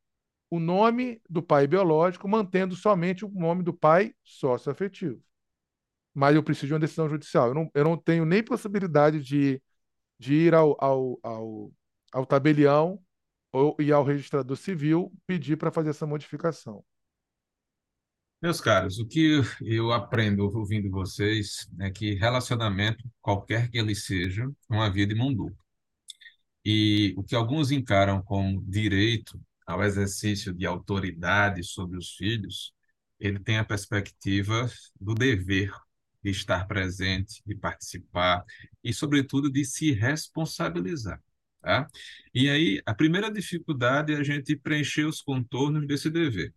o 0.48 0.60
nome 0.60 1.20
do 1.28 1.42
pai 1.42 1.66
biológico, 1.66 2.28
mantendo 2.28 2.76
somente 2.76 3.24
o 3.24 3.28
nome 3.28 3.64
do 3.64 3.74
pai 3.74 4.14
socioafetivo. 4.22 5.20
Mas 6.14 6.36
eu 6.36 6.44
preciso 6.44 6.68
de 6.68 6.74
uma 6.74 6.78
decisão 6.78 7.08
judicial. 7.08 7.48
Eu 7.48 7.54
não, 7.54 7.70
eu 7.74 7.82
não 7.82 7.96
tenho 7.96 8.24
nem 8.24 8.40
possibilidade 8.40 9.20
de, 9.20 9.60
de 10.16 10.34
ir 10.34 10.54
ao, 10.54 10.76
ao, 10.78 11.18
ao, 11.24 11.72
ao 12.12 12.24
tabelião 12.24 13.02
ir 13.78 13.92
ao 13.92 14.04
registrador 14.04 14.56
civil 14.56 15.12
pedir 15.26 15.56
para 15.56 15.72
fazer 15.72 15.90
essa 15.90 16.06
modificação. 16.06 16.84
Meus 18.42 18.60
caros, 18.60 18.98
o 18.98 19.06
que 19.06 19.42
eu 19.60 19.92
aprendo 19.92 20.44
ouvindo 20.56 20.90
vocês 20.90 21.68
é 21.78 21.90
que 21.90 22.14
relacionamento, 22.14 23.04
qualquer 23.20 23.68
que 23.70 23.76
ele 23.76 23.94
seja, 23.94 24.44
é 24.44 24.74
uma 24.74 24.90
via 24.90 25.06
de 25.06 25.14
mão 25.14 25.32
dupla. 25.32 25.58
E 26.64 27.14
o 27.16 27.22
que 27.22 27.34
alguns 27.34 27.70
encaram 27.70 28.22
como 28.22 28.62
direito 28.62 29.38
ao 29.66 29.82
exercício 29.82 30.54
de 30.54 30.66
autoridade 30.66 31.62
sobre 31.62 31.98
os 31.98 32.14
filhos, 32.16 32.72
ele 33.18 33.38
tem 33.38 33.58
a 33.58 33.64
perspectiva 33.64 34.70
do 34.98 35.14
dever 35.14 35.70
de 36.22 36.30
estar 36.30 36.66
presente, 36.66 37.42
de 37.46 37.54
participar 37.54 38.44
e, 38.82 38.92
sobretudo, 38.92 39.50
de 39.50 39.64
se 39.64 39.92
responsabilizar. 39.92 41.22
Tá? 41.60 41.86
E 42.34 42.48
aí, 42.48 42.80
a 42.86 42.94
primeira 42.94 43.30
dificuldade 43.30 44.14
é 44.14 44.16
a 44.16 44.22
gente 44.22 44.56
preencher 44.56 45.04
os 45.04 45.20
contornos 45.20 45.86
desse 45.86 46.10
dever. 46.10 46.54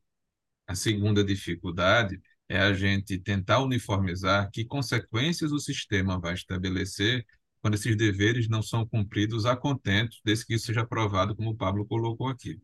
A 0.67 0.75
segunda 0.75 1.23
dificuldade 1.23 2.21
é 2.47 2.59
a 2.59 2.73
gente 2.73 3.17
tentar 3.19 3.59
uniformizar 3.61 4.49
que 4.51 4.65
consequências 4.65 5.51
o 5.51 5.59
sistema 5.59 6.19
vai 6.19 6.33
estabelecer 6.33 7.25
quando 7.61 7.75
esses 7.75 7.95
deveres 7.95 8.49
não 8.49 8.61
são 8.61 8.85
cumpridos 8.85 9.45
a 9.45 9.55
contento, 9.55 10.17
desde 10.23 10.45
que 10.45 10.53
isso 10.55 10.65
seja 10.67 10.81
aprovado, 10.81 11.35
como 11.35 11.51
o 11.51 11.55
Pablo 11.55 11.85
colocou 11.85 12.27
aqui. 12.27 12.59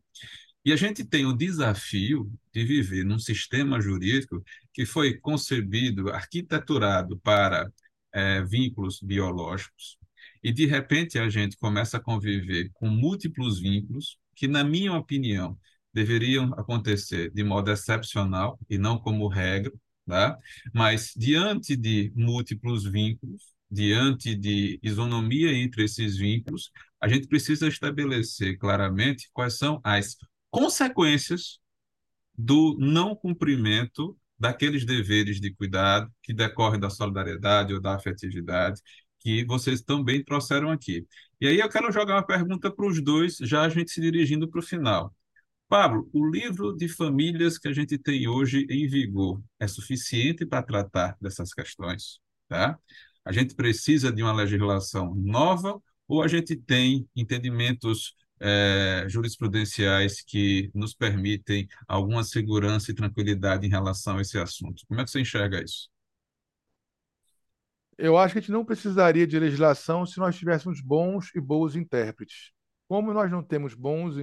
E 0.64 0.72
a 0.72 0.76
gente 0.76 1.04
tem 1.04 1.24
o 1.24 1.32
desafio 1.32 2.30
de 2.52 2.64
viver 2.64 3.04
num 3.04 3.18
sistema 3.18 3.80
jurídico 3.80 4.42
que 4.74 4.84
foi 4.84 5.14
concebido, 5.18 6.10
arquiteturado 6.10 7.18
para 7.20 7.72
é, 8.12 8.42
vínculos 8.42 9.00
biológicos, 9.00 9.98
e 10.42 10.52
de 10.52 10.66
repente 10.66 11.18
a 11.18 11.28
gente 11.28 11.56
começa 11.56 11.96
a 11.96 12.00
conviver 12.00 12.70
com 12.74 12.88
múltiplos 12.88 13.60
vínculos 13.60 14.18
que, 14.34 14.48
na 14.48 14.64
minha 14.64 14.94
opinião, 14.94 15.58
deveriam 15.92 16.52
acontecer 16.54 17.30
de 17.30 17.42
modo 17.44 17.70
excepcional 17.70 18.58
e 18.68 18.78
não 18.78 18.98
como 18.98 19.28
regra, 19.28 19.72
tá? 20.06 20.38
Mas 20.72 21.12
diante 21.16 21.76
de 21.76 22.12
múltiplos 22.14 22.84
vínculos, 22.84 23.42
diante 23.70 24.34
de 24.34 24.78
isonomia 24.82 25.52
entre 25.52 25.84
esses 25.84 26.16
vínculos, 26.16 26.70
a 27.00 27.08
gente 27.08 27.28
precisa 27.28 27.68
estabelecer 27.68 28.56
claramente 28.58 29.28
quais 29.32 29.56
são 29.58 29.80
as 29.84 30.16
consequências 30.50 31.58
do 32.36 32.76
não 32.78 33.14
cumprimento 33.14 34.16
daqueles 34.38 34.86
deveres 34.86 35.38
de 35.38 35.54
cuidado 35.54 36.10
que 36.22 36.32
decorrem 36.32 36.80
da 36.80 36.88
solidariedade 36.88 37.74
ou 37.74 37.80
da 37.80 37.94
afetividade 37.94 38.80
que 39.20 39.44
vocês 39.44 39.82
também 39.82 40.24
trouxeram 40.24 40.70
aqui. 40.70 41.06
E 41.40 41.46
aí 41.46 41.58
eu 41.58 41.68
quero 41.68 41.92
jogar 41.92 42.16
uma 42.16 42.26
pergunta 42.26 42.70
para 42.70 42.86
os 42.86 43.02
dois, 43.02 43.36
já 43.38 43.62
a 43.62 43.68
gente 43.68 43.90
se 43.90 44.00
dirigindo 44.00 44.48
para 44.48 44.60
o 44.60 44.62
final. 44.62 45.14
Pablo, 45.68 46.10
o 46.12 46.28
livro 46.28 46.74
de 46.76 46.88
famílias 46.88 47.56
que 47.56 47.68
a 47.68 47.72
gente 47.72 47.96
tem 47.96 48.26
hoje 48.26 48.66
em 48.68 48.88
vigor 48.88 49.40
é 49.58 49.68
suficiente 49.68 50.44
para 50.44 50.62
tratar 50.64 51.16
dessas 51.20 51.54
questões? 51.54 52.18
Tá? 52.48 52.76
A 53.24 53.32
gente 53.32 53.54
precisa 53.54 54.10
de 54.12 54.22
uma 54.22 54.32
legislação 54.32 55.14
nova 55.14 55.80
ou 56.08 56.22
a 56.22 56.28
gente 56.28 56.56
tem 56.56 57.08
entendimentos 57.14 58.16
é, 58.40 59.04
jurisprudenciais 59.08 60.22
que 60.22 60.70
nos 60.74 60.94
permitem 60.94 61.68
alguma 61.86 62.24
segurança 62.24 62.90
e 62.90 62.94
tranquilidade 62.94 63.66
em 63.66 63.70
relação 63.70 64.18
a 64.18 64.22
esse 64.22 64.38
assunto? 64.38 64.82
Como 64.88 65.00
é 65.00 65.04
que 65.04 65.10
você 65.10 65.20
enxerga 65.20 65.62
isso? 65.62 65.88
Eu 68.00 68.16
acho 68.16 68.32
que 68.32 68.38
a 68.38 68.42
gente 68.42 68.52
não 68.52 68.64
precisaria 68.64 69.26
de 69.26 69.38
legislação 69.38 70.06
se 70.06 70.18
nós 70.18 70.36
tivéssemos 70.36 70.80
bons 70.80 71.30
e 71.34 71.40
boas 71.40 71.76
intérpretes. 71.76 72.50
Como 72.88 73.12
nós 73.12 73.30
não 73.30 73.42
temos 73.42 73.74
bons, 73.74 74.16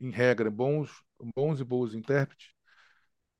em 0.00 0.10
regra, 0.10 0.50
bons, 0.50 0.90
bons 1.36 1.60
e 1.60 1.64
boas 1.64 1.94
intérpretes, 1.94 2.48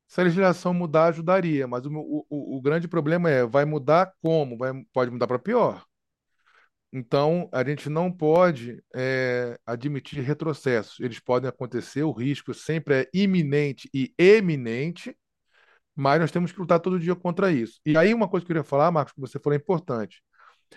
se 0.06 0.20
a 0.20 0.24
legislação 0.24 0.74
mudar, 0.74 1.06
ajudaria, 1.06 1.66
mas 1.66 1.86
o, 1.86 1.90
o, 2.28 2.58
o 2.58 2.60
grande 2.60 2.88
problema 2.88 3.30
é, 3.30 3.46
vai 3.46 3.64
mudar 3.64 4.12
como? 4.20 4.58
Vai, 4.58 4.72
pode 4.92 5.10
mudar 5.10 5.26
para 5.26 5.38
pior. 5.38 5.84
Então, 6.92 7.48
a 7.52 7.62
gente 7.64 7.88
não 7.88 8.10
pode 8.10 8.82
é, 8.94 9.58
admitir 9.64 10.22
retrocessos. 10.22 10.98
Eles 11.00 11.20
podem 11.20 11.48
acontecer, 11.48 12.02
o 12.02 12.12
risco 12.12 12.52
sempre 12.52 13.02
é 13.02 13.08
iminente 13.14 13.88
e 13.94 14.12
eminente, 14.18 15.16
mas 15.94 16.20
nós 16.20 16.30
temos 16.30 16.52
que 16.52 16.60
lutar 16.60 16.80
todo 16.80 16.98
dia 16.98 17.14
contra 17.14 17.52
isso. 17.52 17.80
E 17.84 17.96
aí, 17.96 18.14
uma 18.14 18.28
coisa 18.28 18.44
que 18.44 18.52
eu 18.52 18.56
queria 18.56 18.68
falar, 18.68 18.90
Marcos, 18.90 19.12
que 19.12 19.20
você 19.20 19.38
falou 19.38 19.54
é 19.54 19.60
importante. 19.60 20.22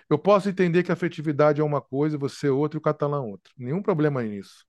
Eu 0.09 0.17
posso 0.17 0.49
entender 0.49 0.83
que 0.83 0.91
a 0.91 0.93
afetividade 0.93 1.61
é 1.61 1.63
uma 1.63 1.81
coisa, 1.81 2.17
você 2.17 2.47
é 2.47 2.51
outra 2.51 2.77
e 2.77 2.79
o 2.79 2.81
catalão 2.81 3.29
outra. 3.29 3.53
Nenhum 3.57 3.81
problema 3.81 4.23
nisso. 4.23 4.65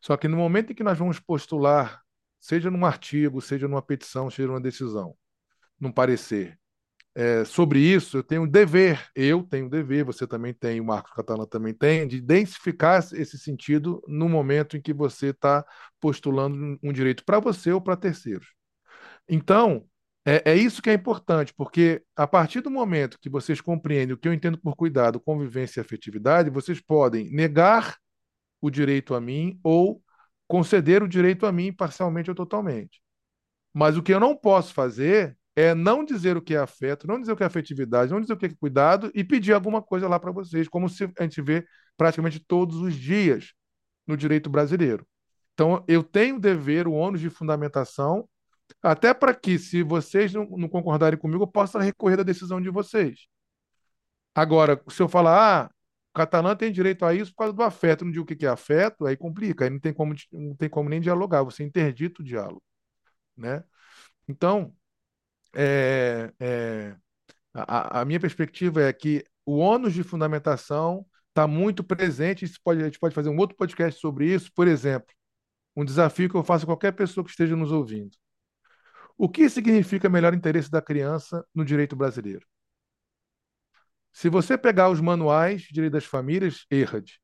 Só 0.00 0.16
que 0.16 0.28
no 0.28 0.36
momento 0.36 0.72
em 0.72 0.74
que 0.74 0.82
nós 0.82 0.98
vamos 0.98 1.20
postular, 1.20 2.02
seja 2.40 2.70
num 2.70 2.84
artigo, 2.84 3.40
seja 3.40 3.68
numa 3.68 3.82
petição, 3.82 4.30
seja 4.30 4.48
numa 4.48 4.60
decisão, 4.60 5.14
num 5.78 5.92
parecer, 5.92 6.58
é, 7.14 7.44
sobre 7.44 7.78
isso, 7.80 8.16
eu 8.18 8.22
tenho 8.22 8.42
um 8.42 8.48
dever, 8.48 9.10
eu 9.14 9.42
tenho 9.42 9.66
um 9.66 9.68
dever, 9.68 10.04
você 10.04 10.26
também 10.26 10.54
tem, 10.54 10.80
o 10.80 10.84
Marcos 10.84 11.12
Catalã 11.12 11.44
também 11.46 11.74
tem, 11.74 12.08
de 12.08 12.16
identificar 12.16 12.98
esse 13.12 13.38
sentido 13.38 14.02
no 14.08 14.28
momento 14.28 14.76
em 14.76 14.80
que 14.80 14.94
você 14.94 15.26
está 15.28 15.64
postulando 16.00 16.78
um 16.82 16.92
direito 16.92 17.22
para 17.24 17.38
você 17.38 17.70
ou 17.70 17.80
para 17.80 17.96
terceiros. 17.96 18.46
Então, 19.28 19.86
é, 20.24 20.52
é, 20.52 20.56
isso 20.56 20.80
que 20.80 20.90
é 20.90 20.94
importante, 20.94 21.52
porque 21.54 22.02
a 22.14 22.26
partir 22.26 22.60
do 22.60 22.70
momento 22.70 23.18
que 23.20 23.28
vocês 23.28 23.60
compreendem 23.60 24.14
o 24.14 24.18
que 24.18 24.28
eu 24.28 24.32
entendo 24.32 24.58
por 24.58 24.76
cuidado, 24.76 25.20
convivência 25.20 25.80
e 25.80 25.82
afetividade, 25.82 26.50
vocês 26.50 26.80
podem 26.80 27.30
negar 27.30 27.96
o 28.60 28.70
direito 28.70 29.14
a 29.14 29.20
mim 29.20 29.58
ou 29.64 30.02
conceder 30.46 31.02
o 31.02 31.08
direito 31.08 31.46
a 31.46 31.52
mim 31.52 31.72
parcialmente 31.72 32.30
ou 32.30 32.36
totalmente. 32.36 33.02
Mas 33.74 33.96
o 33.96 34.02
que 34.02 34.14
eu 34.14 34.20
não 34.20 34.36
posso 34.36 34.72
fazer 34.74 35.36
é 35.56 35.74
não 35.74 36.04
dizer 36.04 36.36
o 36.36 36.42
que 36.42 36.54
é 36.54 36.58
afeto, 36.58 37.06
não 37.06 37.20
dizer 37.20 37.32
o 37.32 37.36
que 37.36 37.42
é 37.42 37.46
afetividade, 37.46 38.12
não 38.12 38.20
dizer 38.20 38.34
o 38.34 38.36
que 38.36 38.46
é 38.46 38.54
cuidado 38.54 39.10
e 39.14 39.24
pedir 39.24 39.52
alguma 39.52 39.82
coisa 39.82 40.08
lá 40.08 40.18
para 40.20 40.30
vocês, 40.32 40.68
como 40.68 40.88
se 40.88 41.04
a 41.18 41.22
gente 41.22 41.42
vê 41.42 41.66
praticamente 41.96 42.38
todos 42.40 42.76
os 42.76 42.94
dias 42.94 43.52
no 44.06 44.16
direito 44.16 44.48
brasileiro. 44.48 45.06
Então, 45.54 45.84
eu 45.86 46.02
tenho 46.02 46.36
o 46.36 46.40
dever, 46.40 46.86
o 46.88 46.92
ônus 46.92 47.20
de 47.20 47.28
fundamentação, 47.28 48.28
até 48.82 49.12
para 49.14 49.34
que, 49.34 49.58
se 49.58 49.82
vocês 49.82 50.32
não, 50.32 50.44
não, 50.46 50.68
concordarem 50.68 51.18
comigo, 51.18 51.42
eu 51.44 51.48
possa 51.48 51.80
recorrer 51.80 52.16
da 52.16 52.22
decisão 52.22 52.60
de 52.60 52.70
vocês. 52.70 53.26
Agora, 54.34 54.82
se 54.88 55.02
eu 55.02 55.08
falar, 55.08 55.66
ah, 55.66 55.70
o 56.14 56.14
catalã 56.14 56.56
tem 56.56 56.72
direito 56.72 57.04
a 57.04 57.14
isso 57.14 57.32
por 57.32 57.38
causa 57.38 57.52
do 57.52 57.62
afeto, 57.62 58.04
não 58.04 58.12
digo 58.12 58.24
o 58.24 58.26
que 58.26 58.46
é 58.46 58.48
afeto, 58.48 59.06
aí 59.06 59.16
complica, 59.16 59.64
aí 59.64 59.70
não 59.70 59.80
tem 59.80 59.92
como, 59.92 60.14
não 60.32 60.54
tem 60.56 60.68
como 60.68 60.88
nem 60.88 61.00
dialogar, 61.00 61.42
você 61.42 61.64
interdita 61.64 62.22
o 62.22 62.24
diálogo. 62.24 62.62
Né? 63.36 63.64
Então, 64.28 64.74
é, 65.54 66.32
é, 66.40 66.96
a, 67.54 68.00
a 68.00 68.04
minha 68.04 68.20
perspectiva 68.20 68.82
é 68.82 68.92
que 68.92 69.24
o 69.44 69.58
ônus 69.58 69.94
de 69.94 70.02
fundamentação 70.02 71.06
está 71.28 71.46
muito 71.46 71.82
presente. 71.84 72.44
Isso 72.44 72.58
pode, 72.62 72.80
a 72.82 72.84
gente 72.84 72.98
pode 72.98 73.14
fazer 73.14 73.28
um 73.30 73.38
outro 73.38 73.56
podcast 73.56 74.00
sobre 74.00 74.32
isso. 74.32 74.52
Por 74.54 74.68
exemplo, 74.68 75.12
um 75.76 75.84
desafio 75.84 76.28
que 76.30 76.36
eu 76.36 76.44
faço 76.44 76.64
a 76.64 76.66
qualquer 76.66 76.92
pessoa 76.92 77.24
que 77.24 77.30
esteja 77.30 77.56
nos 77.56 77.72
ouvindo. 77.72 78.16
O 79.16 79.28
que 79.28 79.48
significa 79.48 80.08
melhor 80.08 80.34
interesse 80.34 80.70
da 80.70 80.82
criança 80.82 81.44
no 81.54 81.64
direito 81.64 81.94
brasileiro? 81.96 82.46
Se 84.12 84.28
você 84.28 84.58
pegar 84.58 84.90
os 84.90 85.00
manuais 85.00 85.62
de 85.62 85.72
direito 85.72 85.94
das 85.94 86.04
famílias, 86.04 86.66
ERAD, 86.70 87.20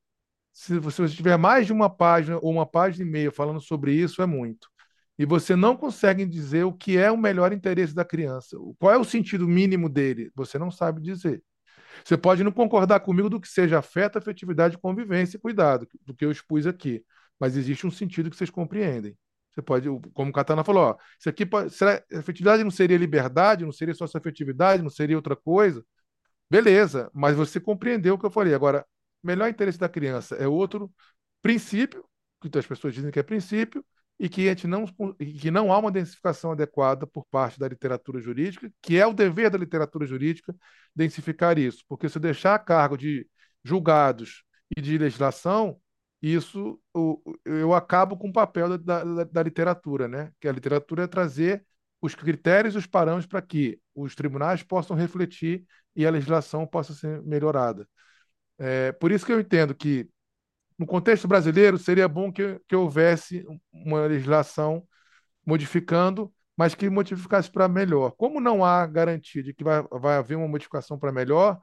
se 0.51 0.79
você 0.79 1.07
tiver 1.07 1.37
mais 1.37 1.67
de 1.67 1.73
uma 1.73 1.89
página 1.89 2.37
ou 2.41 2.51
uma 2.51 2.65
página 2.65 3.05
e 3.05 3.09
meia 3.09 3.31
falando 3.31 3.61
sobre 3.61 3.93
isso, 3.93 4.21
é 4.21 4.25
muito. 4.25 4.67
E 5.17 5.25
você 5.25 5.55
não 5.55 5.75
consegue 5.75 6.25
dizer 6.25 6.63
o 6.63 6.73
que 6.73 6.97
é 6.97 7.11
o 7.11 7.17
melhor 7.17 7.53
interesse 7.53 7.93
da 7.93 8.05
criança. 8.05 8.57
Qual 8.79 8.93
é 8.93 8.97
o 8.97 9.03
sentido 9.03 9.47
mínimo 9.47 9.89
dele? 9.89 10.31
Você 10.35 10.57
não 10.57 10.71
sabe 10.71 11.01
dizer. 11.01 11.43
Você 12.03 12.17
pode 12.17 12.43
não 12.43 12.51
concordar 12.51 13.01
comigo 13.01 13.29
do 13.29 13.39
que 13.39 13.47
seja 13.47 13.79
afeto, 13.79 14.17
afetividade, 14.17 14.77
convivência, 14.77 15.39
cuidado, 15.39 15.87
do 16.05 16.15
que 16.15 16.23
eu 16.25 16.31
expus 16.31 16.65
aqui. 16.65 17.03
Mas 17.39 17.57
existe 17.57 17.85
um 17.85 17.91
sentido 17.91 18.29
que 18.29 18.35
vocês 18.35 18.49
compreendem. 18.49 19.17
Você 19.59 19.61
pode, 19.61 19.89
como 20.13 20.31
o 20.31 20.33
Katana 20.33 20.63
falou, 20.63 20.91
ó, 20.91 20.97
isso 21.19 21.29
aqui 21.29 21.45
pode, 21.45 21.73
será, 21.73 22.01
afetividade 22.13 22.63
não 22.63 22.71
seria 22.71 22.97
liberdade, 22.97 23.65
não 23.65 23.71
seria 23.71 23.93
afetividade, 24.15 24.81
não 24.81 24.89
seria 24.89 25.17
outra 25.17 25.35
coisa. 25.35 25.85
Beleza, 26.49 27.11
mas 27.13 27.35
você 27.35 27.59
compreendeu 27.59 28.15
o 28.15 28.19
que 28.19 28.25
eu 28.25 28.31
falei. 28.31 28.53
Agora, 28.53 28.85
melhor 29.23 29.49
interesse 29.49 29.77
da 29.77 29.89
criança 29.89 30.35
é 30.35 30.47
outro 30.47 30.91
princípio, 31.41 32.05
que 32.41 32.57
as 32.57 32.65
pessoas 32.65 32.93
dizem 32.93 33.11
que 33.11 33.19
é 33.19 33.23
princípio, 33.23 33.85
e 34.19 34.29
que, 34.29 34.47
a 34.47 34.51
gente 34.51 34.67
não, 34.67 34.85
que 35.17 35.51
não 35.51 35.71
há 35.71 35.77
uma 35.77 35.91
densificação 35.91 36.51
adequada 36.51 37.07
por 37.07 37.25
parte 37.31 37.59
da 37.59 37.67
literatura 37.67 38.19
jurídica, 38.19 38.71
que 38.81 38.97
é 38.97 39.05
o 39.07 39.13
dever 39.13 39.49
da 39.49 39.57
literatura 39.57 40.05
jurídica 40.05 40.55
densificar 40.95 41.57
isso. 41.57 41.83
Porque 41.87 42.09
se 42.09 42.19
deixar 42.19 42.55
a 42.55 42.59
cargo 42.59 42.97
de 42.97 43.27
julgados 43.63 44.43
e 44.75 44.81
de 44.81 44.97
legislação, 44.97 45.79
isso 46.21 46.79
eu 47.45 47.73
acabo 47.73 48.17
com 48.17 48.29
o 48.29 48.33
papel 48.33 48.77
da, 48.77 49.03
da, 49.03 49.23
da 49.23 49.43
literatura, 49.43 50.07
né? 50.07 50.31
Que 50.39 50.47
a 50.47 50.51
literatura 50.51 51.03
é 51.03 51.07
trazer 51.07 51.65
os 52.01 52.15
critérios 52.15 52.75
os 52.75 52.85
parâmetros 52.87 53.27
para 53.27 53.41
que 53.41 53.79
os 53.93 54.15
tribunais 54.15 54.63
possam 54.63 54.95
refletir 54.95 55.65
e 55.95 56.05
a 56.05 56.11
legislação 56.11 56.65
possa 56.65 56.93
ser 56.93 57.21
melhorada. 57.23 57.87
É, 58.57 58.91
por 58.93 59.11
isso 59.11 59.25
que 59.25 59.31
eu 59.33 59.39
entendo 59.39 59.75
que, 59.75 60.09
no 60.77 60.85
contexto 60.85 61.27
brasileiro, 61.27 61.77
seria 61.77 62.07
bom 62.07 62.31
que, 62.31 62.59
que 62.67 62.75
houvesse 62.75 63.45
uma 63.71 64.05
legislação 64.07 64.87
modificando, 65.45 66.33
mas 66.57 66.75
que 66.75 66.89
modificasse 66.89 67.51
para 67.51 67.67
melhor. 67.67 68.11
Como 68.11 68.39
não 68.39 68.63
há 68.65 68.85
garantia 68.85 69.43
de 69.43 69.53
que 69.53 69.63
vai, 69.63 69.83
vai 69.91 70.17
haver 70.17 70.35
uma 70.35 70.47
modificação 70.47 70.99
para 70.99 71.11
melhor, 71.11 71.59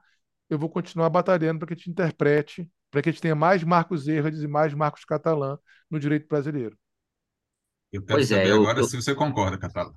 eu 0.51 0.59
vou 0.59 0.71
continuar 0.71 1.11
batalhando 1.11 1.61
para 1.61 1.69
que 1.69 1.75
gente 1.75 1.91
interprete, 1.91 2.71
para 2.97 3.03
que 3.03 3.11
a 3.11 3.13
gente 3.13 3.21
tenha 3.21 3.35
mais 3.35 3.63
Marcos 3.63 4.09
Errades 4.09 4.41
e 4.41 4.49
mais 4.49 4.73
Marcos 4.73 5.05
Catalã 5.05 5.59
no 5.91 6.01
direito 6.01 6.27
brasileiro. 6.27 6.79
Eu 7.93 8.01
quero 8.01 8.19
pois 8.19 8.33
é, 8.33 8.37
saber 8.37 8.49
é, 8.49 8.53
eu, 8.53 8.63
agora 8.63 8.79
eu, 8.79 8.85
se 8.85 8.97
você 8.97 9.15
concorda, 9.15 9.59
Catalã. 9.59 9.93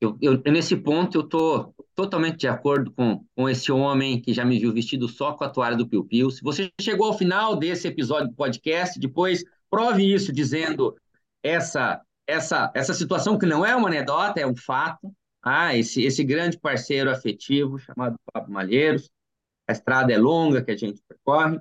Eu, 0.00 0.18
eu, 0.20 0.42
nesse 0.50 0.76
ponto, 0.76 1.18
eu 1.18 1.22
estou 1.22 1.72
totalmente 1.94 2.38
de 2.38 2.48
acordo 2.48 2.90
com, 2.90 3.24
com 3.36 3.48
esse 3.48 3.70
homem 3.70 4.20
que 4.20 4.34
já 4.34 4.44
me 4.44 4.58
viu 4.58 4.72
vestido 4.72 5.08
só 5.08 5.34
com 5.34 5.44
a 5.44 5.48
toalha 5.48 5.76
do 5.76 5.88
Piu 5.88 6.04
Piu. 6.04 6.32
Se 6.32 6.42
você 6.42 6.68
chegou 6.80 7.06
ao 7.06 7.16
final 7.16 7.54
desse 7.54 7.86
episódio 7.86 8.30
do 8.30 8.34
podcast, 8.34 8.98
depois 8.98 9.44
prove 9.70 10.12
isso 10.12 10.32
dizendo 10.32 10.96
essa, 11.44 12.02
essa, 12.26 12.72
essa 12.74 12.92
situação 12.92 13.38
que 13.38 13.46
não 13.46 13.64
é 13.64 13.76
uma 13.76 13.86
anedota, 13.86 14.40
é 14.40 14.46
um 14.48 14.56
fato. 14.56 15.14
Ah, 15.40 15.76
esse, 15.76 16.02
esse 16.02 16.24
grande 16.24 16.58
parceiro 16.58 17.08
afetivo 17.08 17.78
chamado 17.78 18.16
Pablo 18.32 18.52
Malheiros. 18.52 19.08
A 19.68 19.70
estrada 19.70 20.12
é 20.12 20.18
longa 20.18 20.60
que 20.60 20.72
a 20.72 20.76
gente 20.76 21.00
percorre. 21.06 21.60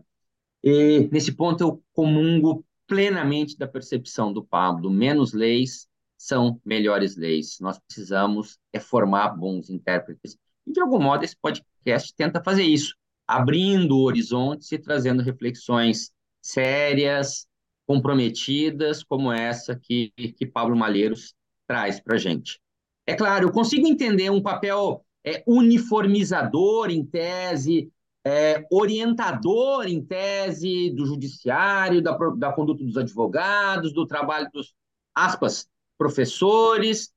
E 0.64 1.09
nesse 1.12 1.32
ponto 1.32 1.62
eu 1.64 1.84
comungo 1.93 2.66
plenamente 2.88 3.57
da 3.57 3.68
percepção 3.68 4.32
do 4.32 4.43
Pablo. 4.43 4.89
Menos 4.89 5.34
leis, 5.34 5.88
são 6.18 6.62
melhores 6.64 7.16
leis. 7.16 7.57
Nós 7.59 7.80
precisamos 7.80 8.59
é 8.72 8.80
formar 8.80 9.30
bons 9.30 9.70
intérpretes. 9.70 10.38
E, 10.68 10.72
de 10.72 10.80
algum 10.80 11.01
modo, 11.01 11.24
esse 11.24 11.36
podcast 11.36 12.14
tenta 12.16 12.43
fazer 12.43 12.64
isso, 12.64 12.95
abrindo 13.28 13.97
horizontes 13.99 14.72
e 14.72 14.78
trazendo 14.78 15.24
reflexões 15.24 16.12
sérias, 16.41 17.47
comprometidas, 17.88 19.03
como 19.03 19.32
essa 19.32 19.76
que, 19.76 20.12
que 20.38 20.45
Pablo 20.45 20.76
Malheiros 20.76 21.34
traz 21.68 21.99
para 21.99 22.16
a 22.16 22.20
gente. 22.20 22.59
É 23.05 23.16
claro, 23.16 23.47
eu 23.47 23.51
consigo 23.51 23.88
entender 23.88 24.30
um 24.30 24.41
papel 24.41 25.03
é, 25.26 25.43
uniformizador 25.47 26.89
em 26.89 27.05
tese, 27.05 27.91
é, 28.24 28.65
orientador 28.72 29.88
em 29.88 30.03
tese 30.03 30.91
do 30.91 31.05
judiciário, 31.05 32.01
da, 32.01 32.15
da 32.38 32.53
conduta 32.53 32.84
dos 32.84 32.97
advogados, 32.97 33.93
do 33.93 34.05
trabalho 34.05 34.49
dos, 34.53 34.76
aspas, 35.15 35.69
professores, 35.97 37.13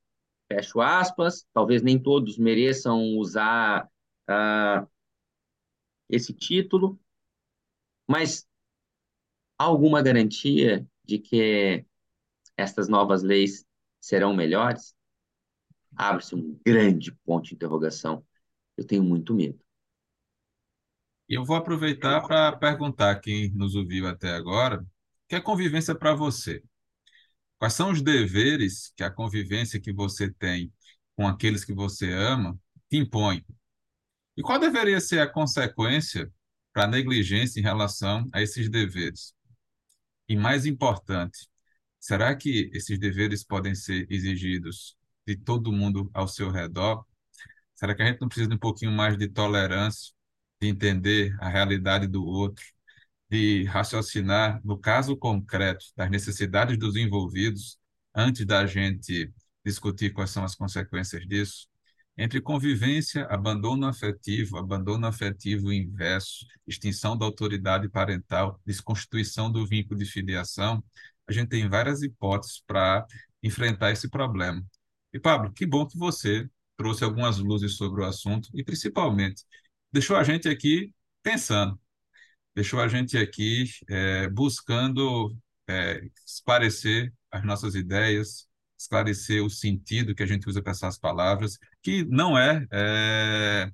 fecho 0.48 0.80
aspas, 0.80 1.46
talvez 1.52 1.82
nem 1.82 1.98
todos 1.98 2.38
mereçam 2.38 3.16
usar 3.16 3.88
uh, 4.28 4.86
esse 6.08 6.32
título, 6.32 6.98
mas 8.06 8.46
há 9.58 9.64
alguma 9.64 10.02
garantia 10.02 10.86
de 11.04 11.18
que 11.18 11.84
estas 12.56 12.88
novas 12.88 13.22
leis 13.22 13.64
serão 14.00 14.34
melhores? 14.34 14.94
Abre-se 15.96 16.34
um 16.34 16.58
grande 16.64 17.12
ponto 17.24 17.48
de 17.48 17.54
interrogação. 17.54 18.24
Eu 18.76 18.84
tenho 18.86 19.02
muito 19.02 19.34
medo. 19.34 19.63
E 21.28 21.34
eu 21.34 21.44
vou 21.44 21.56
aproveitar 21.56 22.20
para 22.22 22.56
perguntar 22.56 23.16
quem 23.20 23.50
nos 23.52 23.74
ouviu 23.74 24.06
até 24.06 24.30
agora, 24.30 24.80
o 24.80 24.86
que 25.28 25.36
é 25.36 25.40
convivência 25.40 25.94
para 25.94 26.14
você? 26.14 26.62
Quais 27.58 27.72
são 27.72 27.90
os 27.90 28.02
deveres 28.02 28.92
que 28.96 29.02
a 29.02 29.10
convivência 29.10 29.80
que 29.80 29.92
você 29.92 30.30
tem 30.30 30.72
com 31.16 31.26
aqueles 31.26 31.64
que 31.64 31.72
você 31.72 32.12
ama 32.12 32.58
te 32.90 32.98
impõe? 32.98 33.44
E 34.36 34.42
qual 34.42 34.58
deveria 34.58 35.00
ser 35.00 35.20
a 35.20 35.30
consequência 35.30 36.30
para 36.72 36.84
a 36.84 36.88
negligência 36.88 37.60
em 37.60 37.62
relação 37.62 38.26
a 38.32 38.42
esses 38.42 38.68
deveres? 38.68 39.32
E 40.28 40.36
mais 40.36 40.66
importante, 40.66 41.48
será 41.98 42.34
que 42.36 42.70
esses 42.74 42.98
deveres 42.98 43.44
podem 43.44 43.74
ser 43.74 44.06
exigidos 44.10 44.96
de 45.26 45.36
todo 45.36 45.72
mundo 45.72 46.10
ao 46.12 46.28
seu 46.28 46.50
redor? 46.50 47.06
Será 47.74 47.94
que 47.94 48.02
a 48.02 48.06
gente 48.06 48.20
não 48.20 48.28
precisa 48.28 48.48
de 48.48 48.56
um 48.56 48.58
pouquinho 48.58 48.92
mais 48.92 49.16
de 49.16 49.28
tolerância, 49.28 50.12
de 50.64 50.68
entender 50.68 51.36
a 51.40 51.48
realidade 51.48 52.06
do 52.06 52.24
outro, 52.24 52.64
de 53.30 53.64
raciocinar 53.64 54.60
no 54.64 54.78
caso 54.78 55.16
concreto 55.16 55.86
das 55.96 56.10
necessidades 56.10 56.78
dos 56.78 56.96
envolvidos 56.96 57.78
antes 58.14 58.46
da 58.46 58.66
gente 58.66 59.32
discutir 59.64 60.12
quais 60.12 60.30
são 60.30 60.44
as 60.44 60.54
consequências 60.54 61.26
disso. 61.26 61.68
Entre 62.16 62.40
convivência, 62.40 63.26
abandono 63.26 63.86
afetivo, 63.86 64.56
abandono 64.56 65.06
afetivo 65.06 65.72
inverso, 65.72 66.46
extinção 66.66 67.16
da 67.18 67.26
autoridade 67.26 67.88
parental, 67.88 68.60
desconstituição 68.64 69.50
do 69.50 69.66
vínculo 69.66 69.98
de 69.98 70.06
filiação, 70.06 70.82
a 71.26 71.32
gente 71.32 71.48
tem 71.48 71.68
várias 71.68 72.02
hipóteses 72.02 72.62
para 72.66 73.04
enfrentar 73.42 73.90
esse 73.90 74.08
problema. 74.08 74.64
E, 75.12 75.18
Pablo, 75.18 75.52
que 75.52 75.66
bom 75.66 75.86
que 75.86 75.98
você 75.98 76.48
trouxe 76.76 77.04
algumas 77.04 77.38
luzes 77.38 77.76
sobre 77.76 78.02
o 78.02 78.04
assunto 78.04 78.48
e, 78.54 78.62
principalmente, 78.62 79.42
deixou 79.94 80.16
a 80.16 80.24
gente 80.24 80.48
aqui 80.48 80.92
pensando 81.22 81.78
deixou 82.54 82.80
a 82.80 82.88
gente 82.88 83.18
aqui 83.18 83.64
é, 83.88 84.28
buscando 84.28 85.36
é, 85.68 86.00
esclarecer 86.26 87.12
as 87.30 87.44
nossas 87.44 87.74
ideias, 87.74 88.48
esclarecer 88.78 89.44
o 89.44 89.50
sentido 89.50 90.14
que 90.14 90.22
a 90.22 90.26
gente 90.26 90.48
usa 90.48 90.62
para 90.62 90.72
essas 90.72 90.98
palavras, 90.98 91.58
que 91.82 92.04
não 92.04 92.38
é, 92.38 92.64
é 92.72 93.70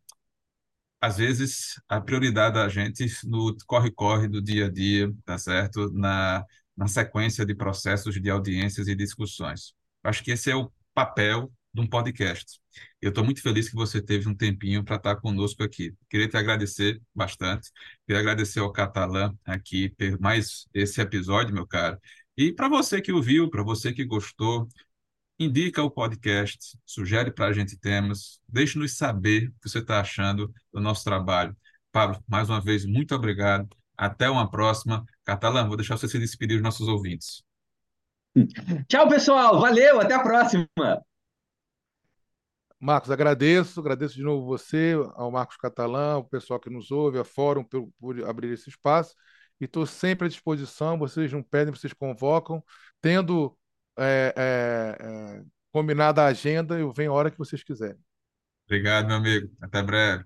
às 1.01 1.17
vezes, 1.17 1.81
a 1.89 2.01
prioridade 2.01 2.55
da 2.55 2.69
gente 2.69 3.07
no 3.25 3.57
corre-corre 3.67 4.29
do 4.29 4.43
dia 4.43 4.67
a 4.67 4.71
dia, 4.71 5.11
tá 5.25 5.39
certo? 5.39 5.91
Na, 5.93 6.45
na 6.77 6.87
sequência 6.89 7.45
de 7.47 7.55
processos 7.55 8.21
de 8.21 8.31
audiências 8.31 8.87
e 8.87 8.95
discussões. 8.95 9.75
Acho 10.03 10.23
que 10.23 10.31
esse 10.33 10.51
é 10.51 10.57
o 10.57 10.71
papel 10.95 11.51
de 11.73 11.81
um 11.81 11.87
podcast. 11.87 12.61
Eu 13.01 13.11
estou 13.11 13.25
muito 13.25 13.43
feliz 13.43 13.69
que 13.69 13.75
você 13.75 14.03
teve 14.03 14.29
um 14.29 14.35
tempinho 14.35 14.85
para 14.85 14.97
estar 14.97 15.17
conosco 15.17 15.63
aqui. 15.63 15.95
Queria 16.09 16.29
te 16.29 16.37
agradecer 16.37 17.01
bastante. 17.15 17.71
Queria 18.07 18.21
agradecer 18.21 18.61
ao 18.61 18.73
Catalã 18.73 19.35
aqui 19.45 19.91
por 19.91 20.21
mais 20.21 20.67
esse 20.75 21.01
episódio, 21.01 21.55
meu 21.55 21.67
caro. 21.67 21.99
E 22.37 22.53
para 22.53 22.69
você 22.69 23.01
que 23.01 23.13
ouviu, 23.13 23.51
para 23.51 23.63
você 23.63 23.93
que 23.93 24.05
gostou, 24.05 24.69
indica 25.39 25.83
o 25.83 25.91
podcast, 25.91 26.77
sugere 26.85 27.31
para 27.31 27.47
a 27.47 27.53
gente 27.53 27.79
temas, 27.79 28.41
deixe-nos 28.49 28.97
saber 28.97 29.49
o 29.49 29.53
que 29.63 29.69
você 29.69 29.79
está 29.79 30.01
achando 30.01 30.53
do 30.73 30.81
nosso 30.81 31.05
trabalho. 31.05 31.57
Pablo, 31.93 32.23
mais 32.29 32.49
uma 32.49 32.61
vez, 32.61 32.85
muito 32.85 33.15
obrigado. 33.15 33.69
Até 33.97 34.31
uma 34.31 34.51
próxima. 34.51 35.05
Catalã, 35.25 35.67
vou 35.67 35.77
deixar 35.77 35.97
você 35.97 36.09
se 36.09 36.19
despedir 36.19 36.57
dos 36.57 36.63
nossos 36.63 36.89
ouvintes. 36.89 37.43
Tchau, 38.89 39.09
pessoal. 39.09 39.61
Valeu. 39.61 40.01
Até 40.01 40.15
a 40.15 40.23
próxima. 40.23 40.67
Marcos, 42.81 43.11
agradeço, 43.11 43.79
agradeço 43.79 44.15
de 44.15 44.23
novo 44.23 44.47
você, 44.47 44.95
ao 45.15 45.31
Marcos 45.31 45.59
Catalã, 45.59 46.17
o 46.17 46.25
pessoal 46.25 46.59
que 46.59 46.71
nos 46.71 46.91
ouve, 46.91 47.19
a 47.19 47.25
Fórum, 47.25 47.63
por, 47.63 47.91
por 48.01 48.25
abrir 48.25 48.51
esse 48.53 48.71
espaço. 48.71 49.15
E 49.61 49.67
estou 49.67 49.85
sempre 49.85 50.27
à 50.27 50.29
disposição. 50.29 50.99
Vocês 50.99 51.31
não 51.31 51.43
pedem, 51.43 51.75
vocês 51.75 51.93
convocam. 51.93 52.65
Tendo 53.03 53.55
é, 53.99 54.33
é, 54.35 54.97
é, 54.99 55.43
combinada 55.71 56.23
a 56.23 56.29
agenda, 56.29 56.79
eu 56.79 56.91
venho 56.91 57.13
a 57.13 57.15
hora 57.15 57.31
que 57.31 57.39
vocês 57.39 57.63
quiserem. 57.63 58.01
Obrigado, 58.65 59.09
meu 59.09 59.17
amigo. 59.17 59.51
Até 59.61 59.83
breve. 59.83 60.25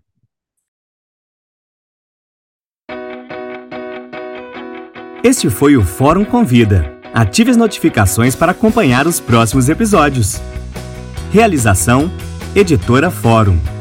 Este 5.25 5.51
foi 5.51 5.77
o 5.77 5.83
Fórum 5.83 6.25
Convida. 6.25 7.01
Ative 7.13 7.51
as 7.51 7.57
notificações 7.57 8.37
para 8.37 8.53
acompanhar 8.53 9.07
os 9.07 9.19
próximos 9.19 9.69
episódios. 9.69 10.35
Realização: 11.33 12.11
Editora 12.57 13.11
Fórum. 13.11 13.74